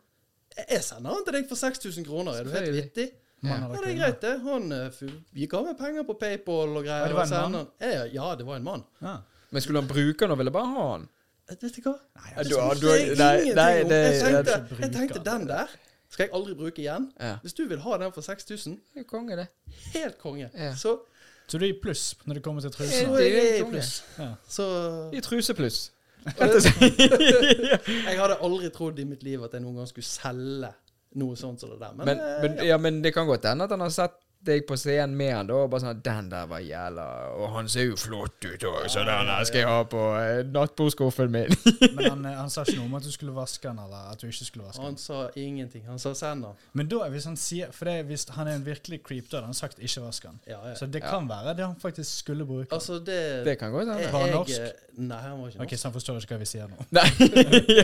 [0.57, 2.31] Jeg jeg sender den til deg for 6000 kroner.
[2.39, 3.09] Er du helt vittig?
[3.43, 3.55] Ja.
[3.55, 4.33] Ja, det er greit, det.
[4.43, 4.97] Han eh,
[5.39, 7.05] gikk av med penger på PayPal og greier.
[7.05, 7.67] Ja, det var en mann?
[7.79, 8.83] Ja, ja, det var en mann.
[9.01, 9.13] Ja.
[9.51, 11.05] Men skulle han bruke den, og ville bare ha den?
[11.49, 11.93] Eh, Vet du hva?
[12.19, 15.67] Nei, Ja, altså, du du nei, nei, det- jeg, tenkte, jeg tenkte den der
[16.09, 17.11] skal jeg aldri bruke igjen.
[17.21, 17.35] Ja.
[17.43, 19.47] Hvis du vil ha den for 6000, Det er konge, det.
[19.93, 20.49] helt konge.
[20.57, 20.73] Ja.
[20.75, 20.99] Så
[21.47, 23.17] Så du er i pluss når det kommer til så trusene?
[23.17, 24.03] jeg er i pluss.
[24.19, 24.33] Ja.
[24.49, 24.65] Så
[25.13, 25.91] I trusepluss.
[28.09, 30.71] Jeg hadde aldri trodd i mitt liv at jeg noen gang skulle selge
[31.19, 31.93] noe sånt som det der.
[31.97, 34.63] Men, Men, eh, men, ja, men det kan godt hende at han har sett deg
[34.67, 37.83] på scenen med han da, og bare sånn 'Den der var jævla Og han ser
[37.89, 41.55] jo flott ut òg, så den her skal jeg ha på eh, nattbordskuffen min'.
[41.95, 44.21] Men han, eh, han sa ikke noe om at du skulle vaske den, eller at
[44.21, 44.85] du ikke skulle vaske den.
[44.85, 45.85] han sa ingenting.
[45.87, 46.55] Han sa 'send den'.
[46.73, 49.45] Men da, hvis han sier For det, hvis han er en virkelig creep, da hadde
[49.45, 50.39] han sagt 'ikke vask den'.
[50.47, 50.75] Ja, ja.
[50.75, 51.09] Så det Ja.
[51.09, 52.71] kan være det han faktisk skulle bruke.
[52.71, 54.11] Altså, det, Det kan godt hende.
[54.13, 54.59] Var han norsk?
[54.97, 55.81] Nei, han var ikke Ok, norsk.
[55.81, 56.75] Så han forstår ikke hva vi sier nå.
[56.91, 57.09] Nei.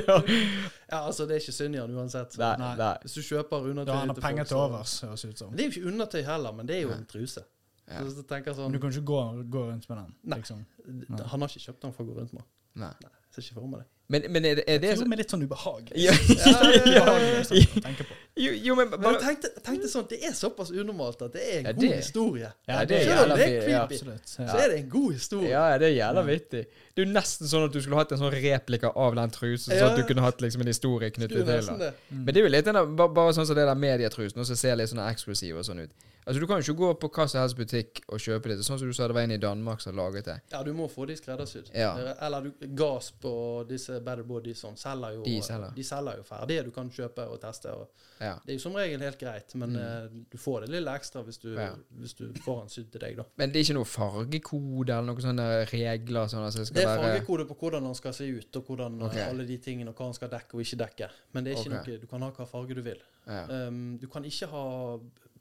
[0.08, 0.22] ja.
[0.92, 2.38] Ja, altså, det er ikke synd i han uansett.
[2.38, 2.98] Nei, Nei.
[3.02, 5.52] Hvis du kjøper undertøy Da han har penger til overs, høres det ut som.
[5.52, 7.44] Det er jo ikke undertøy heller, men det er jo en truse.
[7.88, 8.02] Ja.
[8.02, 9.20] Så jeg tenker Men sånn du kan ikke gå,
[9.50, 10.14] gå rundt med den.
[10.24, 10.38] Nei.
[10.42, 10.66] Liksom.
[10.86, 11.26] nei.
[11.32, 12.44] Han har ikke kjøpt den for å gå rundt med.
[12.76, 12.94] nei.
[13.02, 13.90] Nei, jeg ser ikke for meg det.
[14.08, 15.88] Men, men er det, er det Det så med litt sånn ubehag.
[15.98, 16.14] ja.
[16.46, 18.18] Sånn, på.
[18.38, 21.42] Jo, jo men Men tenk, jeg tenk tenkte sånn, det er såpass unormalt at det
[21.42, 22.52] er en Ja, god det- historie.
[22.70, 23.56] Ja, det er jævla det er.
[23.56, 23.64] Ja.
[23.66, 24.30] creepy, Absolutt.
[24.30, 25.50] så er det en god historie.
[25.50, 26.64] Ja, det er jævla vittig.
[26.94, 29.74] Det er jo nesten sånn at du skulle hatt en sånn replika av den trusen,
[29.74, 31.94] sånn at du kunne hatt liksom en historie knyttet til den.
[32.12, 32.24] Mm.
[32.26, 34.46] Men det er jo litt den der, bare, bare sånn som det der medietrusen, og
[34.46, 35.92] så ser litt sånn eksklusiv og sånn ut.
[36.26, 38.64] Altså Du kan jo ikke gå på hva som helst butikk og kjøpe det.
[38.66, 40.38] Sånn som du sa det var en i Danmark som laget det.
[40.50, 41.70] Ja, du må få de skreddersydd.
[41.78, 41.92] Ja.
[42.26, 45.76] Eller du, Gasp og disse Better Bodies sånn, selger jo, De selger.
[45.76, 47.76] de selger jo ferdige du kan kjøpe og teste.
[47.78, 47.92] Og
[48.24, 48.34] Ja.
[48.46, 50.26] det er jo som regel helt greit, men mm.
[50.32, 51.52] du får det lille ekstra hvis du.
[51.54, 51.74] Ja.
[52.00, 53.26] hvis du får den sydd til deg, da.
[53.38, 57.04] Men det er ikke noe fargekode eller noen sånne regler sånn altså det Det er
[57.04, 59.28] fargekode på hvordan den skal se ut, og hvordan okay.
[59.30, 61.12] Alle de tingene, og hva den skal dekke og ikke dekke.
[61.34, 61.94] Men det er ikke okay.
[62.00, 63.06] noe, du kan ha hva farge du vil.
[63.28, 63.46] ja.
[63.68, 64.66] Um, du kan ikke ha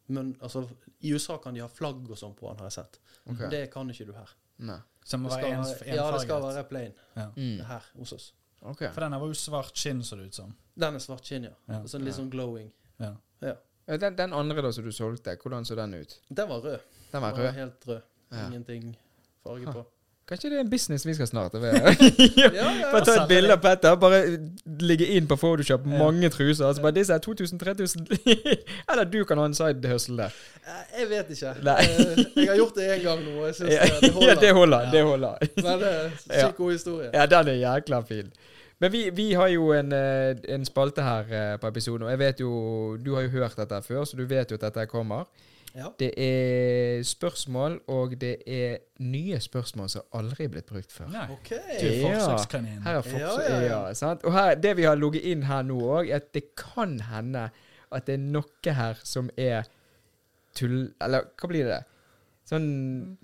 [0.09, 0.69] men, altså,
[1.03, 2.99] I USA kan de ha flagg og sånn på den, har jeg sett.
[3.31, 3.49] Okay.
[3.51, 4.31] Det kan ikke du her.
[4.59, 4.79] Nei.
[5.05, 7.31] Så Det skal, være- ja, det skal være plain Ja.
[7.37, 7.61] Mm.
[7.67, 8.33] her hos oss.
[8.63, 8.89] Okay.
[8.93, 10.55] For denne var jo svart skinn, så det ut som.
[10.79, 11.51] Den er svart skinn, ja.
[11.69, 11.83] Ja.
[11.85, 12.71] Sånn litt sånn glowing.
[12.99, 13.15] Ja.
[13.43, 13.55] Ja.
[13.87, 16.19] Ja, Den, den andre da som du solgte, hvordan så den ut?
[16.33, 16.81] Den var rød.
[17.13, 17.55] Den var Den var rød.
[17.55, 18.03] helt rød.
[18.33, 18.47] Ja.
[18.47, 18.97] Ingenting
[19.43, 19.73] farge Ha.
[19.73, 19.87] på.
[20.29, 21.53] Kanskje det er en business vi skal snart?
[21.61, 24.21] Ja, ja, Bare ta et bilde av Petter, bare
[24.81, 25.99] ligge inn på Photoshop Ja.
[26.01, 26.65] mange truser.
[26.71, 28.07] Altså bare disse er 2000-3000
[28.91, 30.33] Eller du kan ha en side hustle der.
[30.65, 31.53] Eh, Jeg vet ikke.
[31.69, 31.77] Nei.
[31.85, 34.29] Eh, Jeg har gjort det én gang nå, jeg syns Ja, det, holder.
[34.29, 34.81] ja, det holder.
[34.81, 34.91] Ja.
[34.97, 35.37] Det holder.
[35.57, 36.11] Men det er
[36.41, 36.47] Ja.
[36.49, 37.11] sykt god historie.
[37.13, 38.33] Ja, den er jækla fin.
[38.81, 42.41] Men vi, vi har jo en, eh, en spalte her på episoden, og jeg vet
[42.41, 45.29] jo Du har jo hørt dette før, så du vet jo at dette kommer.
[45.75, 45.89] Ja.
[45.99, 51.09] Det er spørsmål, og det er nye spørsmål som aldri er blitt brukt før.
[51.11, 51.25] Nei.
[51.35, 51.51] OK.
[51.51, 52.83] Du er forsøkskanin.
[52.85, 53.95] Her er Fox, Ja, ja, ja, ja.
[53.99, 54.23] sant?
[54.25, 57.49] Og her, det vi har ligget inn her nå òg, er at det kan hende
[57.95, 59.67] at det er noe her som er
[60.55, 60.95] tull...
[61.03, 61.83] Eller hva blir det?
[62.45, 62.67] Sånn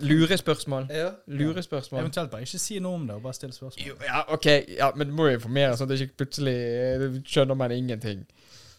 [0.01, 0.87] lurespørsmål.
[0.97, 1.11] Ja.
[1.29, 2.01] Lurespørsmål.
[2.07, 3.87] Eventuelt bare ikke si noe om det, og bare still spørsmål.
[3.91, 4.47] Jo, ja, OK,
[4.79, 8.25] ja, men du må jo informere, sånn at det ikke plutselig eh, skjønner man ingenting.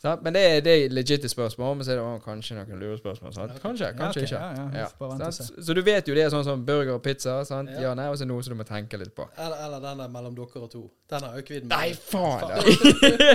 [0.02, 0.24] Sant?
[0.26, 3.34] Men det er, det er legitte spørsmål, men så er det også kanskje noen lurespørsmål.
[3.36, 3.52] Sant?
[3.62, 4.39] Kanskje, Ja, kanskje ikke.
[4.41, 4.88] Ja,
[5.22, 5.30] ja.
[5.30, 7.36] Så, så du vet jo det er sånn som burger og pizza.
[7.45, 7.70] Sant?
[7.76, 7.84] Ja.
[7.86, 9.28] Ja, nei, Og så noe som du må tenke litt på.
[9.38, 10.82] Eller, eller den der mellom dere og to.
[11.12, 11.70] Den har økvidden.
[11.70, 12.49] Nei, faen!
[12.49, 12.58] da.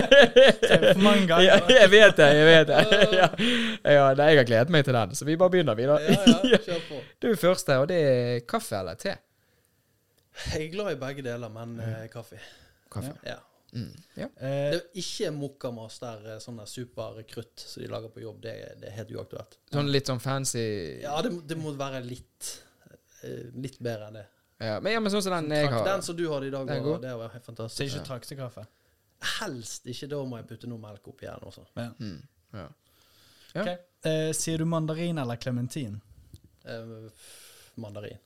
[0.97, 1.47] For mange ganger.
[1.47, 2.83] Ja, jeg vet det, jeg vet det.
[3.15, 3.29] Ja,
[3.87, 6.01] ja, nei, jeg har gledet meg til den, så vi bare begynner, vi, da.
[6.03, 6.99] Ja, ja, kjør på.
[7.23, 9.15] Du er første, og det er kaffe eller te?
[10.51, 12.43] Jeg er glad i begge deler, men eh, kaffe.
[12.91, 13.15] Kaffe.
[13.25, 13.39] Ja.
[13.73, 13.91] Mm.
[14.15, 14.25] Ja.
[14.37, 18.39] Eh, Det er ikke mokkamas der sånn der superkrutt som de lager på jobb.
[18.41, 19.57] Det, det er helt uaktuelt.
[19.73, 20.63] Sånn litt sånn fancy
[21.03, 22.53] Ja, det, det må være litt
[23.23, 24.25] eh, Litt bedre enn det.
[24.63, 25.83] Ja, men, ja, men sånn som den jeg har.
[25.85, 27.01] Den som du hadde i dag, Den er god.
[27.03, 27.91] det var helt så fantastisk.
[27.93, 28.63] ikke traktekaffe.
[29.41, 30.07] Helst ikke.
[30.09, 31.65] Da må jeg putte noe melk oppi den Også.
[31.77, 31.89] Ja.
[31.99, 32.21] Mm.
[32.53, 32.67] Ja.
[33.53, 33.61] Ja.
[33.61, 33.69] Ok.
[34.07, 35.99] Eh, sier du mandarin eller klementin?
[36.65, 37.09] Eh,
[37.75, 38.17] mandarin.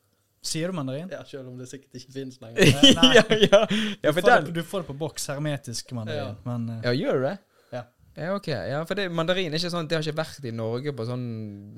[0.42, 1.10] Sier du mandarin?
[1.12, 2.66] Ja, selv om det sikkert ikke finnes lenger.
[2.98, 3.10] Nei.
[3.18, 3.60] ja, ja.
[3.62, 3.62] ja,
[4.02, 6.32] du, får det, den du får det på boks, hermetisk mandarin.
[6.34, 6.38] Ja.
[6.48, 6.80] Men uh...
[6.88, 7.36] Ja, gjør du det?
[7.72, 7.84] Ja.
[8.16, 8.48] Ja, ok.
[8.48, 11.28] Ja, for det, mandarin er ikke sånn Det har ikke vært i Norge på sånn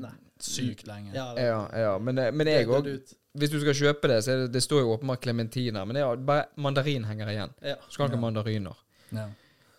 [0.01, 0.13] Nei.
[0.41, 1.11] sykt lenge.
[1.13, 1.91] Ja, det, Ja, ja.
[1.99, 2.87] Men, eh, men jeg òg.
[3.33, 5.85] Hvis du skal kjøpe det, så er det, det står jo åpenbart klementiner.
[5.89, 7.53] Men det er bare mandarin henger igjen.
[7.65, 7.75] Ja.
[7.83, 8.21] Du skal ikke Ja.
[8.21, 8.83] ha mandariner.
[9.13, 9.27] Ja.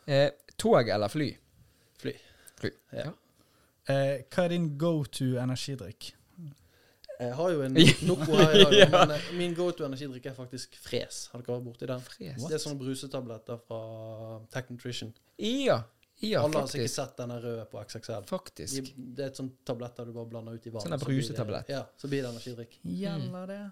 [0.06, 0.28] Eh,
[0.60, 1.30] tog eller fly?
[2.02, 2.12] Fly.
[2.60, 2.70] Fly.
[2.92, 3.08] Ja.
[3.88, 6.12] Eh, hva er din go to energidrikk?
[7.20, 7.74] Jeg har jo en
[8.08, 8.88] Noco her i dag, Ja.
[9.06, 11.28] men eh, min go to energidrikk er faktisk Fres.
[11.32, 12.00] Har dere vært borti den?
[12.02, 12.42] Fres.
[12.48, 13.80] Det er sånne brusetabletter fra
[14.50, 15.12] Tech Nutrition.
[15.38, 15.82] Ja.
[16.22, 16.94] Ja, Alle har sikkert faktisk.
[16.94, 18.26] sett denne røde på XXL.
[18.56, 18.82] De,
[19.18, 20.84] det er et sånt tabletter du bare blander ut i vann.
[20.84, 21.68] Sånn en så blir det- brusetablett.
[21.74, 22.76] Ja, så blir det energidrikk.
[22.82, 23.62] Gjelder det?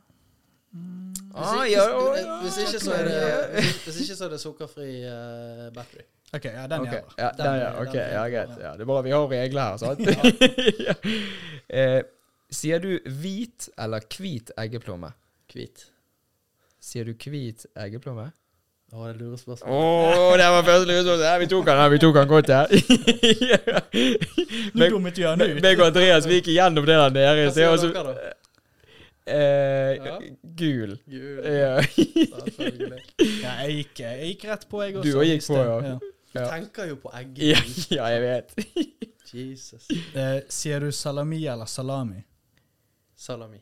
[0.73, 4.31] Hvis, Ah, ikke- ja, hvis, ja, hvis, ikke så er det, hvis, ikke så er
[4.33, 6.05] det sukkerfri eh, battery.
[6.35, 7.15] OK, ja, den Ok, gjelder.
[7.19, 8.55] Ja, Den Den- ja, den ok, er- ja, greit.
[8.63, 10.01] Ja, det er bra vi har regler her, sant?
[10.87, 10.95] ja.
[11.69, 12.03] eh,
[12.53, 15.13] sier du hvit eller hvit eggeplomme?
[15.53, 15.87] Hvit.
[16.83, 18.31] Sier du hvit eggeplomme?
[18.93, 19.73] Å, det er lure spørsmål.
[19.73, 21.23] Å, det var første lurespørsmål!
[21.25, 22.67] Ja, vi tok den her, vi tok den godt her.
[24.77, 25.61] Nå dummet vi han ut.
[25.65, 27.47] meg og Andreas vi gikk igjennom det der nede.
[27.47, 28.33] Hva sier dere, da?
[29.33, 30.17] Eh, Ja.
[30.59, 30.97] Gul.
[31.09, 31.45] gul.
[31.47, 31.79] Ja.
[31.79, 35.09] Ja, jeg gikk, jeg gikk rett på, jeg også.
[35.09, 35.95] Du gikk på, ja.
[36.33, 37.39] Du tenker jo på egg.
[37.45, 37.61] ja,
[37.93, 38.49] ja, jeg vet.
[39.33, 39.89] Jesus.
[40.19, 42.21] Eh, sier du salami eller salami?
[43.23, 43.61] Salami.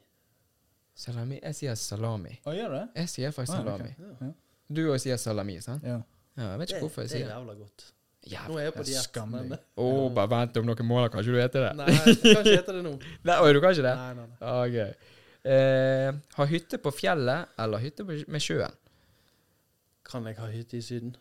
[1.01, 1.39] Salami?
[1.43, 2.35] Jeg sier salami.
[2.49, 2.87] Å, gjør du det?
[3.03, 3.71] Jeg sier faktisk Ah, ok.
[3.71, 3.95] salami.
[4.21, 4.33] Ja.
[4.71, 5.85] Du òg sier salami, sant?
[5.87, 6.01] Ja.
[6.39, 7.35] Ja, jeg vet Det, ikke hvorfor jeg det er sier det.
[7.37, 7.85] jævla godt.
[8.31, 9.29] Ja, Nå er jeg på det er diett.
[9.33, 11.77] men- Å, bare vent om noen måneder, kanskje du heter det?
[11.77, 12.93] Nei, jeg kan ikke hete det nå.
[13.25, 13.95] Nei, oi, du kan ikke det?
[13.97, 14.37] Nei, nei, nei.
[14.41, 14.95] Ah, gøy.
[15.43, 18.73] Eh, ha hytte på fjellet eller hytte på, med sjøen?
[20.05, 21.17] Kan jeg ha hytte i Syden?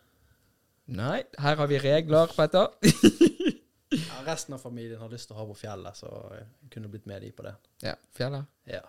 [0.88, 2.68] Nei, her har vi regler, Petter.
[4.20, 7.06] Ja, resten av familien har lyst til å ha på fjellet, så jeg kunne blitt
[7.10, 7.54] med de på det.
[7.82, 8.44] ja, fjellet.
[8.66, 8.82] Ja.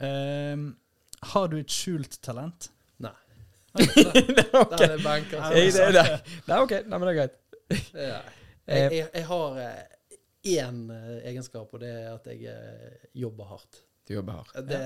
[0.00, 0.76] Ehm,
[1.32, 2.70] har du et skjult talent?
[3.04, 3.12] Nei.
[3.76, 5.36] Det Den er benka.
[5.36, 7.36] Ja, så- Jeg, det, det, nei, ok, nei, men det er greit.
[7.94, 8.20] Ja.
[8.66, 9.60] Jeg, jeg, jeg har
[10.46, 10.80] én
[11.28, 13.82] egenskap, og det er at jeg eh, jobber hardt.
[14.10, 14.56] Du jobber hardt.
[14.66, 14.78] Det,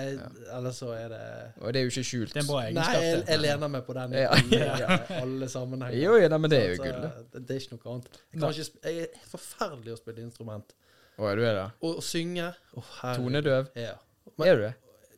[0.52, 1.20] Ellers så er det
[1.64, 2.32] Og det er jo ikke skjult.
[2.34, 4.24] Det er en bra Nei, jeg, jeg lener meg på den i
[4.58, 4.98] Ja.
[5.22, 5.96] alle sammenhenger.
[5.96, 7.42] Jo, ja, men det er jo Så- gull, det.
[7.48, 8.18] Det er ikke noe annet.
[8.34, 10.74] Jeg, kan ikke, jeg er forferdelig å spille instrument.
[11.16, 11.64] Å, er du det?
[11.88, 12.84] Og å synge Å.
[13.16, 13.70] Tonedøv?
[13.80, 13.94] Ja.
[14.44, 14.74] Er du det?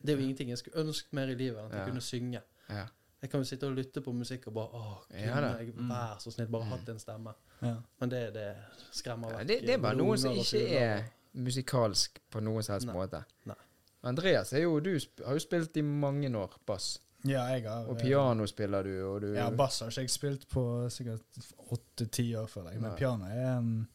[0.07, 1.91] Det er jo ingenting jeg skulle ønsket mer i livet enn at jeg Ja.
[1.91, 2.43] kunne synge.
[2.71, 2.87] Ja.
[3.23, 6.19] Jeg kan jo sitte og lytte på musikk og bare Å, kunne Ja jeg vær
[6.23, 7.33] så snill bare hatt en stemme?
[7.63, 7.75] Ja.
[7.99, 8.49] Men det, det
[8.95, 12.77] skremmer Ja, vekk det, det er bare noen som ikke er musikalsk på noen som
[12.77, 12.95] helst Nei.
[12.95, 13.25] måte.
[13.49, 13.57] Nei.
[14.07, 14.93] Andreas er jo, du
[15.25, 17.01] har jo spilt i mange år bass.
[17.27, 20.49] ja, jeg har Og piano spiller du, og du Ja, bass har ikke jeg spilt
[20.49, 21.41] på sikkert
[21.75, 22.81] åtte-ti år, føler jeg.
[22.81, 22.99] Men Nei.
[22.99, 23.87] piano er um,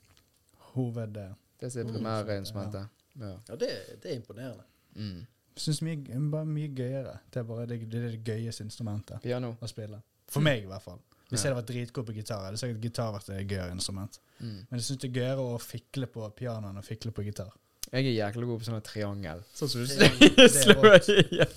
[0.74, 1.18] hoved...
[1.18, 1.32] eh,
[1.62, 2.88] Det som er primærinstrumentet.
[3.20, 3.36] Ja.
[3.49, 3.70] Ja, det,
[4.03, 4.64] det er imponerende.
[4.95, 5.26] Mm.
[5.55, 5.97] Syns mye,
[6.32, 7.18] bare mye gøyere.
[7.34, 9.53] Det er bare det, det, er det gøyeste instrumentet Piano.
[9.62, 9.99] å spille.
[10.32, 10.99] For meg, i hvert fall.
[11.30, 11.47] Hvis Ja.
[11.49, 14.18] jeg hadde vært dritgod på gitar, hadde sikkert gitar vært et gøyere instrument.
[14.39, 14.66] Mm.
[14.70, 17.51] Men jeg syns det er gøyere å fikle på piano enn å fikle på gitar.
[17.92, 19.39] Jeg er jæklig god på sånne triangel.
[19.52, 20.14] Sånn som du sier.
[20.16, 21.48] det er ja,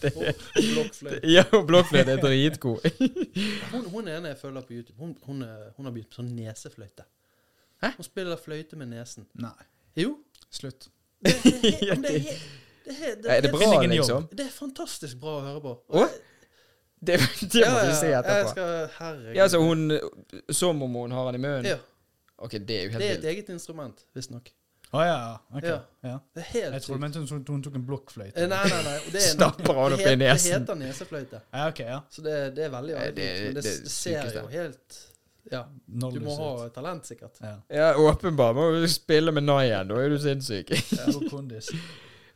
[0.74, 1.20] blokkfløyte.
[1.30, 2.89] Ja, blokkfløyte er dritgod.
[3.74, 6.32] Hun, hun ene jeg følger på YouTube, hun, hun, er, hun har begynt på sånn
[6.35, 7.07] nesefløyte.
[7.82, 7.93] Hæ?
[8.01, 9.28] Hun spiller fløyte med nesen.
[9.39, 9.55] Nei.
[9.99, 10.16] Jo.
[10.51, 10.89] Slutt.
[11.22, 12.12] Det, det, det, det,
[12.85, 14.26] det, er det, Er det bra, liksom?
[14.35, 15.76] Det er fantastisk bra å høre på.
[15.95, 16.20] Og,
[16.99, 17.18] Det,
[17.53, 19.35] det må du se Jeg etterpå.
[19.37, 19.93] Ja, så hun
[20.49, 21.66] Som om hun har den i munnen?
[21.74, 21.78] Ja,
[22.43, 24.51] Ok, det er jo det er et eget instrument, visstnok.
[24.95, 25.14] Å ja,
[25.51, 25.64] ok.
[25.66, 25.78] Ja.
[26.07, 26.18] Ja.
[26.36, 28.36] Det er helt Jeg tror du mente hun, hun tok en blokkfløyte.
[28.38, 28.92] Eh, Nei, nei, nei.
[29.09, 30.51] Det, er en, Stapper han det, opp i nesen.
[30.53, 31.40] det heter nesefløyte.
[31.51, 31.97] Ja, ok, ja.
[32.14, 33.14] Så det, det er veldig artig.
[33.16, 35.01] det- det, det det ser jo helt
[35.51, 37.40] Ja, du må ha talent, sikkert.
[37.42, 37.57] Ja.
[37.68, 38.55] Ja, åpenbart.
[38.57, 40.70] Må du spille med Nayan, da er du sinnssyk.
[40.70, 41.09] ja.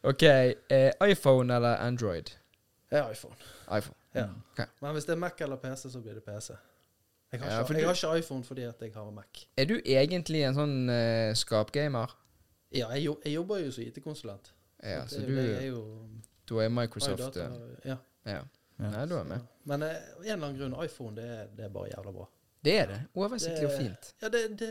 [0.10, 2.34] ok, eh, iPhone eller Android?
[2.90, 3.34] Er iPhone.
[3.70, 3.94] iPhone.
[4.14, 4.26] Ja.
[4.26, 4.66] Mm.
[4.80, 6.52] Men hvis det er Mac eller PC, så blir det PC.
[7.32, 9.42] Jeg har, Ja, ikke, jeg har ikke iPhone fordi at jeg har Mac.
[9.56, 12.14] Er du egentlig en sånn uh, skapgamer?
[12.72, 14.52] Ja, jeg, jo- jeg jobber jo som IT-konsulent.
[14.82, 15.82] Ja, så, så du, er jo
[16.48, 17.96] du er Microsoft data, eh, ja.
[18.26, 18.42] Ja.
[18.78, 18.90] Ja.
[18.92, 19.40] Nei, du er med.
[19.64, 22.26] Men eh, av en eller annen grunn, iPhone det er, det er bare jævla bra.
[22.64, 22.98] Det er det.
[23.18, 24.12] Oversiktlig og fint.
[24.22, 24.68] Ja, det, det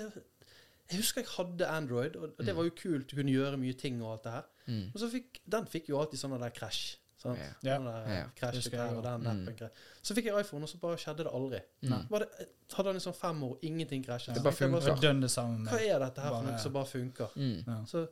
[0.91, 3.09] Jeg husker jeg hadde Android, og det det var jo kult.
[3.11, 4.45] Du kunne gjøre mye ting og alt det her.
[4.67, 4.85] Mm.
[4.93, 6.97] Og så fikk den fikk jo alltid sånne der krasj.
[7.27, 7.39] Sant?
[7.63, 7.77] Ja.
[7.77, 8.25] Ja.
[8.71, 9.47] Der og den Mm.
[9.47, 9.69] appen.
[10.01, 11.59] Så fikk jeg iPhone, og så bare skjedde det aldri.
[11.83, 12.07] Mm.
[12.09, 12.27] Bare,
[12.73, 14.33] hadde den i sånn fem år, ingenting krasjet.
[14.35, 14.79] Det bare funker.
[14.79, 17.29] Det sånn, dønn det samme Hva er dette her for noe som bare funker?
[17.35, 17.63] Mm.
[17.67, 17.77] ja.
[17.85, 18.07] Så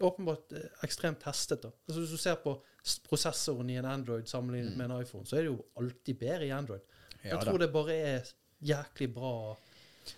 [0.00, 1.62] åpenbart eh, ekstremt testet.
[1.62, 1.68] da.
[1.88, 2.54] Altså, hvis du ser på
[3.08, 4.78] prosessoren i en Android sammenlignet Mm.
[4.78, 6.80] med en iPhone, så er det jo alltid bedre i Android.
[7.22, 7.44] Ja, jeg da.
[7.50, 8.20] tror det bare er
[8.62, 9.56] jæklig bra.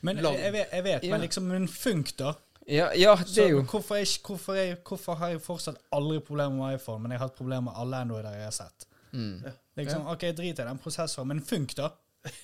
[0.03, 1.11] Men jeg, jeg vet, jeg vet Ja.
[1.11, 2.33] men liksom en funk, da.
[2.69, 6.21] Ja, ja, det Så er jo hvorfor, jeg, hvorfor, jeg, hvorfor har jeg fortsatt aldri
[6.21, 8.87] problemer med iPhone, men jeg har hatt problemer med alle Androider jeg har sett?
[9.13, 9.43] mm.
[9.77, 11.89] Liksom, OK, drit i den prosessoren, men funk, da?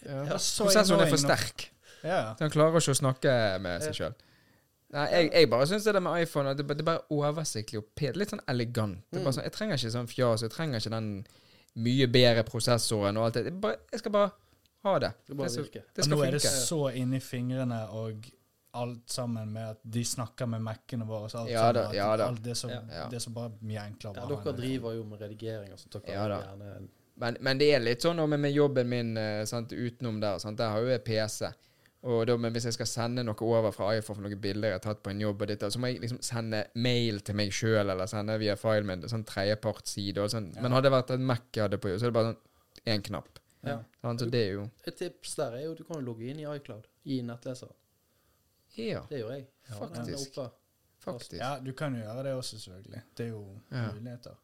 [0.06, 0.24] ja.
[0.24, 1.68] Ja, Prosessoren er for sterk.
[2.02, 2.34] Ja.
[2.38, 4.14] Så han klarer ikke å snakke med seg sjøl.
[4.94, 7.90] Nei, jeg, jeg bare syns det der med iPhone det, det er bare oversiktlig og
[7.98, 8.16] pent.
[8.16, 9.02] Litt sånn elegant.
[9.10, 9.36] Det er bare Mm.
[9.36, 10.42] sånn, jeg trenger ikke sånn fjas.
[10.46, 11.10] Jeg trenger ikke den
[11.84, 13.44] mye bedre prosessoren og alt det.
[13.50, 14.30] Jeg, bare, jeg skal bare
[14.88, 15.12] ha det.
[15.28, 16.54] Det bare skal- så, det skal nå er det funke.
[16.64, 18.30] så inni fingrene og
[18.82, 21.28] alt sammen med at de snakker med Mac-ene våre.
[21.30, 22.28] Så alt Ja da, ja da.
[22.32, 23.06] Alt det, som, Ja.
[23.10, 24.22] Det så bare mye enklere.
[24.22, 25.92] Ja, dere driver jo med redigering sånt.
[25.98, 26.40] Dere Ja da.
[26.46, 30.38] gjerne Men, men det er litt sånn med, med jobben min eh, sant, utenom der.
[30.38, 30.58] Sant?
[30.60, 31.48] Der har jo jeg PC.
[32.06, 34.78] Og da, men hvis jeg skal sende noe over fra iPhone for noen bilder jeg
[34.78, 37.50] har tatt på en jobb, og ditt, så må jeg liksom sende mail til meg
[37.54, 40.52] sjøl, eller sende via filen min, sånn tredjepartsside sånn.
[40.54, 40.62] Ja.
[40.62, 42.94] Men hadde det vært en Mac jeg hadde på jobb, så er det bare sånn
[42.94, 43.42] én knapp.
[43.66, 43.80] Ja.
[44.04, 46.28] Sånn, Så det er jo Et tips der er jo at du kan jo logge
[46.30, 47.74] inn i iCloud i nettleseren.
[48.78, 49.46] Ja, Det gjør jeg.
[49.68, 49.74] Ja,
[50.98, 51.32] Faktisk.
[51.38, 53.02] Ja, du kan jo gjøre det også, selvfølgelig.
[53.16, 53.92] Det er jo Ja.
[53.92, 54.34] muligheter.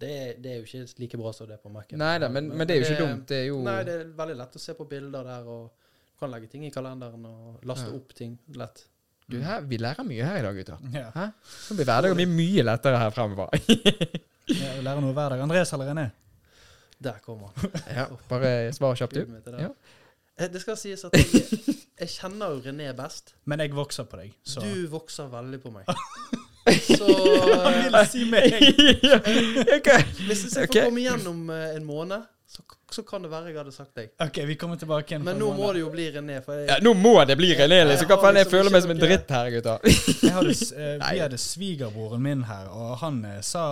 [0.00, 1.98] Det er, det er jo ikke like bra som det er på Mac-en.
[2.00, 3.26] Nei da, men, men det er jo ikke dumt.
[3.28, 5.66] Det er jo Nei, det er veldig lett å se på bilder der, og
[6.14, 7.96] du kan legge ting i kalenderen og laste Ja.
[7.98, 8.86] opp ting lett.
[9.30, 10.78] du, her, Vi lærer mye her i dag, gutter.
[10.94, 11.10] Ja.
[11.14, 11.26] Hæ?
[11.68, 13.48] Så blir hverdagen min mye lettere her fremover.
[14.48, 15.40] ja vi lærer noe hver dag.
[15.44, 16.08] Andreas eller René?
[17.00, 17.70] Der kommer han.
[17.96, 19.24] ja, bare svar kjapt, du.
[19.44, 19.60] det.
[19.60, 19.68] Ja.
[20.38, 21.24] Eh, Det skal sies at jeg,
[22.00, 23.34] jeg kjenner jo René best.
[23.44, 25.90] Men jeg vokser på deg, så Du vokser veldig på meg.
[26.70, 27.06] Så
[27.64, 28.52] Han vil si meg!
[29.78, 30.04] okay.
[30.26, 33.56] hvis jeg får får komme igjennom eh, en måned, så, så kan det være jeg
[33.60, 34.10] hadde sagt deg.
[34.20, 35.24] OK, vi kommer tilbake igjen.
[35.24, 36.40] Men nå må det jo bli René.
[36.44, 38.10] For jeg, Ja, nå må det bli René, liksom.
[38.10, 39.88] Hva Jeg faen, jeg liksom føler meg som en dritt her, gutter.
[39.88, 43.64] Jeg hadde, eh, vi hadde svigerbroren min her, og han eh, sa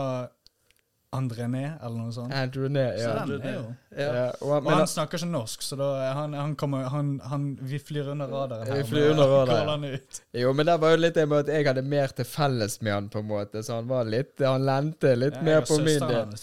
[1.16, 2.32] Andrené, eller noe sånt.
[2.36, 2.98] Andrené, ja.
[3.00, 3.20] Så ja.
[3.30, 3.62] den er jo
[3.96, 4.08] ja.
[4.14, 4.24] ja.
[4.42, 7.78] Og, han- Og han snakker ikke norsk, så da han, han kommer han, han, Vi
[7.80, 8.82] flyr under radaren her.
[8.82, 9.68] Vi flyr under da radaren.
[9.68, 10.20] han ut.
[10.36, 12.92] jo, men det var jo litt det med at jeg hadde mer til felles med
[12.92, 13.62] han, på en måte.
[13.64, 16.34] Så han var litt Han lente litt Ja, mer på min del.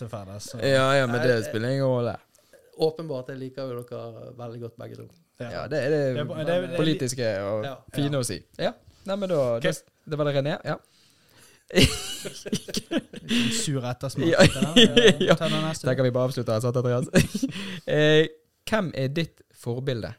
[0.64, 2.16] Ja, ja, men det spiller ingen rolle.
[2.78, 3.30] Åpenbart.
[3.30, 5.06] Jeg liker jo dere veldig godt, begge to.
[5.40, 7.76] Ja, det er det, Det er det er- det er politiske og Ja.
[7.94, 8.42] fine å si.
[8.58, 8.72] Ja,
[9.06, 9.72] Nei, men da, da
[10.10, 10.58] Det var det René?
[10.66, 10.76] Ja.
[11.74, 14.28] En sur ettersmak.
[14.28, 14.44] Ja.
[15.20, 15.36] Ja.
[15.84, 17.10] Den kan vi bare avslutte her, sant, Andreas?
[17.88, 18.28] eh,
[18.70, 20.14] hvem er ditt forbilde?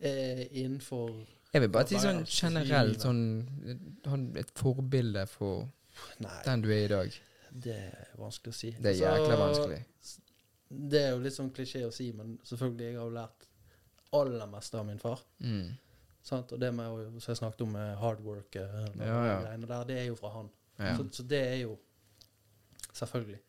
[0.00, 1.10] Eh, innenfor
[1.54, 5.68] Jeg vil bare si sånn generelt, sånn Et forbilde for
[6.18, 7.16] Nei, den du er i dag.
[7.64, 8.72] det er vanskelig å si.
[8.74, 9.80] Det er Altså, jækla vanskelig.
[10.90, 13.46] Det er jo litt sånn klisjé å si, men selvfølgelig, jeg har jo lært
[14.18, 15.22] aller mest av min far.
[15.38, 15.68] Mm.
[16.24, 16.52] Sant?
[16.52, 19.56] Og det med som jeg snakket om med hard work, eh, Ja, ja.
[19.56, 20.50] der, det er jo fra han.
[20.78, 20.96] Ja.
[20.96, 21.76] Så, så det er jo
[22.94, 23.40] Selvfølgelig.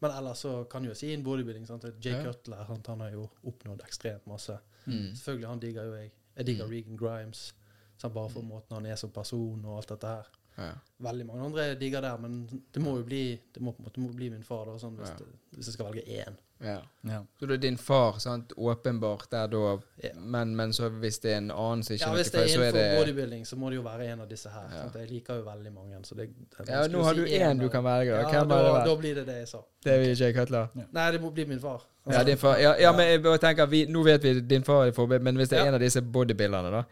[0.00, 1.66] Men ellers så kan jo si innen bodybuilding.
[1.66, 1.84] Sant?
[2.04, 2.86] Jay Cutler sant?
[2.86, 4.54] han har jo oppnådd ekstremt masse.
[4.86, 5.14] Mm.
[5.16, 6.12] Selvfølgelig, han digger jo jeg.
[6.36, 6.70] Jeg digger Mm.
[6.70, 7.54] Regan Grimes.
[7.98, 8.14] Sant?
[8.14, 10.30] Bare for måten han er som person og alt dette her.
[10.58, 10.72] Ja.
[11.04, 14.00] Veldig mange andre digger der, men det må jo bli Det må på en måte
[14.00, 15.16] må bli min far, da, sånn, hvis, Ja.
[15.18, 15.26] det,
[15.56, 16.36] hvis jeg skal velge én.
[16.62, 16.78] ja.
[17.04, 17.18] Ja.
[17.38, 18.52] Så det er din far, sant?
[18.56, 20.10] åpenbart der da, Ja.
[20.16, 22.46] men, men så hvis det er en annen som ikke Ja, er hvis det er
[22.46, 24.68] innenfor det bodybuilding, så må det jo være en av disse her.
[24.70, 24.82] Ja.
[24.82, 24.94] Sant?
[24.94, 25.98] Jeg liker jo veldig mange.
[26.04, 26.28] Så det,
[26.58, 28.10] det Ja, nå har si du én du kan velge.
[28.12, 28.30] da.
[28.32, 29.58] Ja, da, da blir det det jeg sa.
[29.84, 30.68] Det er Jay Cutler.
[30.92, 31.82] Nei, det må bli min far.
[32.10, 32.56] Ja, din far.
[32.58, 35.48] Ja, ja, men jeg tenker, vi, nå vet vi din far er forbilde, men hvis
[35.48, 35.68] det er Ja.
[35.68, 36.84] en av disse bodybuilderne, da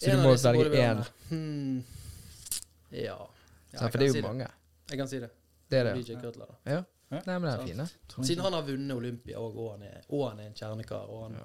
[0.00, 1.04] Så En du må velge én.
[1.28, 1.84] Hmm.
[2.92, 3.16] Ja.
[3.72, 4.46] ja jeg For det er si jo mange.
[4.90, 5.30] Jeg kan si det.
[5.70, 6.06] Det er det.
[6.06, 6.56] DJ Cutler, da.
[6.72, 6.82] Ja.
[7.10, 7.86] Nei, men det er fine.
[8.24, 11.38] Siden han har vunnet Olympia, og, og, og han er en kjernekar, og han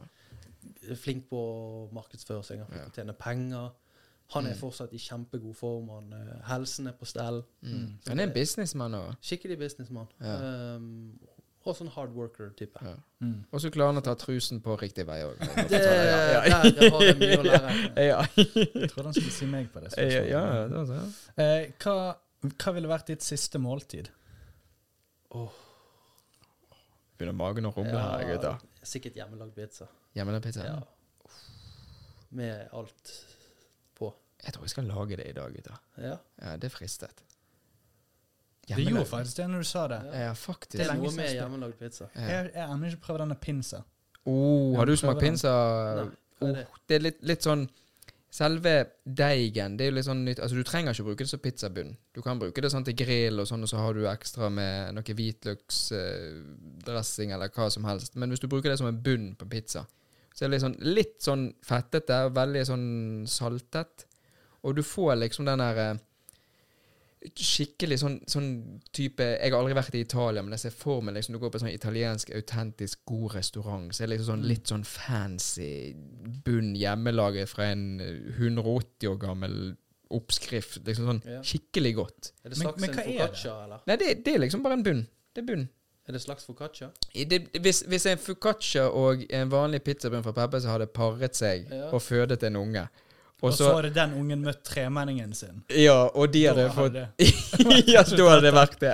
[0.90, 3.72] er flink på å markedsføre seg, han flink å tjene penger.
[4.34, 4.60] Han er Mm.
[4.60, 5.90] fortsatt i kjempegod form.
[5.90, 7.44] Han, eh, helsen er på stell.
[7.62, 8.00] Mm.
[8.08, 9.16] Han er en businessmann òg.
[9.22, 10.08] Skikkelig businessmann.
[10.22, 10.76] Ja.
[10.76, 11.20] Um,
[11.70, 12.80] og sånn hard worker-type.
[12.84, 12.94] Ja.
[13.24, 13.38] Mm.
[13.52, 15.40] Og så klarer han å ta trusen på riktig vei òg.
[15.72, 17.72] Det, der har jeg mye å lære.
[18.12, 18.20] Ja.
[18.36, 20.30] Jeg trodde han skulle si meg på det Ja, spørsmålet.
[20.34, 21.14] ja, det var sånn.
[21.46, 21.96] Eh, hva,
[22.52, 24.12] hva ville vært ditt siste måltid?
[27.18, 28.60] Begynner magen å rumle her, gutter.
[28.86, 29.88] Sikkert hjemmelagd pizza.
[30.18, 30.66] Hjemmelagd pizza?
[30.68, 31.34] Ja.
[32.34, 33.14] Med alt
[33.98, 34.10] på.
[34.44, 35.80] Jeg tror jeg skal lage det i dag, gutter.
[36.02, 36.18] Ja.
[36.42, 37.24] Ja, det er fristet.
[38.68, 40.02] Du gjorde faktisk det når du sa det.
[40.16, 40.78] Ja, faktisk.
[40.78, 42.06] Det er lenge noe siden med hjemmelagd pizza.
[42.16, 42.22] Ja.
[42.22, 43.80] Jeg jeg har ennå ikke prøvd denne pinsa.
[44.24, 45.52] Oh, har du smakt pinsa?
[45.52, 46.08] Nei,
[46.40, 46.64] hva er det?
[46.64, 47.68] Oh, det er litt, litt sånn
[48.34, 51.38] Selve deigen det er jo litt sånn nytt Altså Du trenger ikke bruke det som
[51.44, 51.92] pizzabunn.
[52.16, 54.98] Du kan bruke det sånn til grill, og sånn, og så har du ekstra med
[54.98, 58.16] noe hvitløksdressing eller hva som helst.
[58.18, 59.82] Men hvis du bruker det som en bunn på pizza,
[60.34, 62.88] så er det litt sånn, litt sånn fettete og veldig sånn
[63.30, 63.94] saltet.
[64.66, 66.02] Og du får liksom den der eh,
[67.40, 68.48] Skikkelig sånn, sånn
[68.92, 71.50] type Jeg har aldri vært i Italia, men jeg ser for meg liksom, du går
[71.54, 75.94] på en sånn italiensk, autentisk god restaurant, så er det liksom sånn, litt sånn fancy
[76.46, 79.56] bunn hjemmelaget fra en eh, 180 år gammel
[80.14, 80.82] oppskrift.
[80.86, 81.40] Liksom sånn Ja.
[81.42, 82.32] skikkelig godt.
[82.44, 83.46] Er det Men- slags men en hva er det?
[83.46, 83.80] eller?
[83.88, 85.08] Nei, det, det er liksom bare en bunn.
[85.34, 85.70] Det er bunn.
[86.06, 86.90] Er det slags foccaccia?
[87.16, 91.90] Det, hvis, hvis en foccaccia og en vanlig pizzabunn fra Peppes hadde paret seg Ja.
[91.96, 92.90] og fødet en unge
[93.44, 95.58] Og og så så, hadde den ungen møtt tremenningen sin.
[95.76, 96.96] Ja, og de hadde fått
[97.92, 98.94] Ja, da hadde det vært det.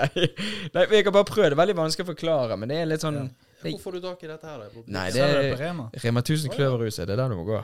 [0.74, 1.52] Nei, jeg kan bare prøve.
[1.52, 3.30] Det er veldig vanskelig å forklare, men det er litt sånn Ja.
[3.60, 4.60] Hvor får du tak i dette her?
[4.62, 4.82] da?
[4.96, 5.90] Nei, det er Rema?
[6.00, 7.58] Rema 1000 Kløverhuset, det er der du må gå.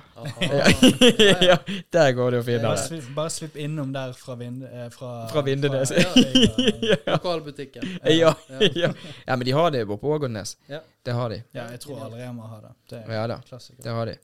[1.48, 1.56] Ja,
[1.95, 2.99] der går det å finne Bare det.
[3.16, 5.94] bare svipp innom der fra, vind, eh, fra, Fra Vindenes.
[5.95, 6.26] fra-
[6.90, 7.88] ja, Lokalbutikken.
[8.12, 8.34] Ja,
[8.76, 8.91] ja.
[8.91, 10.57] ja, men de har det på Ågotnes.
[10.68, 10.82] Ja.
[11.06, 11.40] Det har de.
[11.56, 12.74] ja, jeg tror alle Rema har det.
[12.91, 13.80] Det er Ja da, klassiker.
[13.88, 14.18] det har de.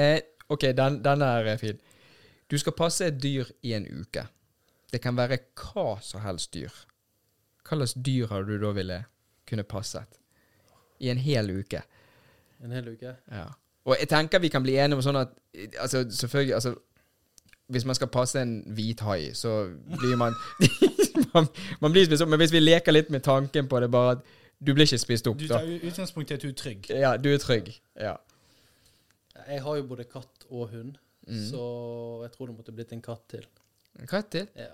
[0.00, 0.18] Eh,
[0.50, 1.78] ok, den, den er eh, fin.
[2.50, 4.24] Du skal passe et dyr i en uke.
[4.92, 6.70] Det kan være hva som helst dyr.
[7.68, 9.00] Hva slags dyr har du da ville
[9.46, 10.18] kunne passet?
[11.00, 11.82] I en hel uke.
[12.64, 13.14] En hel uke.
[13.30, 13.46] Ja.
[13.86, 15.30] Og jeg tenker vi kan bli enige om sånn at
[15.80, 16.74] Altså, selvfølgelig altså,
[17.72, 19.54] Hvis man skal passe en hvit hai, så
[19.98, 20.34] blir man
[21.34, 21.46] man,
[21.80, 22.28] man blir spist opp.
[22.30, 24.26] Men hvis vi leker litt med tanken på det, bare at
[24.60, 25.58] du blir ikke spist opp, Du da.
[25.62, 26.90] tar u- utgangspunkt i at du er trygg.
[26.90, 27.70] Ja, du er trygg.
[27.98, 28.16] Ja.
[29.48, 30.98] Jeg har jo både katt og hund,
[31.28, 31.36] Mm.
[31.50, 33.44] så jeg tror det måtte blitt en katt til.
[34.00, 34.46] En katt til?
[34.56, 34.72] Ja.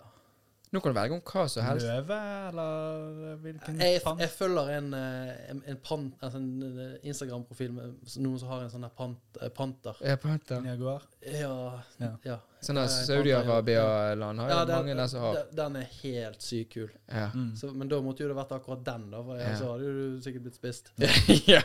[0.76, 1.86] Nå kan du velge om hva som helst.
[1.88, 2.16] Løve,
[2.50, 4.20] eller hvilken Jeg, pant?
[4.20, 6.50] jeg følger en, eh, en, en, pan, altså en
[6.82, 9.96] eh, Instagram-profil med noen som har en sånn der pant, eh, panter.
[10.04, 10.60] Ja, panter.
[10.68, 11.06] Jaguar?
[11.24, 11.54] Ja.
[12.02, 12.10] Ja.
[12.28, 12.36] ja.
[12.66, 16.72] Sånn en Saudi-Arabia-land har jo Ja, den, mange der som har den- er helt sykt
[16.74, 16.90] kul.
[17.08, 17.30] Ja.
[17.34, 17.56] Mm.
[17.56, 19.22] Så, men da måtte jo det vært akkurat den, da.
[19.22, 19.56] For Ja.
[19.56, 20.92] så hadde du sikkert blitt spist.
[21.54, 21.62] ja.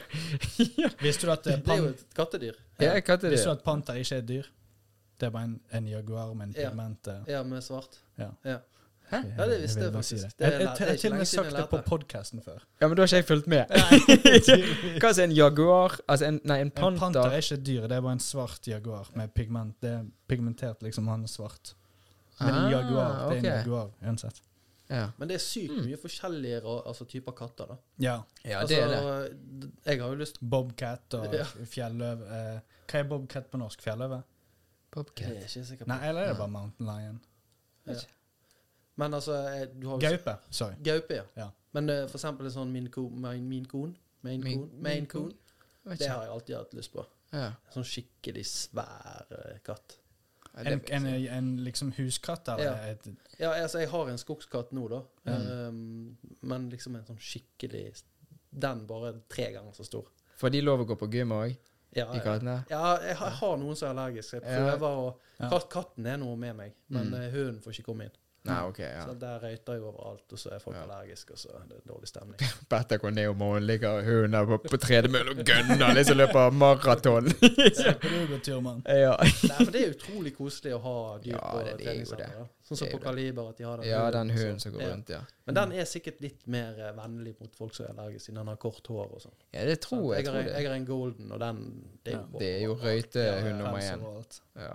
[1.02, 2.56] Visste du at eh, Det er jo et kattedyr.
[2.80, 3.36] ja, kattedyr.
[3.36, 3.60] Visste du det?
[3.60, 4.52] at panter ikke er et dyr?
[5.20, 7.08] Det er bare en, en jaguar med en pigment.
[7.08, 7.20] eh.
[7.36, 8.00] Ja, med svart.
[8.18, 8.32] Ja.
[8.46, 8.58] Ja.
[9.12, 9.18] Hæ?
[9.38, 10.10] Ja, det visste jeg faktisk.
[10.10, 10.32] si det.
[10.40, 12.60] Det Jeg, jeg, det jeg har til og med sagt det på podkasten før.
[12.82, 13.66] Ja, men da har ikke jeg fulgt med.
[15.02, 15.98] Hva er en jaguar?
[16.08, 17.26] Altså en, nei, en En panter panter.
[17.32, 19.76] er ikke et dyr, det er bare en svart jaguar med pigment.
[19.82, 21.08] Det er pigmentert, liksom.
[21.12, 21.74] Han er svart.
[22.40, 24.42] Men en Ah, jaguar, det er en jaguar uansett.
[24.92, 25.86] Ja, Men det er sykt Mm.
[25.86, 27.66] mye forskjellige altså, typer katter.
[27.66, 27.76] da.
[28.00, 28.16] Ja.
[28.46, 28.96] ja det er det.
[28.98, 31.44] altså, Jeg har jo lyst Bobcat og Ja.
[31.66, 32.26] fjelløve.
[32.28, 32.60] Eh,
[32.92, 33.82] hva er bobcat på norsk?
[33.82, 34.16] Fjelløve?
[34.16, 34.24] Jeg
[34.92, 35.28] Bobcat.
[35.28, 37.22] er ikke sikker på Nei, eller er det bare mountain lion?
[37.88, 37.94] Ja.
[39.02, 39.38] Men altså
[39.74, 40.36] du har Gaupe.
[40.54, 40.76] Sorry.
[40.86, 41.26] Gaupe, ja.
[41.40, 41.50] Ja.
[41.74, 45.08] Men uh, for eksempel en sånn min kon min, min main Min- coon, main
[45.84, 47.04] Vet det har jeg alltid hatt lyst på.
[47.34, 47.48] Ja.
[47.74, 49.98] Sånn skikkelig svær uh, katt.
[50.54, 52.96] En, en, en liksom huskatt eller Ja.
[53.40, 55.00] Ja, altså jeg har en skogskatt nå, da.
[55.26, 55.46] Mm.
[55.48, 57.86] Um, men liksom en sånn skikkelig
[58.52, 60.10] Den bare tre ganger så stor.
[60.38, 61.54] Får de lov å gå på gym òg,
[61.96, 62.24] Ja, de ja.
[62.26, 62.58] kattene?
[62.70, 64.42] ja jeg, har, noen som er allergiske.
[64.44, 64.66] Jeg Ja.
[64.76, 65.08] prøver å
[65.40, 65.60] Ja.
[65.72, 67.14] Katten er noe med meg, men Mm.
[67.22, 68.18] eh, hunden får ikke komme inn.
[68.44, 69.02] Nei, ok, ja.
[69.06, 70.82] Så Der røyter jo overalt, og så er folk Ja.
[70.82, 72.40] allergiske, og så er det dårlig stemning.
[72.70, 77.28] Petter om morgenen, ligger hunden der på, på tredemølle og gønner, liksom løper maraton.
[77.86, 77.94] ja.
[79.04, 79.14] ja.
[79.22, 82.32] Nei, for det er utrolig koselig å ha dyr Ja, på er det.
[82.66, 83.02] Sånn som på.
[83.04, 85.20] Kaliber, at de har den ja, den hunden som går rundt, ja.
[85.46, 88.50] Men den er sikkert litt mer eh, vennlig mot folk som er allergiske, siden den
[88.54, 89.36] har kort hår og sånn.
[89.52, 90.24] Ja, det tror jeg.
[90.24, 90.56] jeg, tror har, det.
[90.56, 91.62] jeg har en golden, og den
[92.02, 94.42] Det er jo, Ja, Det er jo røytehund nummer én.
[94.66, 94.74] Ja.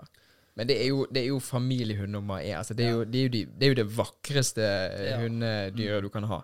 [0.57, 2.57] Men det er jo, det er jo familiehund nummer én.
[2.57, 5.19] Altså, det, er jo, det, er jo de, det er jo det vakreste eh, Ja.
[5.21, 6.39] hundedyret du kan ha.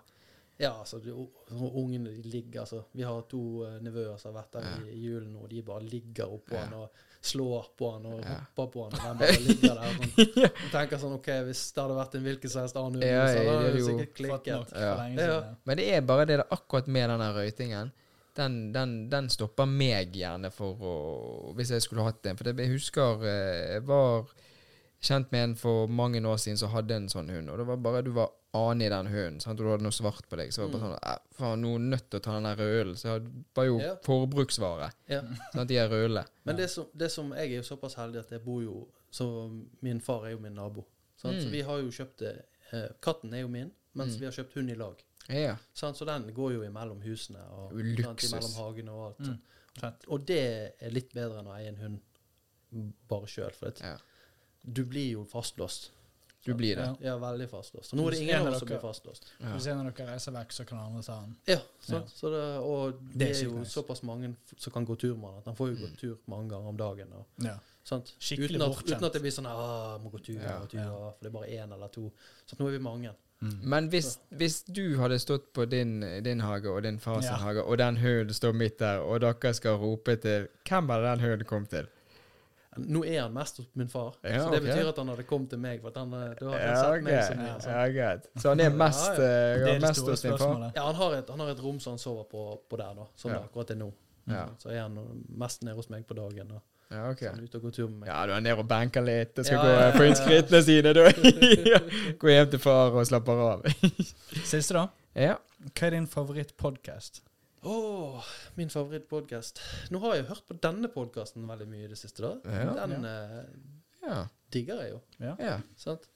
[0.61, 1.09] Ja, altså, de,
[1.49, 4.75] så ungene de ligger altså Vi har to uh, nevøer som har vært der Ja.
[4.85, 6.61] i, i julen, og de bare ligger oppå Ja.
[6.67, 8.35] han og slår på han og Ja.
[8.37, 8.93] hopper på han.
[8.93, 10.45] Og den bare ligger der sånn.
[10.45, 13.25] Og tenker sånn OK, hvis det hadde vært en hvilken som helst annen hund, Ja,
[13.33, 14.77] så hadde det det sikkert klikket.
[14.77, 14.93] Ja.
[15.17, 15.41] ja.
[15.65, 17.91] Men det er bare det der akkurat med den røytingen.
[18.35, 20.93] Den, den, den stopper meg gjerne for å
[21.57, 22.37] Hvis jeg skulle hatt en.
[22.39, 24.25] For jeg husker eh, jeg var
[25.03, 27.49] kjent med en for mange år siden som hadde en sånn hund.
[27.51, 29.59] Og det var bare du var anig i den hunden, sant?
[29.59, 30.53] og du hadde noe svart på deg.
[30.53, 32.61] Så var det bare sånn eh, Faen, nå er nødt til å ta den der
[32.61, 32.95] rødølen.
[33.01, 33.93] Så det var jo Ja.
[34.05, 34.89] forbruksvare.
[35.11, 35.21] Ja.
[35.53, 35.67] Sant?
[35.69, 36.23] De er rødle.
[36.47, 39.27] Men det som, det som Jeg er jo såpass heldig at jeg bor jo Så
[39.85, 40.85] min far er jo min nabo.
[41.23, 41.39] Mm.
[41.41, 42.33] Så vi har jo kjøpt det
[42.73, 44.19] eh, Katten er jo min, mens Mm.
[44.21, 45.03] vi har kjøpt hund i lag.
[45.29, 45.55] Ja.
[45.73, 47.71] Sånn, Så den går jo imellom husene og
[48.01, 49.19] sant, imellom hagene og alt.
[49.19, 49.93] Mm.
[50.09, 51.99] Og det er litt bedre enn å eie en hund
[53.09, 53.51] bare sjøl.
[53.57, 53.97] For ja.
[54.63, 55.91] du blir jo fastlåst.
[56.43, 56.83] Du blir det.
[56.99, 57.13] Ja.
[57.13, 57.93] Ja, veldig fastlåst.
[57.93, 59.29] Og nå er det ingen en av oss som blir fastlåst.
[59.39, 59.53] Ja.
[59.55, 61.37] Hvis en av dere reiser vekk, så kan andre ta den.
[61.47, 62.09] Ja, sant?
[62.11, 63.71] Så det, og Det det er er, jo nice.
[63.71, 65.83] såpass mange som kan gå tur med den, at han får jo Mm.
[65.85, 67.13] gå tur mange ganger om dagen.
[67.13, 67.55] Og, Ja.
[67.85, 68.11] sant?
[68.19, 68.91] Skikkelig uten, at, bortkjent.
[68.97, 70.89] uten at det blir sånn 'Å, 'Må gå tur, Ja, gå tur', ja.
[70.91, 72.11] for det er bare én eller to.
[72.45, 73.15] Så nå er vi mange.
[73.41, 73.57] Mm.
[73.63, 77.35] Men hvis, hvis du hadde stått på din, din hage og din fars Ja.
[77.41, 81.19] hage, og den hunden står midt der, og dere skal rope til Hvem hadde den
[81.19, 81.87] hunden kommet til?
[82.77, 84.71] Nå er han mest hos min far, Ja, så det okay.
[84.71, 85.81] betyr at han hadde kommet til meg.
[85.81, 87.03] For at han, du har Ja, sett ok.
[87.03, 87.59] meg som mer.
[87.67, 88.23] Ja, greit.
[88.41, 89.75] Så han er mest, Ja, ja.
[89.75, 90.71] Er mest hos din far?
[90.75, 93.05] Ja, han har, et, han har et rom som han sover på, på der, da.
[93.15, 93.91] Som det akkurat er nå.
[94.57, 94.97] Så er han
[95.37, 96.51] mest nede hos meg på dagen.
[96.51, 96.61] Og
[96.93, 97.19] Ja, ok.
[97.23, 98.07] så er ute og går tur med meg.
[98.11, 100.13] Ja, du er nede og banker litt Jeg skal Ja, gå ja, ja, innskrittene inn
[100.13, 100.23] ja.
[100.23, 102.13] skrittene sine, du.
[102.21, 103.67] Gå hjem til far og slapper av.
[104.53, 104.85] Siste, da.
[105.17, 105.35] Ja.
[105.73, 107.21] Hva er din favorittpodkast?
[107.63, 109.61] Åh, min favorittpodkast.
[109.95, 112.21] Nå har jeg hørt på denne podkasten veldig mye i det siste.
[112.25, 112.33] da.
[112.51, 112.87] Ja.
[112.87, 113.07] Den
[114.03, 114.17] Ja.
[114.51, 114.99] digger jeg jo.
[115.23, 115.35] Ja.
[115.39, 115.53] ja.
[115.79, 116.09] Sant?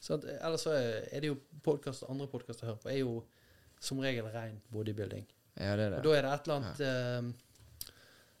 [0.00, 0.24] Sant?
[0.24, 3.18] ellers så er det jo podkast, andre podkaster jeg hører på, er jo
[3.80, 5.26] som regel ren bodybuilding.
[5.60, 6.04] Ja, det er Og det.
[6.06, 7.49] da er det et eller annet eh,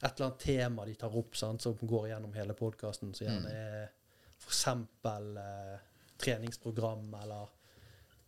[0.02, 3.50] Et eller annet tema de tar opp, sant, som går gjennom hele podkasten, som gjerne
[3.50, 3.56] Mm.
[3.56, 3.88] er
[4.46, 5.78] eksempel eh,
[6.18, 7.48] treningsprogram eller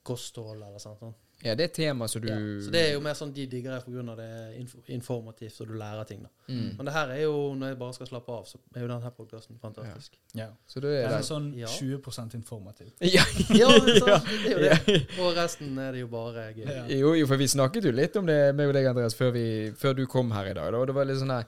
[0.02, 0.98] kosthold eller sånt.
[0.98, 1.14] sånn.
[1.42, 3.72] Ja, det er tema som du Ja, så det er jo mer sånn de digger
[3.74, 4.14] det pga.
[4.16, 6.22] det er inf informativt, så du lærer ting.
[6.22, 6.28] da.
[6.48, 6.76] mm.
[6.76, 9.10] Men det her er jo, når jeg bare skal slappe av, så er jo denne
[9.10, 10.12] podkasten fantastisk.
[10.34, 10.46] Ja.
[10.68, 11.66] Så det er det er sånn Ja.
[11.66, 12.92] 20 informativ.
[13.00, 13.24] ja.
[13.58, 14.18] Ja, så, Ja.
[14.18, 15.18] det er jo det.
[15.18, 16.66] Og resten er det jo bare gøy.
[16.66, 16.86] Ja.
[16.86, 19.94] Jo, jo, for vi snakket jo litt om det med deg, Andreas, før, vi, før
[19.94, 20.70] du kom her i dag.
[20.72, 20.78] Da.
[20.78, 21.44] Og det var litt sånn der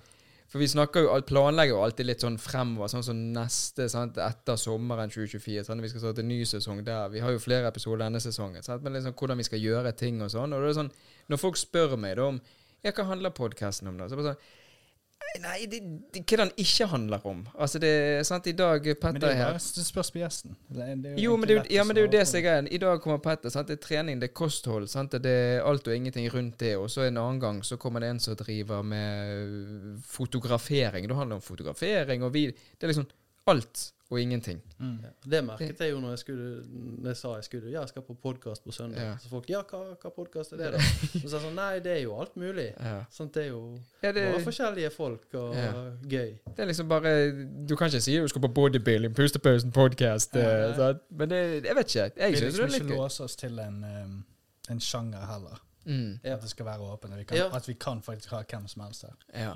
[0.55, 4.55] For vi snakker jo, planlegger jo alltid litt sånn fremover, sånn som neste, sant, etter
[4.55, 5.65] sommeren 2024.
[5.67, 5.83] Sant?
[5.83, 7.09] vi skal starte en ny sesong der.
[7.11, 8.63] Vi har jo flere episoder denne sesongen.
[8.63, 10.55] Sant, men liksom hvordan vi skal gjøre ting og sånn.
[10.55, 10.93] Og det er sånn,
[11.27, 12.39] når folk spør meg da om
[12.85, 14.07] Ja, hva handler podkasten om, da?
[14.07, 14.47] Så bare sånn
[15.43, 15.81] Nei, det,
[16.15, 17.41] det, hva den ikke handler om.
[17.59, 19.57] Altså, det er sant, i dag Men Petter det, er er her.
[19.57, 20.55] Men det spørs på gjesten.
[20.71, 22.69] Det Jo, men det, ja, men det er jo det som er.
[22.71, 23.51] I dag kommer Petter.
[23.51, 23.69] Sant?
[23.69, 24.87] Det er trening, det er kosthold.
[24.89, 25.17] Sant?
[25.25, 26.77] Det er alt og ingenting rundt det.
[26.79, 31.09] Og så en annen gang så kommer det en som driver med fotografering.
[31.11, 33.11] Det handler om fotografering og vi Det er liksom
[33.47, 34.63] alt og ingenting.
[34.79, 34.99] Mm.
[35.03, 35.09] Ja.
[35.31, 36.49] Det merket jeg jo når jeg, skulle,
[37.01, 39.03] når jeg sa jeg skulle Ja, jeg skal på podkast på søndag.
[39.03, 39.15] Ja.
[39.19, 40.83] Så folk Ja, hva, hva podkast er det, da?
[41.09, 42.69] Så er jeg sånn Nei, det er jo alt mulig.
[42.77, 42.99] Ja.
[43.11, 43.63] Sånn, det er jo
[44.05, 45.73] Ja, det, bare forskjellige folk og Ja.
[46.05, 46.31] gøy.
[46.47, 47.15] det er liksom bare
[47.67, 50.37] Du kan ikke si du skal på bodybuilding, pustepausen podcast.
[50.37, 50.97] Ja, eh.
[51.11, 52.11] Men det, jeg vet ikke.
[52.17, 54.19] Jeg Vi syns det liksom er litt ikke låse oss til en, um,
[54.71, 55.63] en sjanger heller.
[55.85, 56.19] Mm.
[56.25, 57.13] At det skal være åpent.
[57.13, 57.41] og Vi.
[57.41, 59.17] At vi kan faktisk ha hvem som helst her.
[59.35, 59.55] Ja.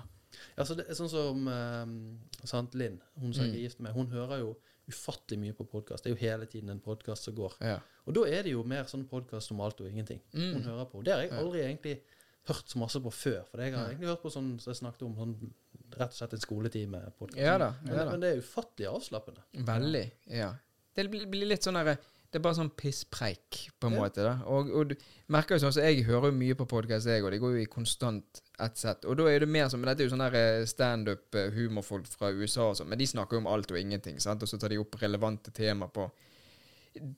[0.58, 3.56] Altså, det er sånn som eh, sant, Linn, hun som jeg Mm.
[3.58, 4.56] er gift med, hun hører jo
[4.88, 6.04] ufattelig mye på podkast.
[6.04, 7.54] Det er jo hele tiden en podkast som går.
[7.60, 7.78] Ja.
[8.06, 10.62] Og da er det jo mer sånn podkast om alt og ingenting hun Mm.
[10.64, 11.02] hører på.
[11.04, 11.38] Det har jeg Ja.
[11.38, 12.00] aldri egentlig
[12.48, 13.44] hørt så masse på før.
[13.50, 13.88] For jeg har ja.
[13.94, 15.52] egentlig hørt på sånn som jeg snakket om, sånn
[15.98, 17.36] rett og slett en skoletime-podkast.
[17.36, 19.42] Ja men, men det er ufattelig avslappende.
[19.54, 20.10] Veldig.
[20.26, 20.54] Ja.
[20.94, 21.98] Det blir, blir litt sånn derre
[22.30, 24.00] Det er bare sånn pisspreik, på en Ja.
[24.02, 24.16] måte.
[24.22, 24.94] da Og, og du
[25.28, 27.62] merker jo sånn så Jeg hører jo mye på podkast, jeg, og det går jo
[27.62, 29.04] i konstant ett sett.
[29.06, 32.76] Og da er det mer som Dette er jo sånn der standup-humorfolk fra USA og
[32.76, 34.18] sånn, men de snakker jo om alt og ingenting.
[34.20, 36.10] sant Og så tar de opp relevante tema på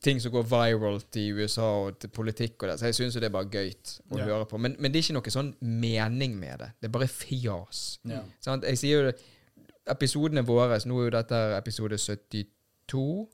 [0.02, 2.78] ting som går viralt i USA og til politikk og det.
[2.78, 3.70] Så jeg syns jo det er bare gøy
[4.12, 4.24] å Ja.
[4.26, 4.58] høre på.
[4.60, 6.72] Men, men det er ikke noe sånn mening med det.
[6.80, 7.98] Det er bare fjas.
[8.04, 8.22] Ja.
[8.40, 8.62] Sant?
[8.64, 9.18] Jeg sier jo det
[9.90, 13.26] Episodene våre Nå er jo dette episode 72,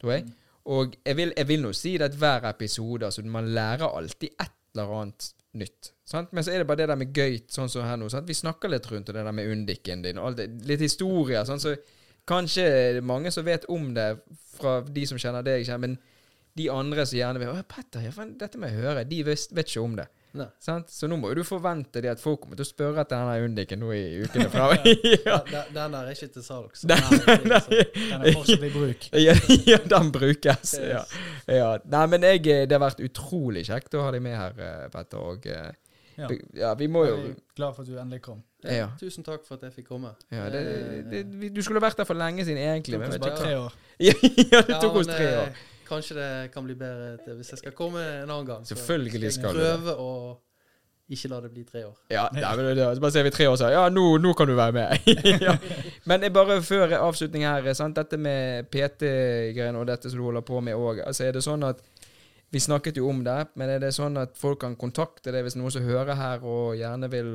[0.00, 0.24] tror jeg.
[0.70, 4.34] Og jeg vil, jeg vil nå si det at hver episode altså Man lærer alltid
[4.34, 5.92] et eller annet nytt.
[6.06, 6.32] Sant?
[6.32, 8.10] Men så er det bare det der med gøy, sånn som her nå.
[8.12, 8.28] Sant?
[8.28, 10.50] Vi snakker litt rundt det der med undiken din alt det.
[10.68, 11.42] Litt historier.
[11.48, 11.74] Sånn, så
[12.28, 14.12] kanskje mange som vet om det
[14.54, 15.96] fra de som kjenner deg, men
[16.58, 19.06] de andre som gjerne vil Å, Petter, ja, dette må jeg høre.
[19.08, 20.06] De vet, vet ikke om det.
[20.62, 23.48] Så nå må jo du forvente det at folk kommer til å spørre etter denne
[23.48, 24.86] undiken nå i ukene framover.
[25.26, 25.38] ja.
[25.50, 26.84] Den, den der er ikke til salgs.
[26.90, 27.00] Nei.
[27.40, 29.08] Den er fortsatt i bruk.
[29.18, 29.34] Ja,
[29.66, 30.74] ja, den brukes.
[30.78, 31.02] Ja.
[31.50, 31.70] ja.
[31.90, 34.84] Nei, men jeg, eh, det har vært utrolig kjekt å ha deg med her, eh,
[34.94, 35.24] Petter.
[35.32, 35.70] Og eh,
[36.20, 36.26] Ja.
[36.52, 38.42] ja, vi må jo Jeg er glad for at du endelig kom.
[38.62, 38.88] Ja, Ja.
[39.00, 40.10] Tusen takk for at jeg fikk komme.
[40.30, 40.60] ja, det,
[41.08, 42.98] det, Du skulle vært der for lenge siden, egentlig.
[42.98, 43.78] Det Men tok oss bare tre år.
[44.00, 45.54] Ja, det tok oss tre år.
[45.90, 48.68] Kanskje det kan bli bedre til, hvis jeg skal komme en annen gang.
[48.68, 50.12] Selvfølgelig skal du prøve å
[51.10, 51.94] ikke la det bli tre år.
[52.12, 54.54] Ja, nei, men det, bare ser vi tre år så Ja, nå, nå kan du
[54.54, 55.08] være med.
[55.46, 55.56] ja.
[56.06, 57.98] Men bare før avslutning her, sant?
[57.98, 61.02] dette med PT-greiene og dette som du holder på med òg.
[61.06, 61.82] Altså, er det sånn at
[62.50, 65.54] Vi snakket jo om det, men er det sånn at folk kan kontakte deg hvis
[65.58, 67.28] noen som hører her og gjerne vil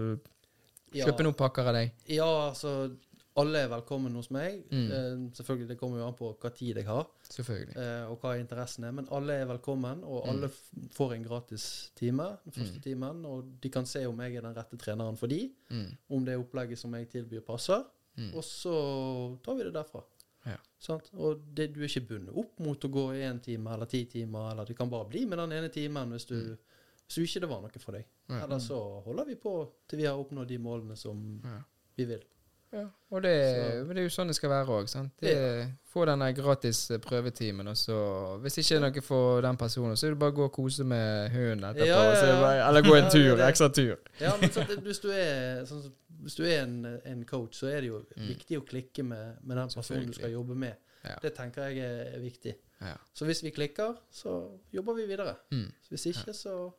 [0.96, 1.94] Ja, noen pakker av deg?
[2.12, 2.90] ja altså
[3.38, 4.62] alle er velkommen hos meg.
[4.72, 4.92] Mm.
[4.92, 7.76] Eh, selvfølgelig, Det kommer jo an på hva tid jeg har, Selvfølgelig.
[7.78, 8.92] eh, og hva interessen er.
[8.92, 10.30] Men alle er velkommen, og Mm.
[10.30, 13.26] alle f får en gratis time den første timen.
[13.26, 15.98] Og de kan se om jeg er den rette treneren for de, Mm.
[16.10, 17.84] om det opplegget som jeg tilbyr, passer.
[18.18, 18.34] Mm.
[18.36, 20.04] Og så tar vi det derfra.
[20.46, 20.56] Ja.
[20.80, 21.10] Sant?
[21.16, 24.52] Og det, du er ikke bundet opp mot å gå én time eller ti timer,
[24.52, 26.56] eller du kan bare bli med den ene timen hvis du,
[27.10, 28.06] hvis ikke det var noe for deg.
[28.30, 28.38] Mm.
[28.38, 28.44] Ja.
[28.46, 31.62] Eller så holder vi på til vi har oppnådd de målene som Ja.
[31.98, 32.24] vi vil.
[32.74, 33.32] Ja, og det,
[33.88, 34.90] det er jo sånn det skal være òg.
[35.96, 37.96] Få denne gratis eh, prøvetimen, og så
[38.44, 41.30] Hvis ikke noe for den personen, så er det bare å gå og kose med
[41.32, 41.88] hunden etterpå.
[41.88, 43.40] Ja, ja, bare, eller gå en tur.
[43.48, 43.96] Ekstra tur.
[44.20, 45.86] Ja, men sant, hvis du er, sånn,
[46.26, 46.76] hvis du er en,
[47.06, 48.28] en coach, så er det jo Mm.
[48.34, 50.76] viktig å klikke med, med den personen du skal jobbe med.
[51.06, 51.16] Ja.
[51.22, 52.56] Det tenker jeg er, viktig.
[52.82, 52.96] Ja.
[53.14, 54.36] Så hvis vi klikker, så
[54.74, 55.36] jobber vi videre.
[55.52, 55.68] Mm.
[55.90, 56.72] Hvis ikke, så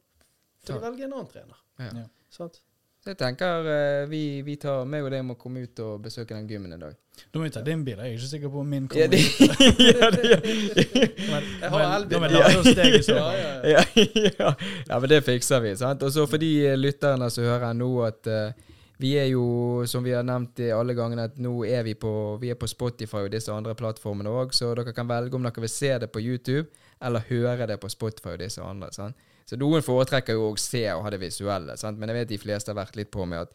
[0.67, 1.61] får du velge en annen trener.
[1.79, 1.91] Ja.
[2.03, 2.07] Ja.
[2.31, 2.61] Sant?
[3.07, 6.35] Så jeg tenker eh, vi, vi tar meg og deg må komme ut og besøke
[6.35, 6.95] den gymmen en dag.
[7.31, 8.01] Da må vi ta din bil.
[8.03, 9.15] Jeg er ikke sikker på om min Ja, kommer.
[9.15, 9.77] ut.
[10.01, 10.41] ja, det,
[11.29, 12.35] Men, Jeg har men- elbil.
[12.35, 13.53] Ja, ja, ja.
[13.77, 13.85] ja,
[14.41, 14.51] ja.
[14.91, 15.77] ja, men det fikser vi.
[15.79, 16.03] sant?
[16.03, 19.47] Og så for de eh, lytterne som hører nå, at uh, vi er jo,
[19.87, 22.11] som vi har nevnt alle gangene, at nå er vi på,
[22.43, 25.63] vi er på Spotify og disse andre plattformene òg, så dere kan velge om dere
[25.63, 26.67] vil se det på YouTube
[27.07, 28.91] eller høre det på Spotify og disse andre.
[28.99, 29.15] sant?
[29.47, 32.01] Så noen foretrekker jo å se og ha det visuelle, sant?
[32.01, 33.53] men jeg vet de fleste har vært litt på med at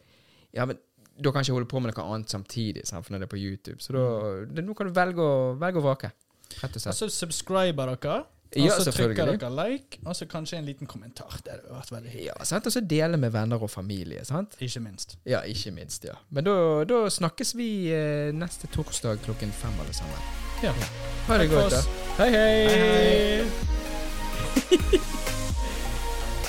[0.56, 0.78] ja, men
[1.20, 3.04] da kan jeg ikke holde på med noe annet samtidig, sant?
[3.04, 3.80] for når det er på YouTube.
[3.84, 4.04] Så da,
[4.48, 6.12] det, nå kan du velge å, velge å vrake,
[6.62, 6.96] rett og slett.
[6.96, 11.38] så subscriber dere, og Ja, så trykker dere like, og så kanskje en liten kommentar.
[11.44, 12.26] Det hadde vært veldig hyggelig.
[12.32, 12.68] Ja, sant?
[12.68, 14.24] Og så dele med venner og familie.
[14.28, 14.56] sant?
[14.60, 15.16] Ikke minst.
[15.28, 16.16] Ja, ikke minst, ja.
[16.32, 16.56] Men da,
[16.88, 20.28] da snakkes vi eh, neste torsdag klokken fem alle sammen.
[20.64, 20.72] Ja.
[21.28, 21.82] Ha det godt, da.
[22.20, 23.44] hei, Hei, hei!
[24.68, 25.02] Hei,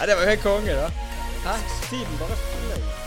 [0.03, 0.87] Nei, det var jo helt konge, da.
[1.45, 1.53] Hæ?
[1.89, 3.02] Tiden bare fløy.